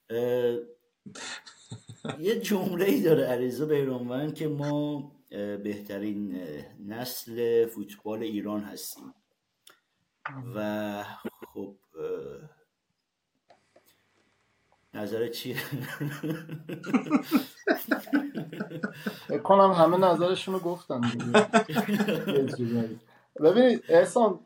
یه 2.19 2.39
جمله 2.39 2.85
ای 2.85 3.01
داره 3.01 3.23
عریضا 3.23 3.65
بیرانوند 3.65 4.35
که 4.35 4.47
ما 4.47 5.11
بهترین 5.63 6.47
نسل 6.87 7.65
فوتبال 7.65 8.23
ایران 8.23 8.61
هستیم. 8.63 9.13
و 10.55 11.03
خب 11.53 11.75
نظر 14.93 15.27
چیه 15.27 15.57
کنم 19.43 19.71
همه 19.71 19.97
نظرشون 19.97 20.53
رو 20.53 20.59
گفتن 20.59 21.01
ببینید 23.43 23.83
احسان 23.89 24.39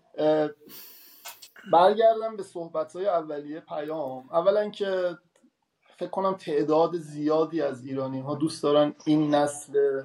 برگردم 1.71 2.37
به 2.37 2.43
صحبت 2.43 2.95
های 2.95 3.07
اولیه 3.07 3.59
پیام. 3.59 4.29
اولا 4.31 4.69
که 4.69 5.17
فکر 5.97 6.09
کنم 6.09 6.33
تعداد 6.33 6.97
زیادی 6.97 7.61
از 7.61 7.85
ایرانی 7.85 8.19
ها 8.19 8.35
دوست 8.35 8.63
دارن 8.63 8.95
این 9.05 9.35
نسل 9.35 10.03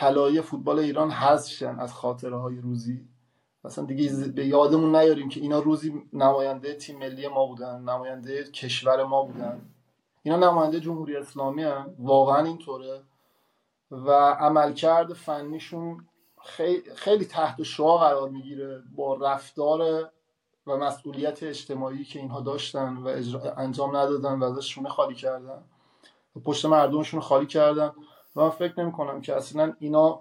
طلایی 0.00 0.40
فوتبال 0.40 0.78
ایران 0.78 1.10
حذف 1.10 1.62
از 1.78 1.94
خاطره 1.94 2.36
های 2.36 2.56
روزی. 2.56 3.08
مثلا 3.64 3.84
دیگه 3.84 4.26
به 4.26 4.46
یادمون 4.46 4.96
نیاریم 4.96 5.28
که 5.28 5.40
اینا 5.40 5.58
روزی 5.58 6.02
نماینده 6.12 6.74
تیم 6.74 6.98
ملی 6.98 7.28
ما 7.28 7.46
بودن 7.46 7.80
نماینده 7.80 8.44
کشور 8.44 9.04
ما 9.04 9.22
بودن. 9.22 9.60
اینا 10.22 10.36
نماینده 10.36 10.80
جمهوری 10.80 11.16
اسلامی 11.16 11.62
هم 11.62 11.94
واقعا 11.98 12.44
اینطوره. 12.44 13.02
و 13.90 14.10
عملکرد 14.40 15.12
فنیشون 15.12 16.06
خیلی 16.94 17.24
تحت 17.24 17.62
شعا 17.62 17.98
قرار 17.98 18.28
می‌گیره 18.28 18.82
با 18.96 19.14
رفتار 19.14 20.10
و 20.66 20.76
مسئولیت 20.76 21.42
اجتماعی 21.42 22.04
که 22.04 22.18
اینها 22.18 22.40
داشتن 22.40 22.96
و 22.96 23.18
انجام 23.56 23.96
ندادن 23.96 24.38
و 24.38 24.44
ازش 24.44 24.74
شونه 24.74 24.88
خالی 24.88 25.14
کردن. 25.14 25.62
و 26.36 26.40
پشت 26.40 26.66
مردمشون 26.66 27.20
خالی 27.20 27.46
کردن. 27.46 27.92
و 28.36 28.50
فکر 28.50 28.80
نمی 28.80 28.92
کنم 28.92 29.20
که 29.20 29.36
اصلا 29.36 29.76
اینا 29.78 30.20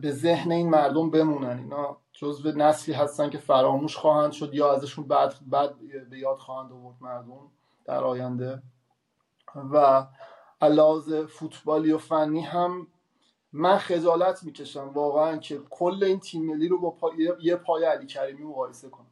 به 0.00 0.10
ذهن 0.10 0.52
این 0.52 0.70
مردم 0.70 1.10
بمونن. 1.10 1.58
اینا 1.58 1.96
جزو 2.12 2.52
نسلی 2.52 2.94
هستن 2.94 3.30
که 3.30 3.38
فراموش 3.38 3.96
خواهند 3.96 4.32
شد 4.32 4.54
یا 4.54 4.72
ازشون 4.72 5.08
بعد, 5.08 5.34
بعد 5.46 5.74
به 6.10 6.18
یاد 6.18 6.38
خواهند 6.38 6.72
آورد 6.72 6.96
مردم 7.00 7.50
در 7.84 8.04
آینده. 8.04 8.62
و 9.72 10.06
علاوه 10.60 11.26
فوتبالی 11.26 11.92
و 11.92 11.98
فنی 11.98 12.40
هم 12.40 12.86
من 13.52 13.78
خجالت 13.78 14.44
می‌کشم 14.44 14.88
واقعا 14.88 15.36
که 15.36 15.60
کل 15.70 16.04
این 16.04 16.20
تیم 16.20 16.46
ملی 16.46 16.68
رو 16.68 16.80
با 16.80 16.90
پا... 16.90 17.10
یه 17.40 17.56
پای 17.56 17.84
علی 17.84 18.06
کریمی 18.06 18.44
مقایسه 18.44 18.88
کنم. 18.88 19.06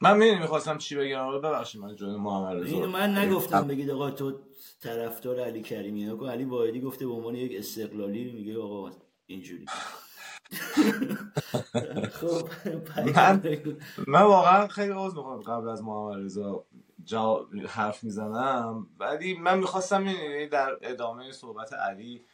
من 0.00 0.16
می‌دونی 0.16 0.40
می‌خواستم 0.40 0.78
چی 0.78 0.96
بگم؟ 0.96 1.20
آقا 1.20 1.38
ببخشید 1.38 1.80
من 1.80 1.94
جون 1.94 2.14
محمد 2.16 2.56
رضا. 2.56 2.74
اینو 2.76 2.86
من 2.86 3.18
نگفتم 3.18 3.66
بگید 3.66 3.90
آقا 3.90 4.10
تو 4.10 4.38
طرفدار 4.80 5.40
علی 5.40 5.62
کریمی. 5.62 6.10
آقا 6.10 6.30
علی 6.30 6.44
واحدی 6.44 6.80
گفته 6.80 7.06
به 7.06 7.12
عنوان 7.12 7.34
یک 7.34 7.52
استقلالی 7.58 8.32
میگه 8.32 8.58
آقا 8.58 8.90
اینجوری. 9.26 9.66
خب 12.18 12.48
من, 13.16 13.42
من 14.06 14.22
واقعا 14.22 14.68
خیلی 14.68 14.92
عذر 14.92 15.16
می‌خوام 15.16 15.40
قبل 15.40 15.68
از 15.68 15.82
محمد 15.82 16.24
رضا 16.24 16.64
جا 17.04 17.46
حرف 17.68 18.04
می‌زنم. 18.04 18.86
ولی 18.98 19.34
من 19.34 19.58
می‌خواستم 19.58 20.04
در 20.50 20.78
ادامه 20.82 21.32
صحبت 21.32 21.72
علی 21.72 22.24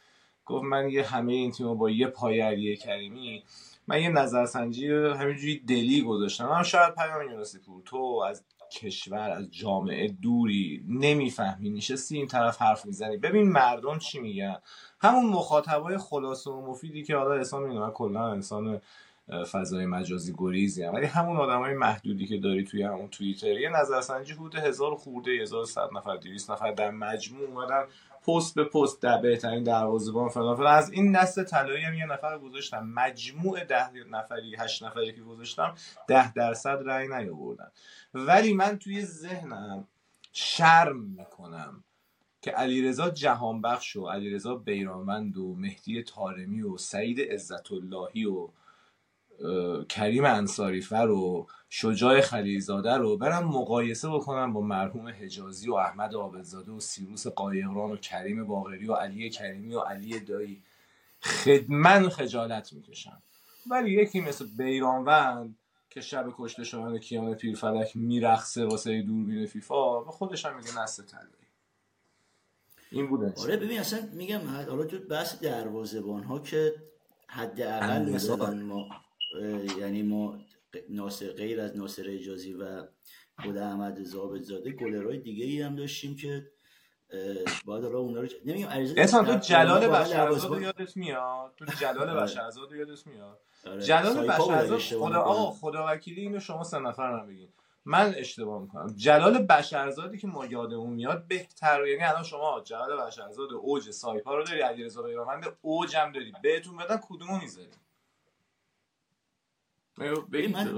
گفت 0.45 0.63
من 0.63 0.89
یه 0.89 1.03
همه 1.03 1.33
این 1.33 1.51
تیم 1.51 1.77
با 1.77 1.89
یه 1.89 2.07
پای 2.07 2.39
علی 2.39 2.77
کریمی 2.77 3.43
من 3.87 4.01
یه 4.01 4.09
نظرسنجی 4.09 4.93
همینجوری 4.93 5.59
دلی 5.59 6.01
گذاشتم. 6.01 6.49
من 6.49 6.63
شاید 6.63 6.95
پیام 6.95 7.31
یونسی 7.31 7.59
پور 7.59 7.81
تو 7.85 8.23
از 8.29 8.43
کشور 8.71 9.31
از 9.31 9.51
جامعه 9.51 10.07
دوری 10.07 10.83
نمی‌فهمی 10.87 11.69
نشستی 11.69 12.17
این 12.17 12.27
طرف 12.27 12.61
حرف 12.61 12.85
می‌زنی. 12.85 13.17
ببین 13.17 13.51
مردم 13.51 13.99
چی 13.99 14.19
میگن؟ 14.19 14.57
همون 15.01 15.25
مخاطبای 15.25 15.97
خلاصه 15.97 16.51
و 16.51 16.71
مفیدی 16.71 17.03
که 17.03 17.15
حالا 17.15 17.33
احسان 17.33 17.63
می‌دونم 17.63 17.91
کلا 17.91 18.31
انسان 18.31 18.81
فضای 19.51 19.85
مجازی 19.85 20.33
گریزی 20.37 20.83
هم. 20.83 20.93
ولی 20.93 21.05
همون 21.05 21.37
آدم 21.37 21.59
های 21.59 21.73
محدودی 21.73 22.27
که 22.27 22.37
داری 22.37 22.63
توی 22.63 22.83
همون 22.83 23.07
توییتر. 23.07 23.59
یه 23.59 23.69
نظرسنجی 23.69 24.33
حدود 24.33 24.55
هزار 24.55 24.95
خورده 24.95 25.45
صد 25.45 25.89
نفر 25.95 26.15
دویست 26.15 26.51
نفر 26.51 26.71
در 26.71 26.91
مجموع 26.91 27.47
اومدن 27.47 27.83
پست 28.27 28.55
به 28.55 28.63
پست 28.63 29.01
در 29.01 29.17
بهترین 29.17 29.63
دروازه‌بان 29.63 30.29
فلان 30.29 30.55
فلان. 30.55 30.75
از 30.75 30.91
این 30.91 31.15
نسل 31.15 31.43
طلایی 31.43 31.83
هم 31.83 31.93
یه 31.93 32.05
نفر 32.05 32.39
گذاشتم. 32.39 32.87
مجموع 32.87 33.63
ده 33.63 33.91
نفری 34.09 34.55
هشت 34.55 34.83
نفری 34.83 35.13
که 35.13 35.21
گذاشتم 35.21 35.75
ده 36.07 36.33
درصد 36.33 36.81
رأی 36.85 37.07
نیاوردن. 37.07 37.71
ولی 38.13 38.53
من 38.53 38.79
توی 38.79 39.05
ذهنم 39.05 39.87
شرم 40.31 40.99
می‌کنم 40.99 41.83
که 42.41 42.51
علیرضا 42.51 43.09
جهانبخش 43.09 43.95
و 43.95 44.07
علیرضا 44.07 44.55
بیرانوند 44.55 45.37
و 45.37 45.55
مهدی 45.55 46.03
تارمی 46.03 46.61
و 46.61 46.77
سعید 46.77 47.31
عزت 47.31 47.71
اللهی 47.71 48.25
و 48.25 48.49
کریم 49.89 50.25
انصاریفر 50.25 51.07
و 51.07 51.47
شجاع 51.69 52.21
خلیزاده 52.21 52.93
رو 52.93 53.17
برم 53.17 53.43
مقایسه 53.43 54.09
بکنم 54.09 54.53
با 54.53 54.61
مرحوم 54.61 55.07
حجازی 55.07 55.69
و 55.69 55.73
احمد 55.73 56.13
عابدزاده 56.13 56.71
و 56.71 56.79
سیروس 56.79 57.27
قایقران 57.27 57.91
و 57.91 57.97
کریم 57.97 58.47
باغری 58.47 58.87
و 58.87 58.93
علی 58.93 59.29
کریمی 59.29 59.75
و 59.75 59.79
علی 59.79 60.19
دایی. 60.19 60.63
خدمن 61.21 62.09
خجالت 62.09 62.73
می‌کشم. 62.73 63.21
ولی 63.69 63.91
یکی 63.91 64.21
مثل 64.21 64.47
بیرانوند 64.57 65.55
که 65.89 66.01
شب 66.01 66.33
کشته 66.37 66.63
شدن 66.63 66.97
کیان 66.97 67.33
پیرفلک 67.33 67.97
میرخصه 67.97 68.65
واسه 68.65 69.01
دوربین 69.01 69.45
فیفا 69.45 70.03
و 70.03 70.05
خودش 70.05 70.45
هم 70.45 70.57
میگه 70.57 70.81
نسل 70.81 71.03
طلایی 71.03 71.29
این 72.91 73.07
بوده. 73.07 73.33
آره 73.37 73.57
ببین 73.57 73.79
اصلا 73.79 73.99
میگم 74.13 74.39
حالا 74.47 74.83
تو 74.83 74.99
بحث 74.99 75.39
دروازبان 75.39 76.23
ها 76.23 76.39
که 76.39 76.75
حداقل 77.27 78.09
مثلا 78.09 78.53
ما 78.53 78.89
یعنی 79.79 80.03
ما 80.03 80.37
ناصر 80.89 81.31
غیر 81.31 81.61
از 81.61 81.77
ناصر 81.77 82.05
اجازی 82.07 82.53
و 82.53 82.83
خود 83.43 83.57
احمد 83.57 84.03
زابط 84.03 84.41
زاده 84.41 84.71
گلرهای 84.71 85.19
دیگه 85.19 85.45
ای 85.45 85.61
هم 85.61 85.75
داشتیم 85.75 86.15
که 86.15 86.51
باید 87.65 87.83
حالا 87.83 87.97
اونا 87.97 88.21
رو 88.21 88.27
نمیگم 88.45 88.67
انسان 88.69 89.25
تو 89.25 89.37
جلال 89.37 89.87
بشرزاد 89.87 90.61
یادت 90.61 90.97
میاد. 90.97 91.53
تو 91.57 91.65
جلال 91.65 92.09
آره. 92.09 92.21
بشرزاد 92.21 92.71
یادت 92.71 93.07
میاد. 93.07 93.39
آره. 93.67 93.81
جلال 93.81 94.27
بشرزاد 94.27 94.79
خدا 94.79 95.19
آقا 95.19 95.51
خدا 95.51 95.85
وکیلی 95.87 96.21
اینو 96.21 96.39
شما 96.39 96.63
سه 96.63 96.79
نفر 96.79 97.11
رو 97.11 97.27
بگین. 97.27 97.49
من 97.85 98.15
اشتباه 98.17 98.61
می‌کنم. 98.61 98.93
جلال 98.95 99.37
بشرزادی 99.37 100.17
که 100.17 100.27
ما 100.27 100.45
یادمون 100.45 100.93
میاد 100.93 101.27
بهتر 101.27 101.87
یعنی 101.87 102.03
الان 102.03 102.23
شما 102.23 102.61
جلال 102.65 103.07
بشرزاد 103.07 103.53
اوج 103.53 103.91
سایپا 103.91 104.35
رو 104.35 104.43
داری 104.43 104.61
علیرضا 104.61 105.01
بیرانوند 105.01 105.45
اوج 105.61 105.95
هم 105.95 106.11
داری. 106.11 106.33
بهتون 106.43 106.77
بدن 106.77 106.97
کدومو 107.09 107.39
می‌ذاری 107.39 107.67
من 109.97 110.13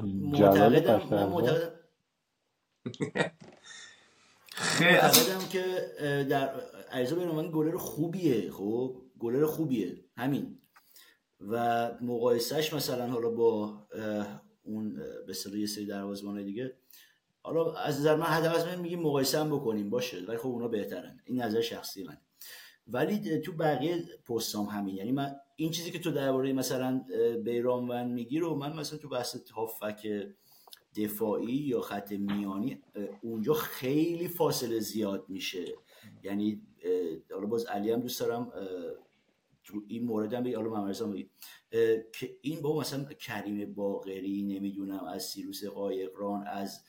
معتقدم 0.04 1.10
من 1.10 1.30
معتقدم 1.30 1.72
که 5.52 5.92
در 6.30 6.50
عریضا 6.92 7.16
بیرانوند 7.16 7.52
گلر 7.52 7.78
خوبیه 7.78 8.52
خب؟ 8.52 9.02
گلر 9.20 9.46
خوبیه. 9.46 10.06
همین. 10.18 10.60
و 11.40 11.92
مقایسهش 12.02 12.74
مثلا 12.74 13.08
حالا 13.08 13.30
با 13.30 13.80
اون 14.64 14.94
به 15.28 15.60
یه 15.60 15.68
سری 15.68 15.86
دروازه‌بان 15.86 16.44
دیگه. 16.44 16.78
حالا 17.42 17.74
از 17.74 18.00
نظر 18.00 18.16
من 18.16 18.26
حداقل 18.26 18.70
من 18.70 18.76
میگیم 18.82 19.02
مقایسه 19.02 19.40
هم 19.40 19.56
بکنیم 19.56 19.90
باشه. 19.90 20.26
ولی 20.28 20.38
خب 20.38 20.48
اونا 20.48 20.68
بهترن. 20.68 21.20
این 21.26 21.42
نظر 21.42 21.62
شخصی 21.62 22.04
من 22.04 22.18
ولی 22.88 23.40
تو 23.40 23.52
بقیه 23.52 24.06
پستام 24.30 24.66
همین. 24.66 24.96
یعنی 24.96 25.12
من 25.12 25.36
این 25.60 25.72
چیزی 25.72 25.92
که 25.92 26.00
تو 26.00 26.12
درباره 26.12 26.54
مثلا 26.54 27.06
بیرانوند 27.44 28.12
میگی 28.12 28.40
رو 28.40 28.56
من 28.56 28.76
مثلا 28.76 29.00
تو 29.00 29.10
بحث 29.10 29.52
هافک 29.52 30.08
دفاعی 30.96 31.54
یا 31.54 31.82
خط 31.82 32.12
میانی 32.12 32.82
اونجا 33.22 33.54
خیلی 33.54 34.28
فاصله 34.28 34.80
زیاد 34.80 35.26
میشه. 35.30 35.66
یعنی 36.24 36.62
حالا 37.32 37.46
باز 37.46 37.66
علی 37.66 37.92
هم 37.92 38.00
دوست 38.00 38.20
دارم 38.20 38.52
تو 39.64 39.84
این 39.88 40.04
مورد 40.04 40.34
هم 40.34 40.56
حالا 40.56 41.30
که 42.14 42.38
این 42.42 42.62
با 42.62 42.80
مثلا 42.80 43.04
کریم 43.04 43.74
باقری 43.74 44.44
نمی‌دونم 44.44 45.04
از 45.04 45.24
سیروس 45.24 45.66
قایقران 45.66 46.48
از 46.48 46.84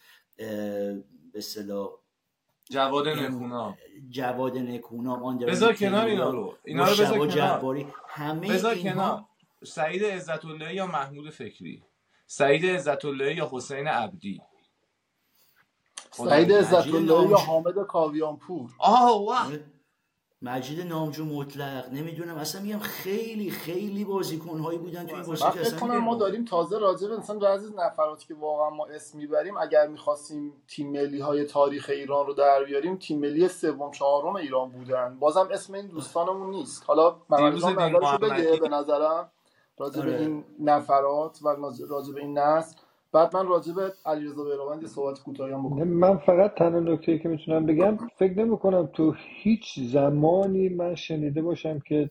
به 1.32 1.40
صلاح 1.40 1.97
جواد 2.70 3.08
نکونا 3.08 3.74
جواد 4.10 4.58
نکونا 4.58 5.14
آن 5.14 5.38
بذار 5.38 5.74
کنار 5.74 6.06
اینا 6.06 6.30
رو. 6.30 6.54
اینا 6.64 6.84
رو 6.84 6.90
بذار 6.90 7.28
کنار. 7.28 7.84
همه 8.08 8.48
بذار 8.48 8.74
کنار. 8.78 9.24
سعید 9.64 10.04
عزت 10.04 10.44
الله 10.44 10.74
یا 10.74 10.86
محمود 10.86 11.30
فکری؟ 11.30 11.82
سعید 12.26 12.66
عزت 12.66 13.04
الله 13.04 13.34
یا 13.34 13.48
حسین 13.52 13.86
عبدی؟ 13.86 14.42
سعید 16.10 16.52
عزت 16.52 16.86
الله 16.86 17.30
یا 17.30 17.36
حامد 17.36 17.86
کاویانپور. 17.86 18.70
آه 18.78 19.24
واه 19.24 19.52
مجید 20.42 20.86
نامجو 20.86 21.24
مطلق. 21.24 21.92
نمی‌دونم. 21.92 22.36
اصلا 22.36 22.62
میگم 22.62 22.78
خیلی 22.78 23.50
خیلی 23.50 24.04
بازیکن 24.04 24.58
هایی 24.58 24.78
بودن 24.78 25.06
تو 25.06 25.16
این 25.16 25.24
بازی. 25.24 25.44
که 25.52 25.60
اصلا 25.60 26.00
ما 26.00 26.14
داریم 26.14 26.44
تازه 26.44 26.78
راجع 26.78 27.08
به 27.08 27.16
مثلا 27.16 27.38
بعضی 27.38 27.74
نفراتی 27.76 28.26
که 28.26 28.34
واقعا 28.34 28.70
ما 28.70 28.86
اسم 28.86 29.18
می‌بریم 29.18 29.56
اگر 29.56 29.86
می‌خواستیم 29.86 30.52
تیم 30.68 30.90
ملی 30.92 31.20
های 31.20 31.44
تاریخ 31.44 31.90
ایران 31.90 32.26
رو 32.26 32.32
در 32.32 32.64
بیاریم 32.64 32.96
تیم 32.96 33.20
ملی 33.20 33.48
سوم 33.48 33.90
چهارم 33.90 34.36
ایران 34.36 34.70
بودن. 34.70 35.18
بازم 35.18 35.48
اسم 35.50 35.74
این 35.74 35.86
دوستانمون 35.86 36.50
نیست. 36.50 36.84
حالا 36.86 37.16
من 37.28 37.52
نظرشو 37.52 38.18
بگه 38.18 38.56
به 38.60 38.68
نظرم. 38.68 39.30
راجع 39.78 40.02
به 40.02 40.12
آره. 40.12 40.20
این 40.20 40.44
نفرات 40.60 41.38
و 41.42 41.48
راجع 41.88 42.14
به 42.14 42.20
این 42.20 42.38
نسل. 42.38 42.76
بعد 43.12 43.36
من 43.36 43.48
راجع 43.48 43.72
به 43.74 43.92
علیرضا 44.06 44.44
بیرانوند 44.44 44.86
صحبت 44.86 45.20
کوتاهی 45.20 45.52
هم 45.52 45.64
بکنم. 45.66 45.88
من 45.88 46.18
فقط 46.18 46.54
تنها 46.54 46.80
نکته 46.80 47.18
که 47.18 47.28
می‌تونم 47.28 47.66
بگم 47.66 47.96
فکر 48.18 48.38
نمی 48.38 48.58
کنم 48.58 48.86
تو 48.86 49.14
هیچ 49.18 49.80
زمانی 49.80 50.68
من 50.68 50.94
شنیده 50.94 51.42
باشم 51.42 51.78
که 51.78 52.10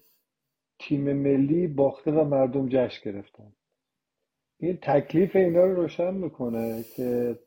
تیم 0.80 1.14
ملی 1.14 1.68
باخته 1.68 2.12
و 2.12 2.24
مردم 2.24 2.70
جشن 2.70 3.12
گرفتن. 3.12 3.54
این 4.60 4.78
تکلیف 4.82 5.36
اینا 5.36 5.66
رو 5.66 5.76
روشن 5.76 6.14
می‌کنه 6.14 6.86
که 6.96 7.40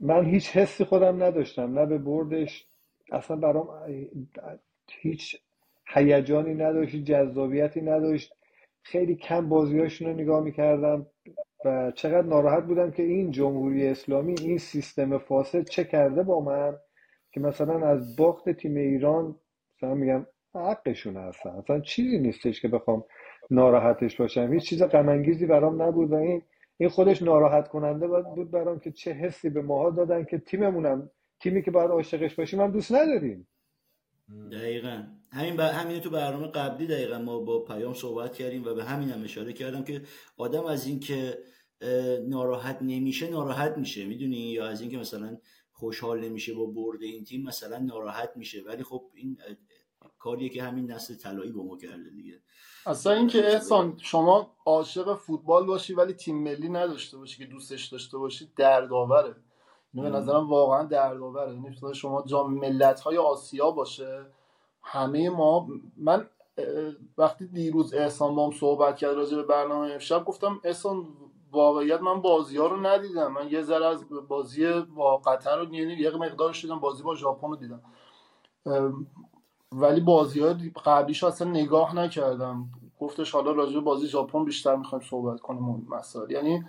من 0.00 0.24
هیچ 0.26 0.56
حسی 0.56 0.84
خودم 0.84 1.22
نداشتم 1.22 1.78
نه 1.78 1.86
به 1.86 1.98
بردش 1.98 2.68
اصلا 3.12 3.36
برام 3.36 3.68
هیچ 4.90 5.36
هیجانی 5.88 6.54
نداشت 6.54 6.96
جذابیتی 6.96 7.80
نداشت. 7.80 8.34
خیلی 8.82 9.16
کم 9.16 9.48
بازیاشون 9.48 10.08
رو 10.08 10.14
نگاه 10.14 10.42
می‌کردم. 10.44 11.06
و 11.64 11.92
چقدر 11.94 12.26
ناراحت 12.26 12.64
بودم 12.64 12.90
که 12.90 13.02
این 13.02 13.30
جمهوری 13.30 13.86
اسلامی 13.86 14.34
این 14.40 14.58
سیستم 14.58 15.18
فاسد 15.18 15.64
چه 15.64 15.84
کرده 15.84 16.22
با 16.22 16.40
من 16.40 16.76
که 17.32 17.40
مثلا 17.40 17.88
از 17.88 18.16
باخت 18.16 18.50
تیم 18.50 18.76
ایران 18.76 19.36
مثلا 19.76 19.94
میگم 19.94 20.26
حقشون 20.54 21.16
هستن. 21.16 21.50
اصلا 21.50 21.80
چیزی 21.80 22.18
نیستش 22.18 22.60
که 22.60 22.68
بخوام 22.68 23.04
ناراحتش 23.50 24.20
باشم. 24.20 24.52
هیچ 24.52 24.68
چیز 24.68 24.82
غمانگیزی 24.82 25.46
برام 25.46 25.82
نبود 25.82 26.12
و 26.12 26.14
این 26.14 26.42
این 26.76 26.88
خودش 26.88 27.22
ناراحت 27.22 27.68
کننده 27.68 28.06
بود 28.22 28.50
برام 28.50 28.78
که 28.80 28.92
چه 28.92 29.12
حسی 29.12 29.50
به 29.50 29.62
ماها 29.62 29.90
دادن 29.90 30.24
که 30.24 30.38
تیممونم 30.38 31.10
تیمی 31.40 31.62
که 31.62 31.70
باید 31.70 31.90
عاشقش 31.90 32.34
باشیم 32.34 32.60
هم 32.60 32.70
دوست 32.70 32.92
نداریم. 32.92 33.48
دقیقا. 34.52 35.17
همین 35.30 35.56
ب... 35.56 35.60
همین 35.60 36.00
تو 36.00 36.10
برنامه 36.10 36.46
قبلی 36.46 36.86
دقیقا 36.86 37.18
ما 37.18 37.38
با 37.38 37.64
پیام 37.64 37.94
صحبت 37.94 38.34
کردیم 38.34 38.64
و 38.64 38.74
به 38.74 38.84
همین 38.84 39.10
هم 39.10 39.24
اشاره 39.24 39.52
کردم 39.52 39.84
که 39.84 40.02
آدم 40.36 40.64
از 40.64 40.86
اینکه 40.86 41.38
ناراحت 42.28 42.78
نمیشه 42.82 43.30
ناراحت 43.30 43.78
میشه 43.78 44.04
می‌دونی؟ 44.04 44.36
یا 44.36 44.66
از 44.66 44.80
اینکه 44.80 44.98
مثلا 44.98 45.38
خوشحال 45.72 46.20
نمیشه 46.20 46.54
با 46.54 46.66
برد 46.66 47.02
این 47.02 47.24
تیم 47.24 47.42
مثلا 47.42 47.78
ناراحت 47.78 48.30
میشه. 48.36 48.62
ولی 48.66 48.82
خب 48.82 49.10
این 49.14 49.38
کاریه 50.18 50.48
که 50.48 50.62
همین 50.62 50.90
نسل 50.90 51.14
طلایی 51.14 51.52
با 51.52 51.64
ما 51.64 51.76
کرده 51.76 52.10
دیگه. 52.10 52.40
اصلا 52.86 53.12
اینکه 53.12 53.52
احسان 53.52 53.98
شما 54.02 54.56
عاشق 54.66 55.14
فوتبال 55.14 55.66
باشی 55.66 55.94
ولی 55.94 56.12
تیم 56.12 56.42
ملی 56.42 56.68
نداشته 56.68 57.16
باشی 57.16 57.38
که 57.38 57.50
دوستش 57.50 57.86
داشته 57.86 58.18
باشی 58.18 58.52
دردآوره. 58.56 59.36
به 59.94 60.10
نظرم 60.10 60.48
واقعا 60.50 60.84
دردآوره. 60.84 61.54
یعنی 61.54 61.94
شما 61.94 62.24
جام 62.26 62.54
ملت 62.54 63.00
های 63.00 63.16
آسیا 63.16 63.70
باشه 63.70 64.26
همه 64.82 65.30
ما 65.30 65.68
من 65.96 66.26
وقتی 67.18 67.46
دیروز 67.46 67.94
احسان 67.94 68.34
با 68.34 68.46
هم 68.46 68.52
صحبت 68.52 68.96
کرد 68.96 69.14
راجع 69.14 69.36
به 69.36 69.42
برنامه 69.42 69.92
امشب 69.92 70.24
گفتم 70.24 70.60
احسان 70.64 71.06
واقعیت 71.52 72.00
من 72.00 72.20
بازی 72.20 72.56
ها 72.56 72.66
رو 72.66 72.86
ندیدم. 72.86 73.32
من 73.32 73.48
یه 73.48 73.62
ذره 73.62 73.86
از 73.86 74.04
بازی 74.28 74.80
با 74.80 75.16
قطر 75.16 75.58
رو 75.58 75.74
یعنی 75.74 75.92
یه 75.92 76.10
مقدارش 76.10 76.62
دیدم 76.62 76.80
بازی 76.80 77.02
با 77.02 77.14
ژاپن 77.14 77.48
رو 77.48 77.56
دیدم. 77.56 77.82
ولی 79.72 80.00
بازی 80.00 80.40
ها 80.40 80.54
قبلیش 80.84 81.24
اصلا 81.24 81.50
نگاه 81.50 81.96
نکردم. 81.96 82.68
گفتش 83.00 83.32
حالا 83.32 83.52
راجع 83.52 83.74
به 83.74 83.80
بازی 83.80 84.06
ژاپن 84.06 84.44
بیشتر 84.44 84.76
می‌خوایم 84.76 85.04
صحبت 85.04 85.40
کنیم 85.40 85.86
مسائل. 85.90 86.30
یعنی 86.30 86.64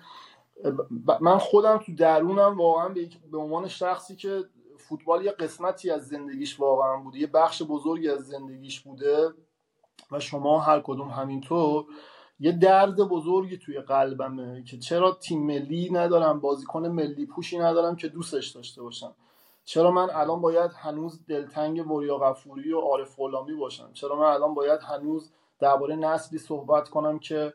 من 1.22 1.38
خودم 1.38 1.78
تو 1.78 1.96
درونم 1.96 2.58
واقعا 2.58 2.96
به 3.32 3.38
عنوان 3.38 3.68
شخصی 3.68 4.16
که 4.16 4.44
فوتبال 4.90 5.26
یه 5.26 5.32
قسمتی 5.32 5.92
از 5.92 6.08
زندگیش 6.08 6.60
واقعا 6.60 6.98
بوده 6.98 7.20
یه 7.20 7.28
بخش 7.28 7.62
بزرگی 7.64 8.10
از 8.10 8.28
زندگیش 8.28 8.80
بوده 8.80 9.34
و 10.12 10.20
شما 10.20 10.60
هر 10.60 10.80
کدوم 10.80 11.10
همینطور 11.10 11.86
یه 12.40 12.52
درد 12.52 12.96
بزرگی 12.96 13.58
توی 13.58 13.82
قلبمه 13.82 14.64
که 14.64 14.78
چرا 14.78 15.12
تیم 15.12 15.46
ملی 15.46 15.90
ندارم 15.90 16.40
بازیکن 16.40 16.88
ملی 16.88 17.26
پوشی 17.26 17.58
ندارم 17.58 17.96
که 17.96 18.08
دوستش 18.08 18.48
داشته 18.48 18.82
باشم؟ 18.82 19.16
چرا 19.66 19.92
من 19.92 20.10
الان 20.10 20.42
باید 20.42 20.72
هنوز 20.72 21.26
دلتنگ 21.26 21.92
وریا 21.92 22.18
غفوری 22.18 22.74
و 22.74 22.80
عارف 22.80 23.16
غلامی 23.20 23.54
باشم؟ 23.54 23.90
چرا 23.94 24.16
من 24.16 24.26
الان 24.26 24.54
باید 24.54 24.80
هنوز 24.82 25.32
درباره 25.60 25.96
نسلی 25.96 26.40
صحبت 26.40 26.90
کنم 26.90 27.20
که 27.20 27.54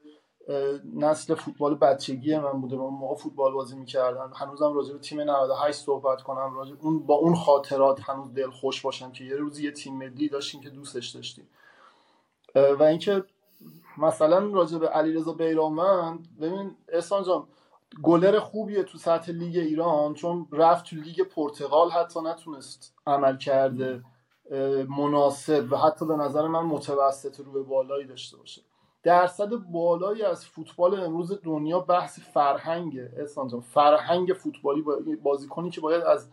نسل 0.95 1.35
فوتبال 1.35 1.75
بچگی 1.75 2.39
من 2.39 2.61
بوده. 2.61 2.77
اون 2.77 2.95
موقع 2.95 3.15
فوتبال 3.15 3.53
بازی 3.53 3.77
می‌کردم. 3.77 4.33
هنوزم 4.37 4.73
راجع 4.73 4.93
به 4.93 4.99
تیم 4.99 5.21
98 5.21 5.81
صحبت 5.81 6.23
کنم. 6.23 6.55
راجع 6.55 6.75
اون 6.81 7.07
با 7.07 7.15
اون 7.15 7.35
خاطرات 7.35 8.01
هنوز 8.01 8.35
دل 8.35 8.51
خوش 8.51 8.83
باشم 8.83 9.13
که 9.13 9.25
یه 9.25 9.37
روزی 9.37 9.65
یه 9.65 9.71
تیم 9.71 9.97
ملی 9.97 10.29
داشتیم 10.29 10.61
که 10.61 10.71
دوستش 10.71 11.09
داشتیم. 11.09 11.49
و 12.55 12.83
اینکه 12.83 13.25
مثلا 13.99 14.39
راجع 14.39 14.79
به 14.79 14.89
علیرضا 14.89 15.33
بیرانوند 15.33 16.29
ببین 16.41 16.77
احسان 16.89 17.25
جان 17.25 17.47
گلر 18.03 18.39
خوبیه 18.41 18.83
تو 18.83 18.99
سطح 18.99 19.33
لیگ 19.33 19.57
ایران 19.57 20.15
چون 20.15 20.47
رفت 20.53 20.85
تو 20.85 20.97
لیگ 20.97 21.23
پرتغال 21.23 21.91
حتی 21.91 22.21
نتونست 22.21 22.95
عمل 23.07 23.37
کرده 23.37 24.03
مناسب 24.89 25.67
و 25.71 25.77
حتی 25.77 26.07
به 26.07 26.17
نظر 26.17 26.47
من 26.47 26.63
متوسط 26.63 27.41
رو 27.41 27.53
به 27.53 27.63
بالایی 27.63 28.07
داشته 28.07 28.37
باشه. 28.37 28.63
درصد 29.05 29.55
بالایی 29.55 30.23
از 30.23 30.47
فوتبال 30.47 31.01
امروز 31.01 31.33
دنیا 31.43 31.81
بحث 31.81 32.21
فرهنگه. 32.21 33.13
احسان 33.17 33.61
فرهنگ 33.61 34.33
فوتبالی 34.33 34.83
بازیکنی 35.23 35.71
که 35.71 35.81
باید 35.81 36.03
از 36.03 36.29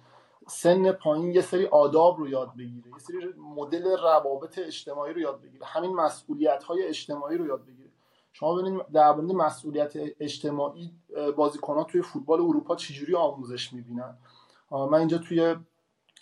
سن 0.47 0.91
پایین 0.91 1.31
یه 1.31 1.41
سری 1.41 1.65
آداب 1.65 2.17
رو 2.17 2.27
یاد 2.27 2.51
بگیره 2.57 2.87
یه 2.87 2.99
سری 2.99 3.17
مدل 3.55 3.97
روابط 3.97 4.59
اجتماعی 4.59 5.13
رو 5.13 5.19
یاد 5.19 5.41
بگیره 5.41 5.65
همین 5.65 5.95
مسئولیت 5.95 6.63
های 6.63 6.83
اجتماعی 6.83 7.37
رو 7.37 7.45
یاد 7.45 7.65
بگیره. 7.65 7.89
شما 8.33 8.55
ببینید 8.55 8.81
در 8.93 9.11
مورد 9.11 9.31
مسئولیت 9.31 9.93
اجتماعی 10.19 10.91
بازیکنان 11.35 11.83
توی 11.83 12.01
فوتبال 12.01 12.41
اروپا 12.41 12.75
چجوری 12.75 13.15
آموزش 13.15 13.73
می‌بینن؟ 13.73 14.17
من 14.71 14.93
اینجا 14.93 15.17
توی 15.17 15.55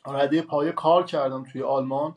رده 0.05 0.41
پایه 0.41 0.71
کار 0.71 1.03
کردم 1.03 1.43
توی 1.43 1.63
آلمان. 1.63 2.15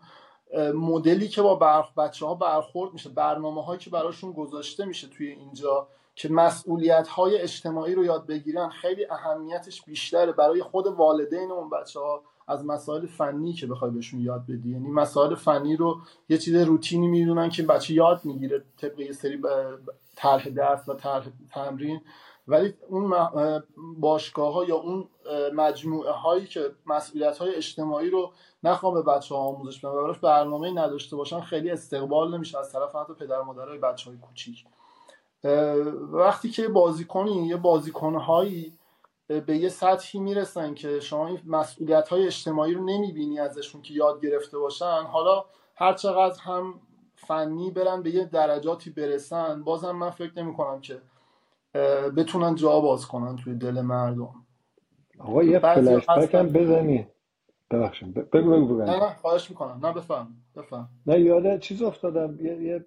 مدلی 0.74 1.28
که 1.28 1.42
با 1.42 1.54
برخ 1.54 1.94
بچه 1.94 2.26
ها 2.26 2.34
برخورد 2.34 2.92
میشه 2.92 3.08
برنامه 3.08 3.64
هایی 3.64 3.78
که 3.78 3.90
براشون 3.90 4.32
گذاشته 4.32 4.84
میشه 4.84 5.08
توی 5.08 5.28
اینجا 5.28 5.88
که 6.14 6.28
مسئولیت 6.28 7.08
های 7.08 7.38
اجتماعی 7.38 7.94
رو 7.94 8.04
یاد 8.04 8.26
بگیرن 8.26 8.68
خیلی 8.68 9.06
اهمیتش 9.10 9.82
بیشتره 9.82 10.32
برای 10.32 10.62
خود 10.62 10.86
والدین 10.86 11.50
اون 11.50 11.70
بچه 11.70 12.00
ها 12.00 12.22
از 12.52 12.64
مسائل 12.64 13.06
فنی 13.06 13.52
که 13.52 13.66
بخوای 13.66 13.90
بهشون 13.90 14.20
یاد 14.20 14.44
بدی. 14.48 14.70
یعنی 14.70 14.88
مسائل 14.88 15.34
فنی 15.34 15.76
رو 15.76 15.98
یه 16.28 16.38
چیز 16.38 16.54
روتینی 16.54 17.08
می‌دونن 17.08 17.50
که 17.50 17.62
بچه 17.62 17.94
یاد 17.94 18.20
می‌گیره 18.24 18.64
طبق 18.76 19.00
یه 19.00 19.12
سری 19.12 19.42
طرح 20.16 20.48
درس 20.48 20.88
و 20.88 20.94
طرح 20.94 21.26
تمرین. 21.50 22.00
ولی 22.48 22.74
اون 22.88 23.14
باشگاه 23.98 24.54
ها 24.54 24.64
یا 24.64 24.76
اون 24.76 25.08
مجموعه 25.54 26.10
هایی 26.10 26.46
که 26.46 26.70
مسئولیت 26.86 27.38
های 27.38 27.54
اجتماعی 27.54 28.10
رو 28.10 28.32
نخوام 28.64 28.94
به 28.94 29.02
بچه 29.02 29.34
ها 29.34 29.40
آموزش 29.40 29.80
بدن 29.80 29.94
و 29.94 30.02
براش 30.02 30.18
برنامه 30.18 30.70
نداشته 30.70 31.16
باشن 31.16 31.40
خیلی 31.40 31.70
استقبال 31.70 32.34
نمیشه 32.34 32.58
از 32.58 32.72
طرف 32.72 32.96
حتی 32.96 33.14
پدر 33.14 33.42
مادرای 33.42 33.78
بچه 33.78 34.10
های 34.10 34.18
کوچیک 34.18 34.64
وقتی 36.12 36.50
که 36.50 36.68
بازیکنی 36.68 37.46
یه 37.46 37.56
بازیکن 37.56 38.14
هایی 38.14 38.72
به 39.40 39.56
یه 39.56 39.68
سطحی 39.68 40.20
می‌رسن 40.20 40.74
که 40.74 41.00
شما 41.00 41.26
این 41.26 41.38
مسئولیت 41.46 42.08
های 42.08 42.26
اجتماعی 42.26 42.74
رو 42.74 42.84
نمی‌بینی 42.84 43.38
ازشون 43.38 43.82
که 43.82 43.94
یاد 43.94 44.20
گرفته 44.22 44.58
باشن. 44.58 45.02
حالا 45.02 45.44
هر 45.74 45.92
چقدر 45.92 46.40
هم 46.42 46.74
فنی 47.14 47.70
برن 47.70 48.02
به 48.02 48.10
یه 48.10 48.24
درجاتی 48.24 48.90
برسن 48.90 49.62
بازم 49.62 49.90
من 49.90 50.10
فکر 50.10 50.32
نمی 50.36 50.54
کنم 50.54 50.80
که 50.80 50.98
بتونن 52.16 52.54
جا 52.54 52.80
باز 52.80 53.06
کنن 53.06 53.36
توی 53.36 53.54
دل 53.54 53.80
مردم. 53.80 54.34
آقا 55.18 55.42
یه 55.42 55.58
فلش 55.58 56.34
هم 56.34 56.48
بزنی. 56.48 57.06
ببخشید. 57.70 58.14
بگو 58.30 58.50
بگو 58.50 58.74
نه 58.82 58.96
نه 59.00 59.14
خواهش 59.14 59.50
می‌کنم. 59.50 59.86
نه 59.86 59.92
بفهم 59.92 60.36
بفهم 60.56 60.88
نه 61.06 61.20
یاده 61.20 61.58
چیز 61.58 61.82
افتادم. 61.82 62.46
یه, 62.46 62.62
یه 62.62 62.86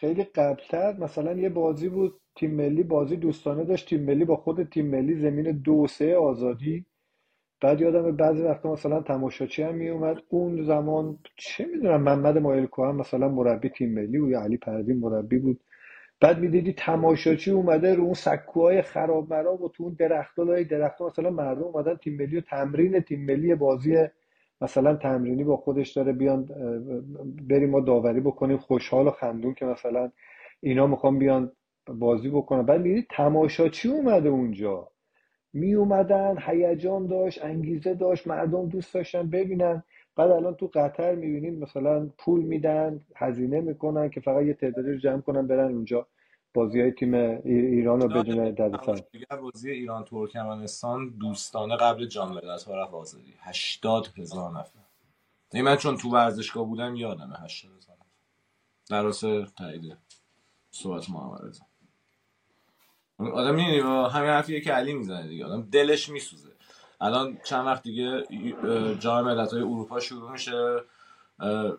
خیلی 0.00 0.24
قبلتر 0.24 0.96
مثلا 0.98 1.32
یه 1.32 1.48
بازی 1.48 1.88
بود 1.88 2.20
تیم 2.36 2.54
ملی 2.54 2.82
بازی 2.82 3.16
دوستانه 3.16 3.64
داشت 3.64 3.88
تیم 3.88 4.04
ملی 4.04 4.24
با 4.24 4.36
خود 4.36 4.62
تیم 4.70 4.86
ملی 4.86 5.20
زمین 5.20 5.52
دو 5.52 5.86
سه 5.86 6.16
آزادی. 6.16 6.84
بعد 7.60 7.80
یادم 7.80 8.16
بعضی 8.16 8.42
وقتا 8.42 8.72
مثلا 8.72 9.02
تماشاچی 9.02 9.62
هم 9.62 9.74
میومد 9.74 10.16
اون 10.28 10.62
زمان 10.62 11.18
چه 11.36 11.66
می‌دونم 11.66 12.02
محمد 12.02 12.38
مایلکو 12.38 12.84
هم 12.84 12.96
مثلا 12.96 13.28
مربی 13.28 13.68
تیم 13.68 13.94
ملی 13.94 14.18
بود 14.18 14.30
یا 14.30 14.40
علی 14.40 14.56
پروین 14.56 14.98
مربی 14.98 15.38
بود. 15.38 15.60
بعد 16.20 16.38
می‌دیدی 16.38 16.72
تماشاچی 16.72 17.50
اومده 17.50 17.94
رو 17.94 18.04
اون 18.04 18.14
سکوهای 18.14 18.82
خراب 18.82 19.34
مراب 19.34 19.62
و 19.62 19.68
تو 19.68 19.84
اون 19.84 19.96
درخت 19.98 20.38
لای 20.38 20.64
درخت 20.64 21.02
مثلا 21.02 21.30
مردم 21.30 21.62
اومدن 21.62 21.94
تیم 21.96 22.16
ملی 22.16 22.36
و 22.36 22.40
تمرین 22.40 23.00
تیم 23.00 23.24
ملی 23.26 23.54
بازی 23.54 23.96
مثلا 24.60 24.94
تمرینی 24.96 25.44
با 25.44 25.56
خودش 25.56 25.90
داره 25.90 26.12
بیان 26.12 26.44
بریم 27.48 27.70
ما 27.70 27.80
داوری 27.80 28.20
بکنیم 28.20 28.56
خوشحال 28.56 29.06
و 29.06 29.10
خندون 29.10 29.54
که 29.54 29.64
مثلا 29.66 30.10
اینا 30.60 30.86
می‌خوان 30.86 31.18
بیان 31.18 31.52
بازی 31.86 32.28
بکنن. 32.28 32.62
بعد 32.62 32.80
می‌دید 32.80 33.06
تماشاچی 33.10 33.88
اومده 33.88 34.28
اونجا. 34.28 34.88
می 35.52 35.74
اومدن 35.74 36.36
هیجان 36.46 37.06
داشت 37.06 37.44
انگیزه 37.44 37.94
داشت 37.94 38.26
مردم 38.26 38.68
دوست 38.68 38.94
داشتن 38.94 39.30
ببینن. 39.30 39.82
بعد 40.16 40.30
الان 40.30 40.54
تو 40.54 40.70
قطر 40.74 41.14
می‌بینیم 41.14 41.58
مثلا 41.58 42.08
پول 42.18 42.40
میدن 42.42 43.00
هزینه 43.16 43.60
می‌کنن 43.60 44.10
که 44.10 44.20
فقط 44.20 44.44
یه 44.44 44.54
تعدادی 44.54 44.90
رو 44.92 44.98
جمع 44.98 45.20
کنن 45.20 45.46
برن 45.46 45.72
اونجا. 45.72 46.06
بازی 46.54 46.80
های 46.80 46.90
تیم 46.90 47.14
ایران 47.14 48.00
رو 48.00 48.08
بدون 48.08 48.50
دردسر 48.50 49.02
بازی 49.42 49.70
ایران 49.70 50.04
ترکمنستان 50.04 51.08
دوستانه 51.08 51.76
قبل 51.76 52.06
جام 52.06 52.32
ملت 52.32 52.64
ها 52.64 52.76
رفت 52.76 52.94
آزادی. 52.94 53.34
80 53.40 54.08
هزار 54.16 54.50
نفر. 54.50 54.78
این 55.52 55.64
من 55.64 55.76
چون 55.76 55.96
تو 55.96 56.10
ورزشگاه 56.10 56.64
بودم 56.64 56.96
یادمه 56.96 57.36
80 57.36 57.72
هزار 57.76 57.96
نفر. 57.96 58.06
در 58.90 59.44
تایید 59.56 59.96
صحبت 60.70 61.10
محمد 61.10 61.44
رضا. 61.44 61.64
آدم 63.18 63.54
می‌دونی 63.54 63.78
همین 64.08 64.30
حرفیه 64.30 64.60
که 64.60 64.72
علی 64.72 64.94
می‌زنه 64.94 65.28
دیگه. 65.28 65.44
آدم 65.46 65.62
دلش 65.62 66.08
میسوزه. 66.08 66.48
الان 67.00 67.38
چند 67.44 67.66
وقت 67.66 67.82
دیگه 67.82 68.22
جام 68.98 69.24
ملت 69.24 69.52
های 69.52 69.62
اروپا 69.62 70.00
شروع 70.00 70.32
میشه. 70.32 70.80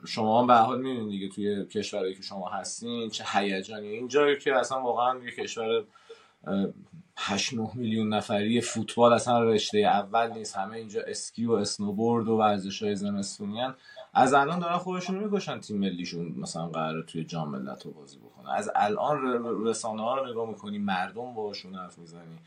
شما 0.06 0.42
هم 0.42 0.48
به 0.48 0.54
حال 0.54 0.82
می‌دونید 0.82 1.10
دیگه 1.10 1.30
توی 1.30 1.66
کشورهایی 1.66 2.16
که 2.16 2.22
شما 2.22 2.50
هستین 2.50 3.10
چه 3.10 3.24
هیجانی. 3.34 3.88
اینجا 3.88 4.36
که 4.36 4.56
اصلا 4.56 4.82
واقعا 4.82 5.20
یه 5.20 5.32
کشور 5.32 5.84
8 7.18 7.54
9 7.54 7.70
میلیون 7.76 8.14
نفری 8.14 8.62
فوتبال 8.62 9.14
اصلا 9.14 9.44
رشته 9.44 9.78
اول 9.78 10.32
نیست. 10.32 10.58
همه 10.58 10.78
اینجا 10.78 11.02
اسکی 11.08 11.46
و 11.46 11.52
اسنوبورد 11.52 12.28
و 12.28 12.38
ورزش 12.38 12.84
های 12.84 12.96
زمستونیان 12.96 13.76
از 14.14 14.34
الان 14.34 14.60
دارن 14.60 14.78
خودشون 14.78 15.16
می‌کشن 15.24 15.60
تیم 15.60 15.78
ملیشون 15.78 16.34
مثلا 16.38 16.68
قرار 16.68 17.04
توی 17.04 17.24
جام 17.24 17.50
ملت 17.50 17.86
رو 17.86 17.92
بازی 17.92 18.18
بکنه 18.18 18.54
از 18.54 18.72
الان 18.76 19.44
رسانه 19.66 20.02
ها 20.02 20.16
رو 20.16 20.30
نگاه 20.30 20.50
می‌کنی 20.50 20.78
مردم 20.78 21.34
باشون 21.34 21.76
حرف 21.76 21.98
می‌زنی. 21.98 22.40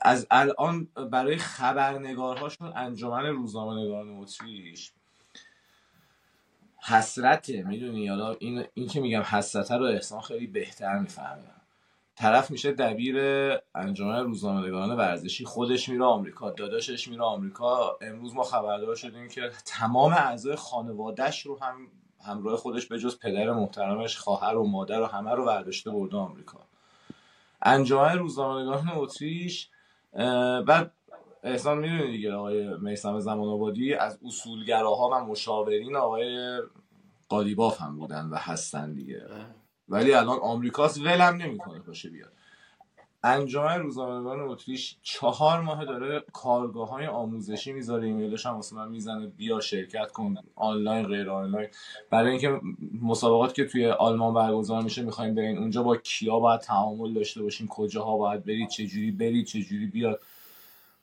از 0.00 0.26
الان 0.30 0.88
برای 1.10 1.36
خبرنگارهاشون 1.36 2.72
انجمن 2.76 3.26
روزنامه 3.26 3.82
نگاران 3.82 4.18
اتریش 4.18 4.92
حسرته 6.82 7.62
می‌دونی؟ 7.62 8.08
حالا 8.08 8.36
این, 8.38 8.64
این 8.74 8.88
که 8.88 9.00
میگم 9.00 9.20
حسرته 9.20 9.76
رو 9.76 9.84
احسان 9.84 10.20
خیلی 10.20 10.46
بهتر 10.46 10.98
می‌فهمه. 10.98 11.42
طرف 12.16 12.50
میشه 12.50 12.72
دبیر 12.72 13.16
انجمن 13.74 14.24
روزنامه‌نگاران 14.24 14.96
ورزشی 14.96 15.44
خودش 15.44 15.88
میره 15.88 16.04
آمریکا 16.04 16.50
داداشش 16.50 17.08
میره 17.08 17.22
آمریکا. 17.22 17.98
امروز 18.00 18.34
ما 18.34 18.42
خبردار 18.42 18.94
شدیم 18.94 19.28
که 19.28 19.50
تمام 19.64 20.12
اعضای 20.12 20.56
خانوادهش 20.56 21.46
رو 21.46 21.58
هم 21.60 21.76
همراه 22.24 22.56
خودش 22.56 22.86
به 22.86 22.98
جز 22.98 23.18
پدر 23.18 23.52
محترمش 23.52 24.16
خواهر 24.16 24.56
و 24.56 24.66
مادر 24.66 25.00
و 25.00 25.06
همه 25.06 25.34
رو 25.34 25.44
برداشته 25.44 25.90
برده 25.90 26.16
آمریکا. 26.16 26.58
انجمن 27.62 28.18
روزنامه‌نگاران 28.18 28.88
اتریش 28.94 29.68
بعد 30.66 30.92
احسان 31.42 31.78
می‌دونی 31.78 32.10
دیگه 32.10 32.32
آقای 32.32 32.76
میسم 32.78 33.18
زمان 33.18 33.48
آبادی 33.48 33.94
از 33.94 34.18
اصولگراها 34.26 35.08
و 35.12 35.24
مشاورین 35.24 35.96
آقای 35.96 36.58
قالیباف 37.28 37.80
هم 37.80 37.98
بودن 37.98 38.28
و 38.28 38.36
هستن 38.36 38.92
دیگه. 38.92 39.22
ولی 39.88 40.12
الان 40.12 40.38
آمریکاس 40.38 40.98
ولم 40.98 41.36
نمی‌کنه 41.36 41.80
باشه 41.80 42.10
بیاد. 42.10 42.32
انجمن 43.22 43.80
روزنامه‌نگاران 43.80 44.48
اتریش 44.48 44.96
چهار 45.02 45.60
ماه 45.60 45.84
داره 45.84 46.24
کارگاه 46.32 46.88
های 46.88 47.06
آموزشی 47.06 47.72
می‌ذاره 47.72 48.06
ایمیلش 48.06 48.46
هم 48.46 48.54
واسه 48.54 48.76
من 48.76 48.88
می‌زنه 48.88 49.26
بیا 49.26 49.60
شرکت 49.60 50.12
کن 50.12 50.34
آنلاین 50.56 51.06
غیر 51.06 51.30
آنلاین. 51.30 51.68
برای 52.10 52.30
اینکه 52.30 52.60
مسابقات 53.02 53.54
که 53.54 53.64
توی 53.64 53.86
آلمان 53.86 54.34
برگزار 54.34 54.82
میشه 54.82 55.02
می‌خوایم 55.02 55.34
برین 55.34 55.58
اونجا 55.58 55.82
با 55.82 55.96
کیا 55.96 56.38
باید 56.38 56.60
تعامل 56.60 57.14
داشته 57.14 57.42
باشیم 57.42 57.66
کجاها 57.66 58.16
باید 58.16 58.44
برید 58.44 58.68
چجوری 58.68 59.10
برید 59.10 59.46
چجوری 59.46 59.86
بیاد. 59.86 60.20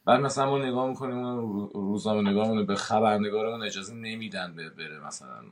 بعد 0.05 0.19
مثلا 0.19 0.49
ما 0.49 0.57
نگاه 0.57 0.89
می‌کنیم 0.89 1.17
اون 1.17 1.69
روزنامه 1.73 2.29
نگاه 2.29 2.63
به 2.63 2.75
خبرنگارمون 2.75 3.63
اجازه 3.63 3.93
نمیدن 3.93 4.55
بره 4.55 4.99
مثلا. 5.07 5.43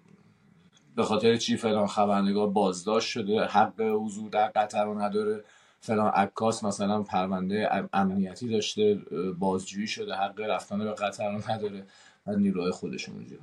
به 0.95 1.03
خاطر 1.03 1.37
چی 1.37 1.57
فلان 1.57 1.87
خبرنگار 1.87 2.49
بازداشت 2.49 3.09
شده 3.09 3.45
حق 3.45 3.81
حضور 3.81 4.29
در 4.29 4.47
قطر 4.47 4.85
رو 4.85 5.01
نداره. 5.01 5.43
فلان 5.79 6.07
عکاس 6.07 6.63
مثلا 6.63 7.03
پرونده 7.03 7.87
امنیتی 7.93 8.47
داشته 8.47 9.01
بازجویی 9.39 9.87
شده 9.87 10.15
حق 10.15 10.39
رفتن 10.39 10.79
به 10.79 10.93
قطر 10.93 11.31
رو 11.31 11.51
نداره. 11.51 11.85
و 12.27 12.35
نیروهای 12.35 12.71
خودشون 12.71 13.15
اونجا 13.15 13.37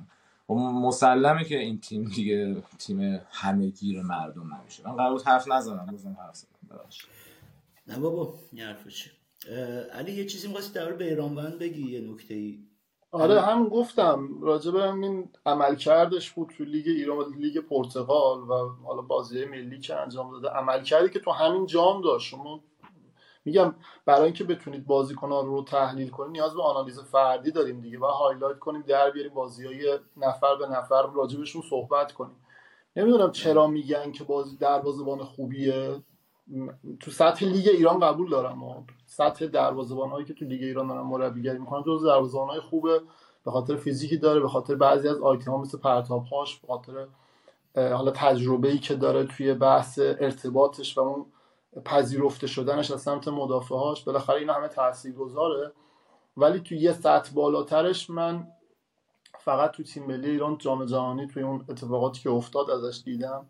خب 0.47 0.53
مسلمه 0.53 1.43
که 1.43 1.59
این 1.59 1.79
تیم 1.79 2.03
دیگه 2.03 2.63
تیم 2.79 3.21
همه 3.31 3.67
گیر 3.67 4.01
مردم 4.01 4.55
نمیشه. 4.55 4.87
من 4.87 4.95
قرار 4.95 5.21
حرف 5.25 5.47
نزنم 5.47 5.85
بزنم 5.93 6.17
حرف 6.19 6.43
نه 7.87 7.99
بابا 7.99 8.33
این 8.51 8.65
حرف 8.65 8.87
علی 9.93 10.11
یه 10.11 10.25
چیزی 10.25 10.47
می‌خواستی 10.47 10.73
در 10.73 10.91
بیرانوند 10.91 11.59
بگی 11.59 11.91
یه 11.91 12.11
نکته 12.11 12.33
ای؟ 12.33 12.59
آره 13.11 13.41
هم 13.41 13.69
گفتم 13.69 14.41
راجع 14.41 14.71
به 14.71 14.93
این 14.93 15.29
عملکردش 15.45 16.31
بود 16.31 16.53
تو 16.57 16.63
لیگ 16.63 16.87
ایران 16.87 17.33
لیگ 17.39 17.57
پرتغال 17.57 18.39
و 18.39 18.69
حالا 18.85 19.01
بازی 19.01 19.45
ملی 19.45 19.79
که 19.79 19.95
انجام 19.95 20.31
داده. 20.31 20.49
عملکردی 20.49 21.09
که 21.09 21.19
تو 21.19 21.31
همین 21.31 21.65
جام 21.65 22.01
داشت. 22.01 22.27
شما 22.27 22.63
میگم 23.45 23.75
برای 24.05 24.23
اینکه 24.23 24.43
بتونید 24.43 24.85
بازیکنان 24.85 25.45
رو 25.45 25.63
تحلیل 25.63 26.09
کنید 26.09 26.31
نیاز 26.31 26.53
به 26.53 26.63
آنالیز 26.63 26.99
فردی 26.99 27.51
داریم 27.51 27.81
دیگه. 27.81 27.99
و 27.99 28.05
highlight 28.05 28.59
کنیم 28.59 28.81
در 28.81 29.11
بیاریم 29.11 29.33
بازی 29.33 29.65
های 29.65 29.99
نفر 30.17 30.55
به 30.55 30.67
نفر 30.67 31.07
راجبشون 31.15 31.61
صحبت 31.69 32.11
کنیم. 32.11 32.35
نمی‌دونم 32.95 33.31
چرا 33.31 33.67
میگن 33.67 34.11
که 34.11 34.23
بازی 34.23 34.57
دروازه‌بان 34.57 35.23
خوبیه. 35.23 35.95
تو 36.99 37.11
سطح 37.11 37.45
لیگ 37.45 37.67
ایران 37.67 37.99
قبول 37.99 38.29
دارم. 38.29 38.63
و 38.63 38.83
سطح 39.11 39.47
دروازه‌بان 39.47 40.09
هایی 40.09 40.25
که 40.25 40.33
تو 40.33 40.45
لیگ 40.45 40.63
ایران 40.63 40.87
دارن 40.87 41.01
مربیگری 41.01 41.57
می‌کنن 41.57 41.83
جز 41.83 42.03
دروازه‌بان 42.05 42.49
های 42.49 42.59
خوبه 42.59 43.01
به 43.45 43.51
خاطر 43.51 43.75
فیزیکی 43.75 44.17
داره 44.17 44.39
به 44.39 44.47
خاطر 44.47 44.75
بعضی 44.75 45.07
از 45.07 45.21
آیتم 45.21 45.51
ها 45.51 45.57
مثل 45.57 45.77
پرتاب 45.77 46.25
هاش 46.25 46.57
به 46.57 46.67
خاطر 46.67 47.07
حالا 47.75 48.11
تجربه 48.11 48.69
ای 48.69 48.77
که 48.77 48.95
داره 48.95 49.23
توی 49.23 49.53
بحث 49.53 49.99
ارتباطش 49.99 50.97
و 50.97 51.01
اون 51.01 51.25
پذیرفته 51.85 52.47
شدنش 52.47 52.91
از 52.91 53.01
سمت 53.01 53.27
مدافعاش 53.27 54.03
بالاخره 54.03 54.39
این 54.39 54.49
همه 54.49 54.67
تاثیر 54.67 55.13
گذاره 55.13 55.71
ولی 56.37 56.59
توی 56.59 56.77
یه 56.77 56.93
سطح 56.93 57.33
بالاترش 57.33 58.09
من 58.09 58.47
فقط 59.39 59.71
تو 59.71 59.83
تیم 59.83 60.05
ملی 60.05 60.29
ایران 60.29 60.57
جام 60.57 60.85
جهانی 60.85 61.27
توی 61.27 61.43
اون 61.43 61.65
اتفاقاتی 61.69 62.21
که 62.21 62.29
افتاد 62.29 62.69
ازش 62.69 63.01
دیدم. 63.05 63.45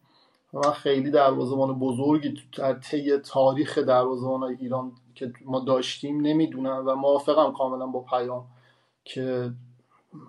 و 0.53 0.71
خیلی 0.71 1.11
دروازه‌بان 1.11 1.79
بزرگی 1.79 2.33
در 2.57 2.73
طی 2.73 3.17
تاریخ 3.17 3.77
دروازه‌بان 3.77 4.43
ایران 4.43 4.91
که 5.15 5.33
ما 5.45 5.59
داشتیم 5.59 6.21
نمی‌دونم 6.21 6.83
و 6.87 6.95
موافقم 6.95 7.53
کاملا 7.53 7.87
با 7.87 7.99
پیام 8.01 8.45
که 9.05 9.53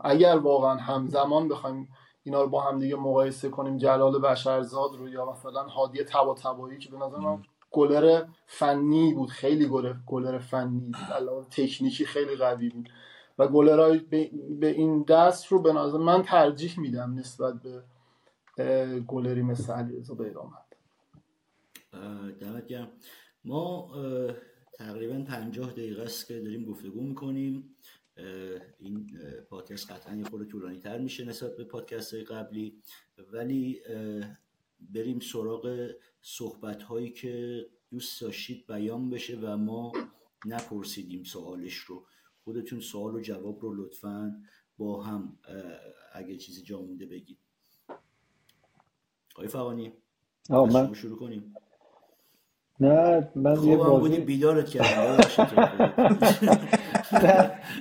اگر 0.01 0.37
واقعا 0.37 0.75
همزمان 0.75 1.49
بخوایم 1.49 1.89
اینا 2.25 2.43
رو 2.43 2.49
با 2.49 2.61
هم 2.61 2.79
دیگه 2.79 2.97
مقایسه 2.97 3.49
کنیم 3.49 3.77
جلال 3.77 4.19
بشرزاد 4.19 4.91
رو 4.99 5.09
یا 5.09 5.31
مثلا 5.33 5.63
هادی 5.63 6.05
تبا 6.05 6.35
تبایی 6.35 6.79
که 6.79 6.91
به 6.91 6.97
نظر 6.97 7.19
من 7.19 7.43
گلر 7.71 8.25
فنی 8.47 9.15
بود 9.15 9.31
خیلی 9.31 9.67
گلر 9.67 9.95
گلر 10.07 10.39
فنی 10.39 10.81
بود 10.81 10.97
علاوه 10.97 11.47
تکنیکی 11.51 12.07
خیلی 12.07 12.37
قوی 12.37 12.69
بود 12.69 12.89
و 13.39 13.49
گلرای 13.49 13.99
به 14.61 14.69
این 14.69 15.03
دست 15.03 15.47
رو 15.47 15.63
به 15.63 15.73
نظر 15.73 15.99
من 15.99 16.23
ترجیح 16.23 16.81
میدم 16.81 17.15
نسبت 17.15 17.55
به 17.63 17.83
گلری 19.07 19.43
مثل 19.43 19.73
علیرضا 19.73 20.15
بیرامند 20.15 20.77
دمت 22.41 22.67
گرم. 22.67 22.93
ما 23.45 23.91
تقریبا 24.75 25.25
پنجاه 25.29 25.73
دقیقه 25.73 26.03
است 26.03 26.27
که 26.27 26.41
داریم 26.41 26.65
گفتگو 26.65 27.01
می‌کنیم. 27.01 27.77
این 28.79 29.11
پادکست 29.49 29.91
قطعا 29.91 30.17
یه 30.17 30.25
خورده 30.25 30.45
طولانی 30.45 30.79
تر 30.79 30.99
میشه 30.99 31.25
نسبت 31.25 31.57
به 31.57 31.65
پادکست 31.65 32.15
های 32.15 32.25
قبلی. 32.25 32.83
ولی 33.33 33.81
بریم 34.81 35.21
سراغ 35.21 35.91
صحبت 36.21 36.83
هایی 36.83 37.11
که 37.11 37.67
دوست 37.91 38.21
داشتید 38.21 38.67
بیان 38.67 39.11
بشه 39.11 39.39
و 39.39 39.57
ما 39.57 39.93
نپرسیدیم 40.47 41.23
سوالش 41.23 41.75
رو. 41.75 42.07
خودتون 42.45 42.81
سوال 42.81 43.15
و 43.15 43.21
جواب 43.21 43.63
رو 43.63 43.75
لطفا 43.75 44.43
با 44.79 45.03
هم 45.03 45.39
اگه 46.13 46.37
چیزی 46.37 46.63
جا 46.63 46.83
مونده 46.83 47.07
بگید. 47.07 47.39
آقای 49.37 49.49
فوانی 49.49 49.93
من 50.51 50.95
شروع 50.95 51.19
کنیم. 51.19 51.55
نه 52.81 53.31
من 53.35 53.65
یه 53.65 53.77
بازی 53.77 54.01
بودی 54.01 54.19
بیدارت 54.19 54.69
کردم 54.69 55.17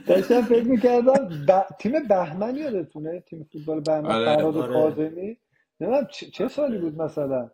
داشتم 0.07 0.41
فکر 0.41 0.63
می‌کردم 0.63 1.45
ب... 1.47 1.65
تیم 1.79 2.07
بهمن 2.07 2.55
یادتونه؟ 2.55 3.19
تیم 3.19 3.49
فوتبال 3.53 3.79
بهمن 3.79 4.11
آره. 4.11 4.35
فراد 4.35 4.57
آره. 4.57 4.73
کاظمی 4.73 5.37
نمی‌دونم 5.79 6.07
چه 6.33 6.47
سالی 6.47 6.77
بود 6.77 7.01
مثلا؟ 7.01 7.51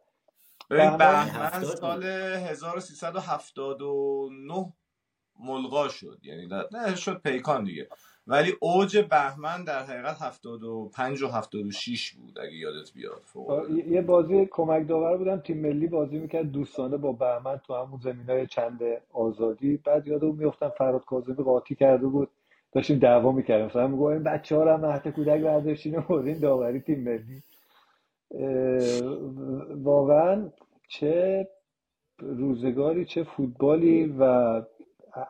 بهمن, 0.69 0.97
بهمن 0.97 1.63
سال 1.63 2.03
1379 2.03 4.73
ملغا 5.39 5.87
شد. 5.87 6.19
یعنی 6.23 6.47
نه 6.71 6.95
شد 6.95 7.21
پیکان 7.21 7.63
دیگه. 7.63 7.89
ولی 8.27 8.53
اوج 8.59 8.97
بهمن 8.97 9.63
در 9.63 9.83
حقیقت 9.83 10.21
75 10.21 11.23
و 11.23 11.27
76 11.27 12.11
بود 12.11 12.39
اگه 12.39 12.53
یادت 12.53 12.93
بیاد 12.93 13.21
یه 13.87 14.01
بازی 14.01 14.47
کمک 14.51 14.87
داور 14.87 15.17
بودم 15.17 15.37
تیم 15.37 15.57
ملی 15.57 15.87
بازی 15.87 16.19
می‌کرد 16.19 16.51
دوستانه 16.51 16.97
با 16.97 17.11
بهمن 17.11 17.57
تو 17.57 17.73
همون 17.73 17.99
زمین 18.03 18.29
های 18.29 18.47
چند 18.47 18.79
آزادی. 19.13 19.77
بعد 19.77 20.07
یادم 20.07 20.35
میفتم 20.35 20.69
فراد 20.69 21.05
کاظمی 21.05 21.35
قاطی 21.35 21.75
کرده 21.75 22.07
بود 22.07 22.29
داشتیم 22.71 22.99
دعوا 22.99 23.31
می‌کردیم. 23.31 23.65
مثلا 23.65 23.87
میگو 23.87 24.03
این 24.03 24.23
بچه 24.23 24.55
ها 24.55 24.63
رو 24.63 24.77
مهد 24.77 25.07
کودک 25.07 25.41
برداشتین 25.41 25.95
و 25.95 26.39
داوری 26.41 26.79
تیم 26.79 27.03
ملی. 27.03 27.43
واقعا 29.83 30.49
چه 30.87 31.47
روزگاری 32.19 33.05
چه 33.05 33.23
فوتبالی 33.23 34.15
و 34.19 34.61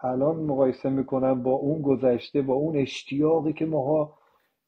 الان 0.01 0.35
مقایسه 0.35 0.89
می‌کنم 0.89 1.43
با 1.43 1.51
اون 1.51 1.81
گذشته 1.81 2.41
با 2.41 2.53
اون 2.53 2.77
اشتیاقی 2.77 3.53
که 3.53 3.65
ماها 3.65 4.17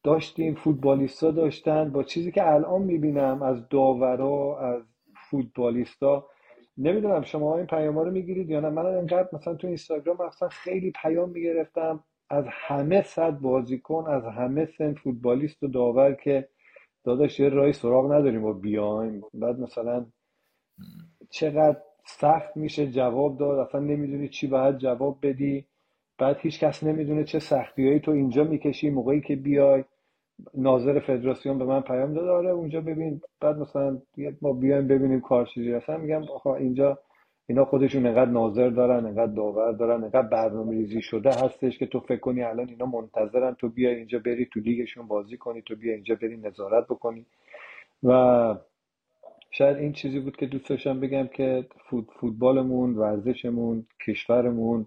داشتیم 0.03 0.55
فوتبالیستا 0.55 1.31
داشتن 1.31 1.91
با 1.91 2.03
چیزی 2.03 2.31
که 2.31 2.53
الان 2.53 2.81
می‌بینم 2.81 3.43
از 3.43 3.69
داورا 3.69 4.59
از 4.59 4.81
فوتبالیستا. 5.29 6.27
نمی‌دونم 6.77 7.21
شما 7.21 7.57
این 7.57 7.65
پیام 7.65 7.95
ها 7.95 8.03
رو 8.03 8.11
می‌گیرید 8.11 8.49
یا 8.49 8.59
نه. 8.59 8.69
من 8.69 8.85
انقدر 8.85 9.29
مثلا 9.33 9.55
تو 9.55 9.67
اینستاگرام 9.67 10.17
مثلا 10.27 10.49
خیلی 10.49 10.93
پیام 11.01 11.29
می‌گرفتم 11.29 12.03
از 12.29 12.45
همه 12.47 13.01
صد 13.03 13.39
بازیکن 13.39 14.05
از 14.07 14.23
همه 14.23 14.65
سن 14.77 14.93
فوتبالیست 14.93 15.63
و 15.63 15.67
داور 15.67 16.13
که 16.13 16.47
داداش 17.03 17.39
یه 17.39 17.49
رای 17.49 17.73
سراغ 17.73 18.11
نداریم 18.13 18.45
و 18.45 18.53
بیایم. 18.53 19.21
بعد 19.33 19.59
مثلا 19.59 20.05
چقدر 21.29 21.77
سخت 22.09 22.57
میشه 22.57 22.87
جواب 22.91 23.37
داد 23.37 23.59
اصلا 23.59 23.81
نمی‌دونی 23.81 24.29
چی 24.29 24.47
باید 24.47 24.77
جواب 24.77 25.17
بدی. 25.23 25.65
بعد 26.19 26.37
هیچ 26.39 26.59
کس 26.59 26.83
نمی‌دونه 26.83 27.23
چه 27.23 27.39
سختیایی 27.39 27.99
تو 27.99 28.11
اینجا 28.11 28.43
می‌کشی 28.43 28.89
موقعی 28.89 29.21
که 29.21 29.35
بیای. 29.35 29.83
ناظر 30.53 30.99
فدراسیون 30.99 31.57
به 31.57 31.65
من 31.65 31.81
پیام 31.81 32.13
داد 32.13 32.27
آره 32.27 32.49
اونجا 32.49 32.81
ببین. 32.81 33.21
بعد 33.41 33.57
مثلا 33.57 34.01
ما 34.41 34.53
بیایم 34.53 34.87
ببینیم 34.87 35.21
کار 35.21 35.45
چجوری 35.45 35.73
اصلا 35.73 35.97
میگم 35.97 36.23
آخه 36.23 36.47
اینجا 36.49 36.99
اینا 37.49 37.65
خودشون 37.65 38.05
انقدر 38.05 38.31
ناظر 38.31 38.69
دارن 38.69 39.05
انقدر 39.05 39.33
داور 39.33 39.71
دارن 39.71 40.03
انقدر 40.03 40.21
برنامه 40.27 40.71
ریزی 40.71 41.01
شده 41.01 41.29
هستش 41.29 41.77
که 41.79 41.85
تو 41.85 41.99
فکر 41.99 42.19
کنی 42.19 42.43
الان 42.43 42.69
اینا 42.69 42.85
منتظرن. 42.85 43.53
تو 43.55 43.69
بیای 43.69 43.95
اینجا 43.95 44.19
بری 44.19 44.45
تو 44.53 44.59
لیگشون 44.59 45.07
بازی 45.07 45.37
کنی 45.37 45.61
تو 45.61 45.75
بیا 45.75 45.93
اینجا 45.93 46.15
بری 46.15 46.37
نظارت 46.37 46.85
بکنی. 46.87 47.25
و 48.03 48.11
شاید 49.51 49.77
این 49.77 49.93
چیزی 49.93 50.19
بود 50.19 50.35
که 50.35 50.45
دوست 50.45 50.69
داشتم 50.69 50.99
بگم 50.99 51.27
که 51.27 51.67
فوتبالمون 52.19 52.95
ورزشمون 52.95 53.85
کشورمون 54.07 54.85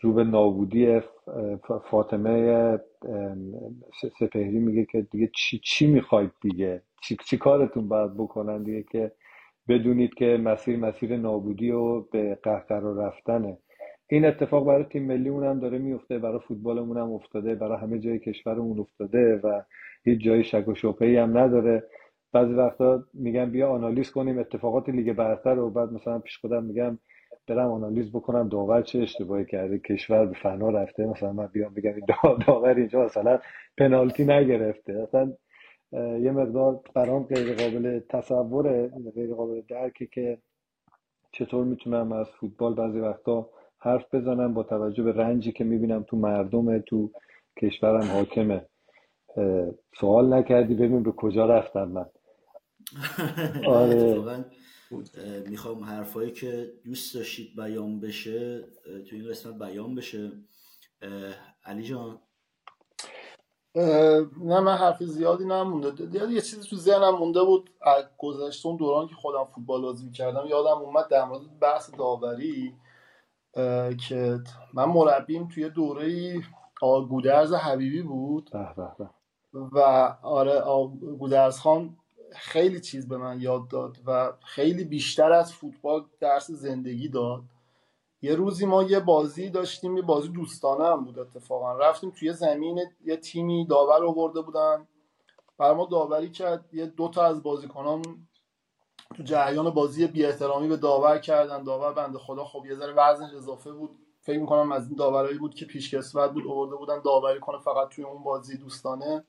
رو 0.00 0.12
به 0.12 0.24
نابودی 0.24 1.00
فاطمه 1.90 2.78
سپهری 4.18 4.58
میگه 4.58 4.84
که 4.84 5.02
دیگه 5.02 5.30
چی, 5.36 5.60
چی 5.64 5.86
می‌خواید 5.86 6.30
دیگه؟ 6.40 6.82
چی, 7.02 7.16
چی 7.26 7.36
کارتون 7.36 7.88
باید 7.88 8.14
بکنن 8.14 8.62
دیگه 8.62 8.82
که 8.82 9.12
بدونید 9.68 10.14
که 10.14 10.26
مسیر 10.26 10.76
مسیر 10.76 11.16
نابودی 11.16 11.70
و 11.70 12.00
به 12.00 12.38
قهقرا 12.42 13.06
رفتنه. 13.06 13.58
این 14.10 14.24
اتفاق 14.24 14.66
برای 14.66 14.84
تیم 14.84 15.06
ملیمون 15.06 15.44
هم 15.44 15.60
داره 15.60 15.78
میفته 15.78 16.18
برای 16.18 16.40
فوتبالمون 16.48 16.96
هم 16.96 17.12
افتاده 17.12 17.54
برای 17.54 17.78
همه 17.78 17.98
جای 17.98 18.18
کشورمون 18.18 18.80
افتاده 18.80 19.40
و 19.44 19.62
هیچ 20.04 20.20
جای 20.20 20.44
شک 20.44 20.68
و 20.68 20.74
شبهه 20.74 21.22
هم 21.22 21.38
نداره. 21.38 21.82
بعضی 22.32 22.54
وقتا 22.54 23.04
میگم 23.14 23.50
بیا 23.50 23.70
آنالیز 23.70 24.10
کنیم 24.10 24.38
اتفاقات 24.38 24.88
لیگ 24.88 25.12
برتر 25.12 25.58
و 25.58 25.70
بعد 25.70 25.92
مثلا 25.92 26.18
پیش 26.18 26.38
خودم 26.38 26.64
میگم 26.64 26.98
برم 27.48 27.70
آنالیز 27.72 28.12
بکنم 28.12 28.48
داور 28.48 28.82
چه 28.82 28.98
اشتباهی 28.98 29.46
کرده 29.46 29.78
کشور 29.78 30.26
به 30.26 30.34
فنا 30.34 30.70
رفته 30.70 31.06
مثلا 31.06 31.32
من 31.32 31.46
بیام 31.46 31.74
بگم 31.74 31.92
داور 32.46 32.74
اینجا 32.74 33.04
مثلا 33.04 33.40
پنالتی 33.78 34.24
نگرفته. 34.24 34.92
مثلا 35.02 35.32
یه 36.20 36.30
مقدار 36.32 36.80
برام 36.94 37.24
غیر 37.24 37.54
قابل 37.54 38.00
تصور 38.10 38.88
غیر 39.14 39.34
قابل 39.34 39.62
درکه 39.70 40.06
که 40.06 40.38
چطور 41.32 41.64
می‌تونم 41.64 42.12
از 42.12 42.30
فوتبال 42.30 42.74
بعضی 42.74 43.00
وقتا 43.00 43.50
حرف 43.78 44.14
بزنم 44.14 44.54
با 44.54 44.62
توجه 44.62 45.02
به 45.02 45.12
رنجی 45.12 45.52
که 45.52 45.64
می‌بینم 45.64 46.02
تو 46.02 46.16
مردم 46.16 46.78
تو 46.78 47.10
کشورم 47.62 48.08
حاکمه. 48.08 48.66
سوال 49.94 50.34
نکردی 50.34 50.74
ببین 50.74 51.02
به 51.02 51.12
کجا 51.12 51.46
رفتم 51.46 51.88
من. 51.88 52.06
آره. 53.66 54.44
می‌خوام 55.46 55.84
حرفایی 55.84 56.32
که 56.32 56.72
دوست 56.84 57.14
داشتید 57.14 57.56
بیان 57.56 58.00
بشه 58.00 58.60
تو 58.84 59.16
این 59.16 59.28
قسمت 59.28 59.58
بیان 59.58 59.94
بشه. 59.94 60.32
علی 61.64 61.82
جان. 61.82 62.18
نه 63.74 64.60
من 64.60 64.76
حرفی 64.76 65.06
زیادی 65.06 65.44
نمونده. 65.44 66.18
یه 66.30 66.40
چیزی 66.40 66.68
تو 66.68 66.76
ذهنم 66.76 67.18
مونده 67.18 67.42
بود. 67.42 67.70
گذشته 68.18 68.68
اون 68.68 68.76
دوران 68.76 69.08
که 69.08 69.14
خودم 69.14 69.44
فوتبال 69.44 69.82
بازی 69.82 70.04
می‌کردم 70.04 70.46
یادم 70.46 70.78
اومد 70.78 71.08
در 71.08 71.24
مورد 71.24 71.58
بحث 71.60 71.90
داوری 71.98 72.74
که 74.08 74.40
من 74.74 74.84
مربیم 74.84 75.48
توی 75.48 75.70
دوره 75.70 76.40
گودرز 77.08 77.52
حبیبی 77.52 78.02
بود. 78.02 78.50
و 79.52 79.78
آره 80.22 80.62
گودرز 81.18 81.58
خان 81.58 81.96
خیلی 82.32 82.80
چیز 82.80 83.08
به 83.08 83.16
من 83.16 83.40
یاد 83.40 83.68
داد 83.68 83.96
و 84.06 84.32
خیلی 84.44 84.84
بیشتر 84.84 85.32
از 85.32 85.52
فوتبال 85.52 86.04
درس 86.20 86.50
زندگی 86.50 87.08
داد. 87.08 87.42
یه 88.22 88.34
روزی 88.34 88.66
ما 88.66 88.82
یه 88.82 89.00
بازی 89.00 89.50
داشتیم 89.50 89.96
یه 89.96 90.02
بازی 90.02 90.28
دوستانه 90.28 90.86
هم 90.86 91.04
بود 91.04 91.18
اتفاقا. 91.18 91.72
رفتیم 91.72 92.10
توی 92.10 92.32
زمین 92.32 92.80
یه 93.04 93.16
تیمی 93.16 93.66
داور 93.66 94.04
آورده 94.04 94.40
بودن. 94.40 94.88
بر 95.58 95.74
ما 95.74 95.86
داوری 95.86 96.30
کرد. 96.30 96.74
یه 96.74 96.86
دوتا 96.86 97.22
از 97.22 97.42
بازیکنان 97.42 98.02
تو 99.16 99.22
جریان 99.22 99.70
بازی 99.70 100.06
بی 100.06 100.26
احترامی 100.26 100.68
به 100.68 100.76
داور 100.76 101.18
کردن. 101.18 101.62
داور 101.62 101.92
بنده 101.92 102.18
خدا 102.18 102.44
خب 102.44 102.66
یه 102.66 102.74
ذره 102.74 102.92
وزنش 102.92 103.34
اضافه 103.34 103.72
بود. 103.72 103.90
فکر 104.20 104.38
می‌کنم 104.38 104.72
از 104.72 104.86
این 104.86 104.96
داورایی 104.96 105.38
بود 105.38 105.54
که 105.54 105.66
پیشکسوت 105.66 106.32
بود 106.32 106.46
آورده 106.46 106.76
بودن 106.76 107.00
داوری 107.04 107.40
کنه 107.40 107.58
فقط 107.58 107.88
توی 107.88 108.04
اون 108.04 108.22
بازی 108.22 108.56
دوستانه. 108.56 109.24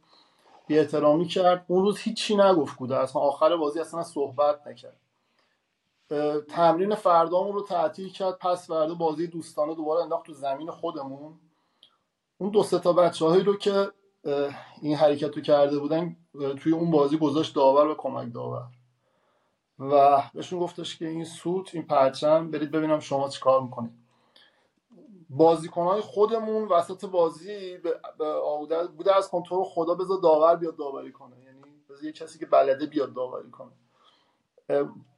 بی 0.69 0.79
احترامی 0.79 1.27
کرد. 1.27 1.65
اون 1.67 1.83
روز 1.83 1.97
هیچی 1.97 2.35
نگفت 2.35 2.77
بوده 2.77 2.97
اصلا 2.97 3.21
آخر 3.21 3.57
بازی 3.57 3.79
اصلا 3.79 4.03
صحبت 4.03 4.67
نکرد. 4.67 4.97
تمرین 6.49 6.95
فردامون 6.95 7.53
رو 7.53 7.61
تعطیل 7.61 8.09
کرد. 8.09 8.37
پس 8.37 8.67
فردا 8.67 8.93
بازی 8.95 9.27
دوستانه 9.27 9.75
دوباره 9.75 10.01
انداخت 10.01 10.25
تو 10.25 10.33
زمین 10.33 10.71
خودمون. 10.71 11.39
اون 12.37 12.49
دو 12.49 12.63
تا 12.63 12.93
بچه 12.93 13.25
هایی 13.25 13.43
رو 13.43 13.57
که 13.57 13.91
این 14.81 14.95
حرکت 14.95 15.35
رو 15.35 15.41
کرده 15.41 15.79
بودن 15.79 16.15
توی 16.59 16.73
اون 16.73 16.91
بازی 16.91 17.17
گذاشت 17.17 17.55
داور 17.55 17.87
و 17.87 17.95
کمک 17.95 18.33
داور. 18.33 18.67
و 19.79 20.23
بهشون 20.33 20.59
گفتش 20.59 20.97
که 20.97 21.07
این 21.07 21.25
سوت 21.25 21.75
این 21.75 21.83
پرچم 21.83 22.51
برید 22.51 22.71
ببینم 22.71 22.99
شما 22.99 23.29
چی 23.29 23.41
کار 23.41 23.61
می‌کنید. 23.61 23.91
بازیکنهای 25.29 26.01
خودمون 26.01 26.67
وسط 26.67 27.05
بازی 27.05 27.77
به 27.77 27.95
بوده 28.97 29.15
از 29.15 29.29
کنترل 29.29 29.63
خدا 29.63 29.95
بذار 29.95 30.19
داور 30.21 30.55
بیاد 30.55 30.75
داوری 30.75 31.11
کنه. 31.11 31.35
یعنی 31.45 31.59
بذار 31.89 32.03
یه 32.03 32.11
کسی 32.11 32.39
که 32.39 32.45
بلده 32.45 32.85
بیاد 32.85 33.13
داوری 33.13 33.51
کنه. 33.51 33.71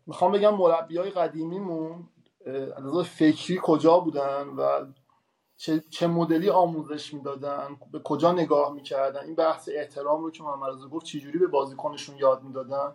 می‌خوام 0.07 0.31
بگم 0.31 0.55
مربی 0.55 0.97
های 0.97 1.09
قدیمیمون 1.09 2.09
از 2.75 3.03
فکری 3.03 3.59
کجا 3.63 3.99
بودن 3.99 4.47
و 4.47 4.85
چه, 5.57 5.83
چه 5.89 6.07
مدلی 6.07 6.49
آموزش 6.49 7.13
می‌دادن 7.13 7.77
به 7.91 7.99
کجا 7.99 8.31
نگاه 8.31 8.73
می‌کردن؟ 8.73 9.25
این 9.25 9.35
بحث 9.35 9.69
احترام 9.73 10.23
رو 10.23 10.31
که 10.31 10.43
محمد 10.43 10.89
گفت 10.91 11.05
چجوری 11.05 11.39
به 11.39 11.47
بازیکنشون 11.47 12.17
یاد 12.17 12.43
می‌دادن 12.43 12.91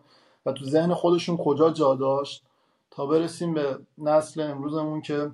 و 0.47 0.53
تو 0.53 0.64
ذهن 0.64 0.95
خودشون 0.95 1.37
کجا 1.37 1.71
جا 1.71 1.95
داشت؟ 1.95 2.45
تا 2.91 3.07
برسیم 3.07 3.55
به 3.55 3.79
نسل 3.99 4.41
امروزمون 4.41 5.03
که 5.03 5.31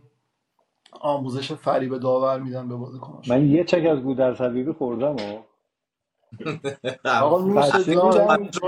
آموزش 1.00 1.52
فریب 1.52 1.98
داور 1.98 2.40
میدن 2.40 2.68
به 2.68 2.76
بازیکناش. 2.76 3.28
من 3.28 3.48
یه 3.50 3.64
چک 3.64 3.86
از 3.86 4.00
گودر 4.00 4.34
طبیبی 4.34 4.72
خوردم 4.72 5.16
و 5.16 5.42
آقا 7.20 7.38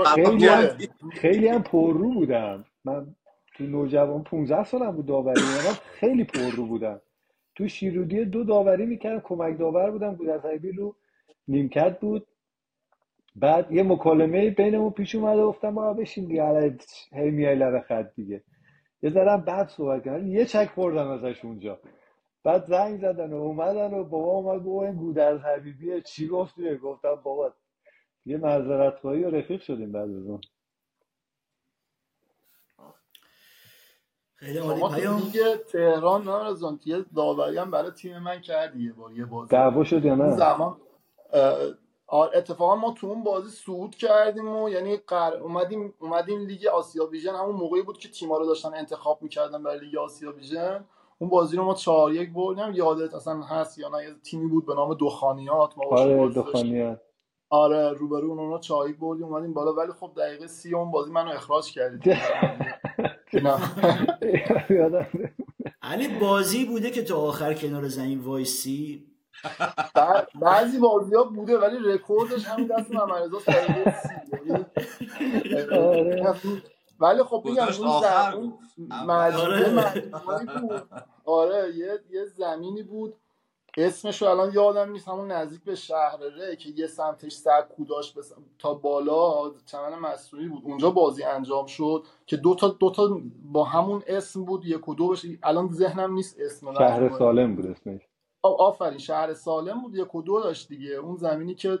خیلی 0.03 0.49
هم 0.49 0.71
خیلی 1.09 1.47
هم 1.47 1.63
پررو 1.63 2.13
بودم 2.13 2.65
من 2.85 3.15
تو 3.55 3.63
نوجوان 3.63 4.23
15 4.23 4.63
سالم 4.63 4.91
بود 4.91 5.05
داوری. 5.05 5.45
من 5.61 5.75
خیلی 5.75 6.23
پررو 6.23 6.67
بودم 6.67 7.01
تو 7.55 7.69
شیرودی 7.69 8.25
دو 8.25 8.45
داوری 8.45 8.87
می‌کردم 8.87 9.21
کمک 9.21 9.59
داور 9.59 9.91
بودم 9.91 10.15
گودر 10.15 10.39
طبیبی 10.39 10.71
رو 10.71 10.95
نیمکت 11.47 11.99
بود. 11.99 12.27
بعد 13.35 13.73
یه 13.73 13.83
مکالمه 13.83 14.49
بینمون 14.49 14.91
پیش 14.91 15.15
اومده 15.15 15.43
گفتم 15.43 15.69
ما 15.69 15.93
بشین 15.93 16.25
دیگه 16.25 16.77
هی 17.13 17.31
میای 17.31 17.55
لب 17.55 17.81
خط 17.81 18.15
دیگه. 18.15 18.43
یه 19.03 19.09
ذرم 19.11 19.41
بعد 19.41 19.69
صحبت 19.69 20.05
کردن 20.05 20.27
یه 20.27 20.45
چک 20.45 20.69
خوردم 20.75 21.07
ازش 21.09 21.45
اونجا. 21.45 21.79
بعد 22.45 22.65
زنگ 22.65 23.01
زدن 23.01 23.33
و 23.33 23.35
اومدن 23.35 23.93
و 23.93 24.03
بابا 24.03 24.31
اومد 24.31 24.63
گفت 24.63 24.85
این 24.85 24.95
گودرز 24.95 25.39
حبیبیه. 25.41 26.01
چی 26.01 26.27
گفتی 26.27 26.77
گفتم 26.77 27.15
بابا 27.15 27.53
یه 28.25 28.37
معذرت 28.37 28.99
خواهی 28.99 29.23
و 29.23 29.29
رفیق 29.29 29.61
شدیم 29.61 29.91
بعد 29.91 30.09
از 30.09 30.25
اون. 30.27 30.41
خیلی 34.35 34.57
عالی. 34.57 34.95
پیام. 34.95 35.19
دیگه 35.19 35.57
تهران 35.57 36.23
نارزان 36.23 36.79
یه 36.85 37.05
داوری 37.15 37.57
هم 37.57 37.71
برای 37.71 37.91
تیم 37.91 38.19
من 38.19 38.41
کردی 38.41 38.85
یه 38.85 38.93
بار 38.93 39.11
یه 39.13 39.25
بازی. 39.25 39.49
دعوا 39.49 39.83
شد 39.83 40.05
یا 40.05 40.15
نه؟ 40.15 40.35
زمان 40.35 40.77
اتفاقا 42.11 42.75
ما 42.75 42.91
تو 42.91 43.07
اون 43.07 43.23
بازی 43.23 43.49
صعود 43.49 43.95
کردیم 43.95 44.47
و 44.47 44.69
یعنی 44.69 44.97
قر... 44.97 45.37
اومدیم 45.37 45.93
اومدیم 45.99 46.39
لیگ 46.39 46.67
آسیا 46.67 47.05
ویژن. 47.05 47.35
همون 47.35 47.55
موقعی 47.55 47.81
بود 47.81 47.97
که 47.97 48.09
تیم‌ها 48.09 48.37
رو 48.37 48.45
داشتن 48.45 48.73
انتخاب 48.73 49.21
می‌کردن 49.21 49.63
برای 49.63 49.79
لیگ 49.79 49.97
آسیا 49.97 50.31
ویژن. 50.31 50.85
اون 51.17 51.29
بازی 51.29 51.57
رو 51.57 51.63
ما 51.63 51.73
4 51.73 52.13
یک 52.13 52.33
بردیم. 52.33 52.73
یادت 52.73 53.13
اصلا 53.13 53.41
هست 53.41 53.77
یا 53.77 53.89
نه. 53.89 54.03
یه 54.03 54.15
تیمی 54.23 54.47
بود 54.47 54.65
به 54.65 54.75
نام 54.75 54.93
دخانیات. 54.93 55.77
ما 55.77 55.83
آره 55.85 56.29
دخانیات. 56.29 57.01
آره 57.49 57.93
روبرو 57.93 58.31
اونو 58.31 58.59
چای 58.59 58.93
بردیم 58.93 59.25
اومدیم 59.25 59.53
بالا. 59.53 59.73
ولی 59.73 59.91
خب 59.91 60.11
دقیقه 60.17 60.47
سی 60.47 60.75
اون 60.75 60.91
بازی 60.91 61.11
منو 61.11 61.29
اخراج 61.29 61.73
کردید 61.73 62.17
علی 65.81 66.07
بازی 66.19 66.65
بوده 66.65 66.91
که 66.91 67.03
تا 67.03 67.17
آخر 67.17 67.53
کنار 67.53 67.87
زمین 67.87 68.19
وایسی؟ 68.19 69.07
بعضی 70.41 70.79
بازی 70.79 71.15
ها 71.15 71.23
بوده 71.23 71.57
ولی 71.57 71.77
رکوردش 71.93 72.45
همین 72.45 72.67
دست 72.67 72.91
محمد 72.91 73.23
رضا 73.23 73.37
آره. 75.89 76.33
ولی 76.99 77.23
خب 77.23 77.41
میگم 77.45 77.67
اون 77.79 78.01
زمین 78.01 78.53
بود. 80.61 80.89
آره. 81.25 81.75
یه 81.75 81.99
یه 82.09 82.25
زمینی 82.25 82.83
بود. 82.83 83.15
اسمش 83.77 84.21
رو 84.21 84.27
الان 84.27 84.53
یادم 84.53 84.91
نیست 84.91 85.07
همون 85.07 85.31
نزدیک 85.31 85.63
به 85.63 85.75
شهر 85.75 86.17
ره 86.17 86.55
که 86.55 86.69
یه 86.69 86.87
سمتش 86.87 87.31
سکو 87.31 87.85
داشت 87.85 88.17
تا 88.59 88.73
بالا 88.73 89.51
چمن 89.65 89.99
مصنوعی 89.99 90.47
بود. 90.47 90.61
اونجا 90.65 90.91
بازی 90.91 91.23
انجام 91.23 91.65
شد 91.65 92.03
که 92.25 92.37
دو 92.37 92.55
تا 92.55 92.67
دو 92.67 92.91
تا 92.91 93.21
با 93.43 93.63
همون 93.63 94.03
اسم 94.07 94.45
بود 94.45 94.65
یک 94.65 94.89
و 94.89 94.95
دو 94.95 95.07
بشه. 95.07 95.27
الان 95.43 95.67
ذهنم 95.67 96.13
نیست 96.13 96.39
اسم 96.39 96.73
شهر 96.73 97.09
سالم 97.09 97.55
بود 97.55 97.65
اسمش. 97.65 98.01
آفرین 98.43 98.97
شهر 98.97 99.33
سالم 99.33 99.81
بود 99.81 99.95
یک 99.95 100.15
و 100.15 100.21
دو 100.21 100.41
داشت 100.41 100.67
دیگه. 100.67 100.91
اون 100.95 101.15
زمینی 101.15 101.55
که 101.55 101.79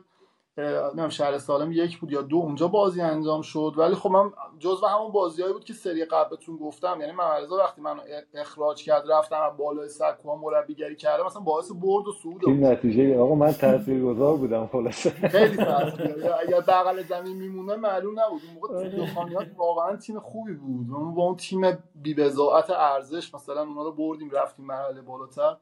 نمی‌دونم 0.57 1.09
شهر 1.09 1.37
سالم 1.37 1.71
یک 1.71 1.99
بود 1.99 2.11
یا 2.11 2.21
دو 2.21 2.37
اونجا 2.37 2.67
بازی 2.67 3.01
انجام 3.01 3.41
شد. 3.41 3.73
ولی 3.77 3.95
خب 3.95 4.09
من 4.09 4.31
جزو 4.59 4.85
همون 4.85 5.11
بازیایی 5.11 5.53
بود 5.53 5.63
که 5.63 5.73
سری 5.73 6.05
قبلتون 6.05 6.57
گفتم. 6.57 6.97
یعنی 6.99 7.11
محمد 7.11 7.51
وقتی 7.51 7.81
منو 7.81 8.01
اخراج 8.33 8.83
کرد 8.83 9.11
رفتم 9.11 9.41
از 9.41 9.57
بالای 9.57 9.89
سکو 9.89 10.35
مربیگری 10.35 10.95
کردم 10.95 11.25
مثلا 11.25 11.41
باعث 11.41 11.71
برد 11.71 12.07
و 12.07 12.11
صعود 12.23 12.41
این 12.47 12.65
نتیجه 12.65 13.19
آقا 13.19 13.35
من 13.35 13.51
تاثیرگذار 13.51 14.37
بودم 14.37 14.67
خلاص 14.67 15.07
خیلی 15.07 15.57
تاثیر 15.57 16.31
اگر 16.39 16.59
بغل 16.59 17.03
زمین 17.03 17.37
میمونه 17.37 17.75
معلوم 17.75 18.19
نبود. 18.19 18.41
اون 18.45 18.53
موقع 18.53 18.89
دخانیات 18.89 19.47
واقعا 19.57 19.95
تیم 19.95 20.19
خوبی 20.19 20.53
بود. 20.53 20.87
اون 20.91 21.15
با 21.15 21.23
اون 21.23 21.35
تیم 21.35 21.77
بی 21.95 22.15
ارزش 22.69 23.33
مثلا 23.33 23.61
اونا 23.61 23.83
رو 23.83 23.91
بردیم 23.91 24.29
رفتیم 24.31 24.65
مرحله 24.65 25.01
بالاتر. 25.01 25.57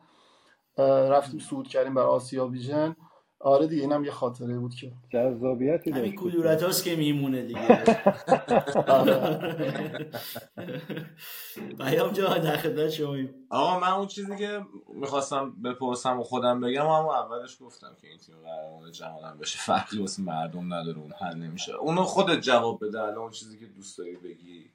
رفتیم 1.10 1.40
صعود 1.40 1.68
کردیم 1.68 1.94
بر 1.94 2.02
آسیا 2.02 2.48
ویژن. 2.48 2.96
آره 3.44 3.68
دیگه 3.68 3.82
اینم 3.82 4.06
یه 4.06 4.12
خاطره 4.12 4.60
بود 4.60 4.76
که. 4.76 4.92
جذابیتی 5.10 5.92
داشت 5.92 6.06
همین 6.06 6.16
کدورت 6.16 6.64
هاست 6.64 6.84
که 6.84 6.96
میمونه 6.96 7.42
دیگه. 7.42 7.84
پیام 11.80 12.12
جا 12.12 12.38
در 12.38 12.58
خدمت 12.58 12.90
شما. 12.90 13.18
آقا 13.50 13.80
من 13.80 13.88
اون 13.88 14.08
چیزی 14.08 14.38
که 14.38 14.62
می‌خواستم 14.94 15.62
بپرسم 15.64 16.20
و 16.20 16.24
خودم 16.24 16.62
بگم 16.62 16.86
اما 16.86 17.16
اولش 17.16 17.58
گفتم 17.62 17.96
که 18.02 18.08
این 18.08 18.18
تیم 18.18 18.36
قهرمان 18.36 18.92
جهان 18.92 19.38
بشه. 19.38 19.60
فرقی 19.60 20.00
واسه 20.00 20.22
مردم 20.22 20.74
نداره 20.74 20.98
اون 20.98 21.14
حل 21.20 21.36
نمیشه. 21.36 21.76
اونو 21.76 22.04
خودت 22.04 22.40
جواب 22.40 22.86
بده 22.86 23.02
الان 23.02 23.18
اون 23.18 23.32
چیزی 23.32 23.60
که 23.60 23.66
دوست 23.66 23.98
داری 23.98 24.16
بگی. 24.16 24.72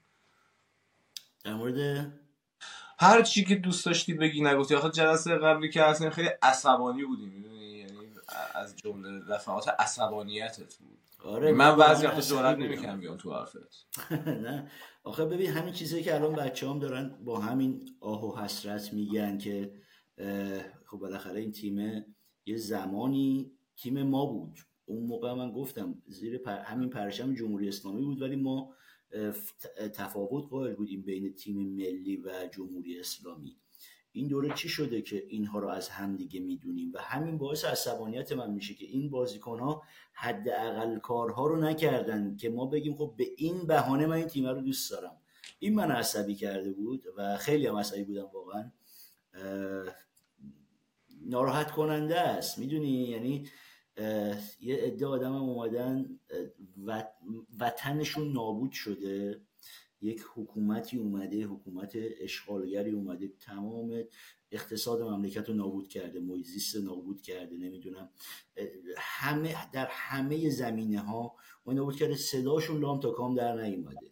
در 1.45 1.55
مورد؟ 1.55 2.13
هر 2.99 3.23
چی 3.23 3.45
که 3.45 3.55
دوست 3.55 3.87
داشتی 3.87 4.15
بگی 4.15 4.43
نگفتی. 4.43 4.75
آخه 4.75 4.91
جلسه 4.91 5.37
قبلی 5.37 5.71
که 5.71 5.83
اصلا 5.85 6.11
خیلی 6.11 6.29
عصبانی 6.43 7.05
بودیم 7.05 7.39
از 8.55 8.77
جمله 8.77 9.21
دفعات 9.31 9.69
عصبانیتت 9.69 10.75
بود. 10.75 10.99
آره 11.25 11.53
من 11.53 11.77
بعضی 11.77 12.07
وقتا 12.07 12.21
جرئت 12.21 12.59
نمی‌کنم 12.59 13.01
بیام 13.01 13.17
تو 13.17 13.35
حرفت. 13.35 13.87
نه. 14.47 14.71
آخه 15.05 15.25
ببین 15.25 15.51
همین 15.51 15.73
چیزی 15.75 16.03
که 16.03 16.15
الان 16.15 16.35
بچه 16.35 16.69
هم 16.69 16.79
دارن 16.79 17.09
با 17.25 17.41
همین 17.41 17.91
آه 18.01 18.25
و 18.25 18.37
حسرت 18.37 18.93
میگن 18.93 19.39
که 19.39 19.73
خب 20.87 20.99
بالاخره 20.99 21.41
این 21.41 21.53
تیم 21.53 22.05
یه 22.47 22.57
زمانی 22.57 23.53
تیم 23.77 24.03
ما 24.03 24.27
بود. 24.27 24.59
اون 24.85 25.05
موقع 25.07 25.33
من 25.33 25.53
گفتم 25.53 26.03
زیر 26.07 26.39
پر... 26.39 26.59
همین 26.59 26.91
پرشم 26.91 27.35
جمهوری 27.35 27.69
اسلامی 27.69 28.05
بود 28.05 28.23
ولی 28.23 28.37
ما 28.37 28.75
تفاوت 29.95 30.51
قائل 30.51 30.75
بودیم 30.75 31.03
بین 31.03 31.35
تیم 31.35 31.57
ملی 31.57 32.17
و 32.17 32.49
جمهوری 32.53 33.01
اسلامی. 33.01 33.57
این 34.19 34.29
دوره 34.29 34.55
چی 34.55 34.69
شده 34.69 35.03
که 35.03 35.25
اینها 35.29 35.59
رو 35.59 35.69
از 35.69 35.89
همدیگه 35.89 36.41
می‌دونیم؟ 36.41 36.93
و 36.95 36.99
همین 36.99 37.39
باعث 37.39 37.65
عصبانیت 37.65 38.33
من 38.33 38.51
میشه 38.51 38.75
که 38.75 38.87
این 38.87 39.11
بازیکن 39.11 39.59
ها 39.59 39.83
حداقل 40.13 40.99
کارها 40.99 41.47
رو 41.47 41.57
نکردن 41.57 42.37
که 42.37 42.51
ما 42.51 42.67
بگیم 42.67 42.97
خب 42.97 43.15
به 43.17 43.27
این 43.37 43.67
بهانه 43.67 44.07
من 44.07 44.17
این 44.17 44.27
تیم 44.27 44.47
رو 44.47 44.61
دوست 44.61 44.91
دارم. 44.91 45.17
این 45.59 45.75
من 45.75 45.91
عصبی 45.91 46.35
کرده 46.35 46.73
بود 46.73 47.05
و 47.17 47.37
خیلی 47.37 47.67
هم 47.67 47.77
عصبی 47.77 48.05
بودم 48.05 48.27
واقعا. 48.35 48.73
ناراحت 51.27 51.71
کننده 51.71 52.21
است. 52.21 52.59
می‌دونی؟ 52.59 53.09
یعنی 53.09 53.45
یه 54.61 54.77
عده 54.77 55.07
آدم 55.07 55.35
هم 55.35 55.43
اومدن 55.43 56.21
وطنشون 57.61 58.33
نابود 58.33 58.73
شده. 58.73 59.41
یک 60.03 60.25
حکومتی 60.35 60.99
اومده 60.99 61.45
حکومت 61.45 61.93
اشغالگری 62.21 62.91
اومده. 62.91 63.33
تمام 63.41 64.05
اقتصاد 64.51 65.03
مملکت 65.03 65.49
رو 65.49 65.55
نابود 65.55 65.89
کرده 65.89 66.21
محیط 66.21 66.77
نابود 66.85 67.23
کرده 67.23 67.57
نمی‌دونم. 67.57 68.11
همه 68.97 69.71
در 69.73 69.89
همه 69.91 70.51
زمینه 70.51 71.01
ها 71.01 71.35
ما 71.67 71.73
نابود 71.73 71.97
کرده. 71.97 72.17
صداشون 72.17 72.81
لام 72.81 73.01
تا 73.01 73.11
کام 73.11 73.35
در 73.35 73.63
نیومده. 73.63 74.11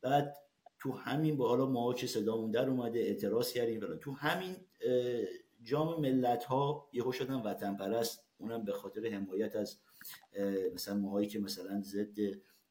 بعد 0.00 0.36
تو 0.78 0.92
همین 0.92 1.36
با 1.36 1.48
حالا 1.48 1.66
ما 1.66 1.94
که 1.94 2.06
صدامون 2.06 2.50
در 2.50 2.70
اومده 2.70 2.98
اعتراض 2.98 3.52
کردیم 3.52 3.96
تو 3.96 4.12
همین 4.12 4.56
جام 5.62 6.00
ملت 6.00 6.44
ها 6.44 6.88
یهو 6.92 7.12
شدن 7.12 7.34
وطن 7.34 7.76
پرست 7.76 8.26
اونم 8.38 8.64
به 8.64 8.72
خاطر 8.72 9.06
حمایت 9.06 9.56
از 9.56 9.78
مثلا 10.74 10.96
ماهایی 10.96 11.28
که 11.28 11.38
مثلا 11.38 11.80
ضد 11.80 12.16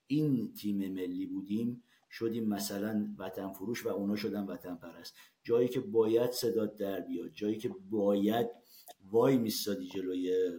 این 0.08 0.54
تیم 0.54 0.94
ملی 0.94 1.26
بودیم 1.26 1.84
شدیم 2.18 2.48
مثلا 2.48 3.16
وطن 3.18 3.52
فروش 3.52 3.86
و 3.86 3.90
اونا 3.90 4.16
شدن 4.16 4.44
وطن 4.46 4.76
پرست. 4.76 5.16
جایی 5.44 5.68
که 5.68 5.80
باید 5.80 6.32
صدات 6.32 6.76
در 6.76 7.02
بیاد 7.02 7.32
جایی 7.34 7.58
که 7.58 7.72
باید 7.90 8.48
وای 9.12 9.38
میستادی 9.38 9.88
جلوی 9.88 10.52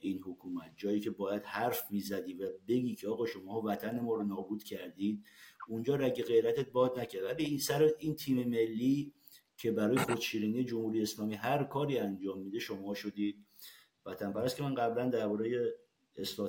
این 0.00 0.20
حکومت 0.22 0.72
جایی 0.76 1.00
که 1.00 1.10
باید 1.10 1.42
حرف 1.44 1.90
می‌زدی 1.90 2.34
و 2.34 2.48
بگی 2.68 2.94
که 2.94 3.08
آقا 3.08 3.26
شما 3.26 3.62
وطن 3.62 4.00
ما 4.00 4.14
رو 4.14 4.24
نابود 4.24 4.64
کردید 4.64 5.24
اونجا 5.68 5.96
رگ 5.96 6.22
غیرتت 6.22 6.70
باد 6.70 6.98
نکرد. 6.98 7.24
ولی 7.24 7.44
این 7.44 7.58
سر 7.58 7.90
این 7.98 8.14
تیم 8.14 8.48
ملی 8.48 9.12
که 9.56 9.72
برای 9.72 9.96
خودشیرینی 9.96 10.64
جمهوری 10.64 11.02
اسلامی 11.02 11.34
هر 11.34 11.64
کاری 11.64 11.98
انجام 11.98 12.38
میده 12.38 12.58
شما 12.58 12.94
شدید. 12.94 13.46
وطن 14.06 14.32
پرست 14.32 14.56
که 14.56 14.62
من 14.62 14.74
قبلا 14.74 15.08
درباره 15.08 15.74
اصلاح 16.18 16.48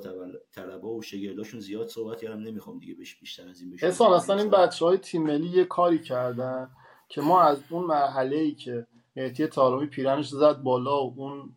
طلبا 0.52 0.94
و 0.94 1.02
شگرداشون 1.02 1.60
زیاد 1.60 1.88
صحبت 1.88 2.20
کردم 2.20 2.40
نمی‌خوام 2.40 2.78
دیگه 2.78 2.94
بهش 2.94 3.14
بیشتر 3.14 3.48
از 3.48 3.60
این 3.60 3.70
بشه 3.70 3.86
اصلا 3.86 4.16
اصلا 4.16 4.36
این 4.38 4.50
بچه 4.50 4.84
های 4.84 4.98
تیم 4.98 5.22
ملی 5.22 5.48
یه 5.48 5.64
کاری 5.64 5.98
کردن 5.98 6.70
که 7.08 7.20
ما 7.20 7.42
از 7.42 7.58
اون 7.70 7.84
مرحله 7.84 8.36
ای 8.36 8.54
که 8.54 8.86
مهدی 9.16 9.46
طارمی 9.46 9.86
پیرنش 9.86 10.28
زد 10.28 10.62
بالا 10.62 11.06
و 11.06 11.14
اون 11.16 11.52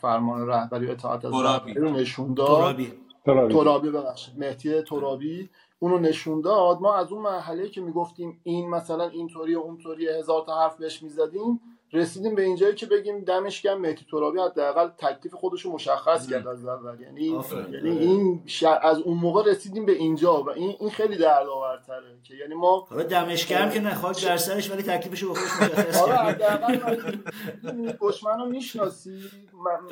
فرمان 0.00 0.46
رهبری 0.46 0.90
اطاعت 0.90 1.24
از 1.24 1.32
رو 1.76 1.90
نشون 1.90 2.34
داد. 2.34 2.48
ترابی. 2.48 3.90
ببخشید. 3.90 4.38
مهدی 4.38 4.82
ترابی 4.82 5.50
اونو 5.78 5.98
نشون 5.98 6.40
داد. 6.40 6.80
ما 6.80 6.96
از 6.96 7.12
اون 7.12 7.22
مرحله 7.22 7.68
که 7.68 7.80
می‌گفتیم 7.80 8.40
این 8.42 8.70
مثلا 8.70 9.08
اینطوری 9.08 9.54
و 9.54 9.58
اونطوری 9.58 10.08
هزار 10.08 10.44
تا 10.46 10.60
حرف 10.60 10.76
بهش 10.76 11.02
می‌زدیم. 11.02 11.60
رسیدیم 11.92 12.34
به 12.34 12.42
اینجایی 12.42 12.74
که 12.74 12.86
بگیم 12.86 13.20
دمش 13.20 13.62
گرم 13.62 13.80
مهدی 13.80 14.06
ترابی 14.10 14.38
حداقل 14.38 14.88
تکلیف 14.88 15.34
خودش 15.34 15.62
رو 15.62 15.72
مشخص 15.72 16.30
کرد 16.30 16.46
از 16.46 16.66
اول. 16.66 17.00
یعنی 17.00 17.42
یعنی 17.72 17.90
این 17.90 18.42
از 18.82 18.98
اون 18.98 19.18
موقع 19.18 19.50
رسیدیم 19.50 19.86
به 19.86 19.92
اینجا 19.92 20.42
و 20.42 20.50
این 20.50 20.76
این 20.80 20.90
خیلی 20.90 21.16
دردآورتره 21.16 22.18
که 22.22 22.34
یعنی 22.34 22.54
ما 22.54 22.86
حالا 22.90 23.02
دمش 23.02 23.46
گرم 23.46 23.70
که 23.70 23.80
نخواد 23.80 24.16
در 24.22 24.36
سرش 24.36 24.70
ولی 24.70 24.82
تکلیفش 24.82 25.22
رو 25.22 25.34
خودش 25.34 25.70
مشخص 25.70 26.06
کرد. 26.06 26.42
حداقل 26.42 27.92
دشمن 28.00 28.38
رو 28.38 28.46
می‌شناسی. 28.46 29.22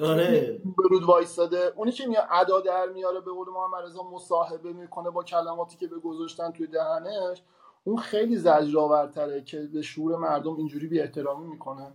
آره. 0.03 0.61
برود 0.78 1.03
وایساده. 1.03 1.72
اونی 1.76 1.92
که 1.92 2.07
میاد 2.07 2.28
ادا 2.30 2.61
در 2.61 2.86
میاره 2.94 3.20
به 3.20 3.30
قول 3.30 3.48
محمد 3.48 3.84
رضا 3.84 4.03
مصاحبه 4.03 4.72
می‌کنه 4.72 5.11
با 5.11 5.22
کلماتی 5.22 5.76
که 5.76 5.86
به 5.86 5.98
گذاشتن 5.98 6.51
توی 6.51 6.66
دهنش. 6.66 7.42
اون 7.85 7.99
خیلی 7.99 8.37
زجرآورتره 8.37 9.43
که 9.43 9.61
به 9.72 9.83
شعور 9.83 10.16
مردم 10.16 10.57
اینجوری 10.57 10.87
بی 10.87 11.01
احترامی 11.01 11.47
می‌کنه 11.47 11.93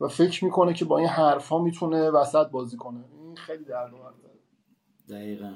و 0.00 0.08
فکر 0.08 0.44
می‌کنه 0.44 0.74
که 0.74 0.84
با 0.84 0.98
این 0.98 1.08
حرف 1.08 1.48
ها 1.48 1.58
می‌تونه 1.58 2.10
وسط 2.10 2.46
بازی 2.46 2.76
کنه. 2.76 3.04
این 3.12 3.36
خیلی 3.36 3.64
دردآورتره. 3.64 4.30
دقیقا. 5.08 5.52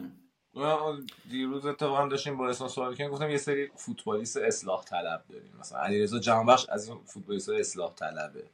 دیروز 1.30 1.66
اتفاقا 1.66 2.08
داشتیم 2.08 2.36
با 2.36 2.48
اسم 2.48 2.68
سوال 2.68 2.94
کنیم 2.94 3.10
گفتم 3.10 3.30
یه 3.30 3.36
سری 3.36 3.70
فوتبالیست 3.74 4.36
اصلاح 4.36 4.84
طلب 4.84 5.22
داریم. 5.28 5.52
مثلا 5.60 5.78
علیرضا 5.78 6.18
جانبخش 6.18 6.68
از 6.68 6.88
این 6.88 6.98
فوتبالیست 7.04 7.48
اصلاح 7.48 7.94
طلبه. 7.94 8.44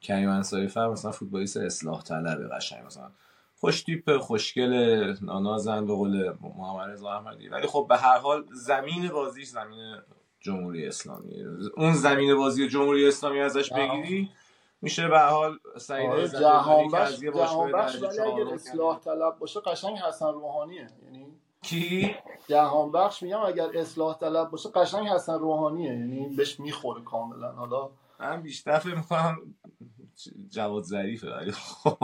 کریم 0.00 0.28
انصاری 0.28 0.68
فر 0.68 0.88
مثلا 0.88 1.10
فوتبالیست 1.10 1.56
اصلاح 1.56 2.02
طلبه 2.02 2.48
قشنگ 2.48 2.86
مثلا. 2.86 3.10
خوش 3.56 3.82
تیپ 3.82 4.18
خوشگل 4.18 4.72
نانازن 5.22 5.86
به 5.86 5.94
قول 5.94 6.32
محمد 6.40 6.90
رضا 6.90 7.10
احمدی. 7.10 7.48
ولی 7.48 7.66
خب 7.66 7.86
به 7.88 7.96
هر 7.96 8.18
حال 8.18 8.44
زمین 8.52 9.08
بازیش 9.08 9.48
زمین 9.48 9.96
جمهوری 10.42 10.86
اسلامی. 10.86 11.44
اون 11.76 11.94
زمین 11.94 12.36
بازی 12.36 12.68
جمهوری 12.68 13.08
اسلامی 13.08 13.40
ازش 13.40 13.72
بگیری 13.72 14.30
میشه 14.82 15.08
به 15.08 15.18
حال 15.18 15.58
سعید 15.78 16.26
جهان 16.40 16.88
بخش 16.88 17.18
جهان 17.18 17.72
بخش 17.72 18.02
ولی 18.02 18.18
اگر 18.20 18.54
اصلاح 18.54 19.00
طلب 19.00 19.38
باشه 19.38 19.60
قشنگ 19.60 19.98
حسن 19.98 20.32
روحانیه. 20.32 20.90
یعنی 21.04 21.26
کی؟ 21.62 22.14
جهان 22.48 22.92
بخش 22.92 23.22
میگم 23.22 23.40
اگر 23.40 23.78
اصلاح 23.78 24.18
طلب 24.18 24.50
باشه 24.50 24.68
قشنگ 24.68 25.08
حسن 25.08 25.38
روحانیه. 25.38 25.92
یعنی 25.92 26.36
بهش 26.36 26.60
می‌خوره 26.60 27.02
کاملا. 27.02 27.52
حالا 27.52 27.90
من 28.20 28.42
بیشتر 28.42 28.78
فکر 28.78 28.94
می‌کنم 28.94 29.38
جواد 30.50 30.82
ظریفه 30.82 31.36
ولی 31.36 31.52
خب. 31.52 31.98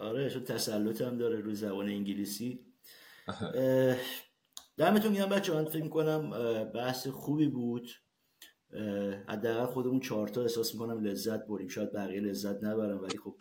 آره 0.00 0.30
چون 0.30 0.44
تسلط 0.44 1.00
هم 1.00 1.18
داره 1.18 1.40
رو 1.40 1.54
زبان 1.54 1.88
انگلیسی. 1.88 2.60
دمتون 4.76 5.12
گرم 5.12 5.28
بچه 5.28 5.54
من 5.54 5.64
فکر 5.64 5.88
کنم 5.88 6.30
بحث 6.74 7.08
خوبی 7.08 7.48
بود. 7.48 7.88
حداقل 9.28 9.66
خودمون 9.66 10.00
چهارتا 10.00 10.42
احساس 10.42 10.74
می‌کنم 10.74 11.04
لذت 11.04 11.46
بریم 11.46 11.68
شاید 11.68 11.92
بقیه 11.92 12.20
لذت 12.20 12.64
نبرم 12.64 13.00
ولی 13.02 13.18
خب 13.18 13.36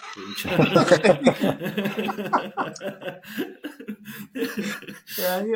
یعنی 5.18 5.56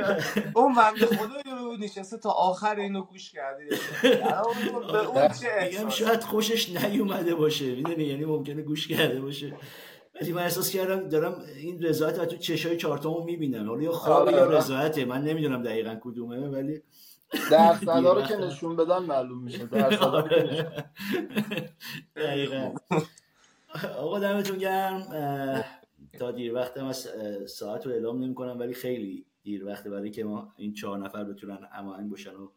اون 0.56 0.76
بنده 0.76 1.06
خدا 1.06 1.42
نشسته 1.80 2.18
تا 2.18 2.30
آخر 2.30 2.76
اینو 2.76 3.02
گوش 3.02 3.32
کرده. 3.32 3.70
به 4.92 5.08
اون 5.08 5.28
چه 5.28 5.90
شاید 5.90 6.24
خوشش 6.24 6.70
نیومده 6.70 7.36
باشه. 7.36 7.76
می‌دونی 7.76 8.04
یعنی 8.04 8.26
ممکنه 8.26 8.62
گوش 8.62 8.88
کرده 8.88 9.22
باشه. 9.22 9.58
ولی 10.22 10.32
من 10.32 10.44
احساس 10.44 10.70
کردم 10.70 11.10
دارم 11.10 11.42
این 11.58 11.84
رضایت 11.84 12.26
تو 12.26 12.38
چشای 12.38 12.78
چهارتامو 12.78 13.24
می‌بینم. 13.24 13.70
حالا 13.70 13.82
یا 13.82 13.92
خواب 13.92 14.32
یا 14.32 14.46
آره. 14.46 14.58
رضایته. 14.58 15.06
من 15.06 15.24
نمی‌دونم 15.24 15.64
دقیقا 15.64 15.98
کدومه 16.02 16.50
ولی 16.50 16.82
در 17.52 17.76
صدا 17.76 18.14
رو 18.14 18.22
که 18.22 18.36
نشون 18.36 18.76
بدن 18.76 18.98
معلوم 18.98 19.44
میشه. 19.44 19.66
در 19.72 20.00
آره. 20.00 20.68
دقیقا. 22.16 22.74
آقا 23.98 24.20
دمتون 24.20 24.58
گرم. 24.58 25.08
تا 26.20 26.32
دیر 26.32 26.54
وقت 26.54 26.78
هم 26.78 26.86
از 26.86 27.10
ساعت 27.48 27.86
رو 27.86 27.92
اعلام 27.92 28.24
نمی 28.24 28.36
کنم 28.36 28.60
ولی 28.60 28.74
خیلی 28.74 29.26
دیر 29.44 29.66
وقته 29.66 29.90
برای 29.90 30.12
که 30.12 30.24
ما 30.24 30.54
این 30.58 30.74
چهار 30.74 30.98
نفر 30.98 31.24
بتونن 31.24 31.60
این 32.00 32.10
باشن 32.10 32.34
و 32.36 32.50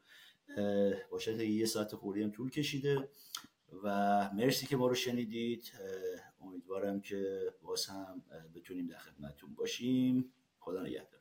باشه 1.11 1.47
یه 1.47 1.67
ساعت 1.67 1.95
خوری 1.95 2.23
هم 2.23 2.31
طول 2.31 2.51
کشیده. 2.51 3.09
و 3.83 4.31
مرسی 4.35 4.67
که 4.67 4.77
ما 4.77 4.87
رو 4.87 4.95
شنیدید. 4.95 5.73
امیدوارم 6.41 7.01
که 7.01 7.53
باز 7.63 7.87
هم 7.87 8.23
بتونیم 8.55 8.87
در 8.87 8.99
خدمتتون 8.99 9.55
باشیم. 9.55 10.33
خدا 10.59 10.83
نگهدار. 10.83 11.18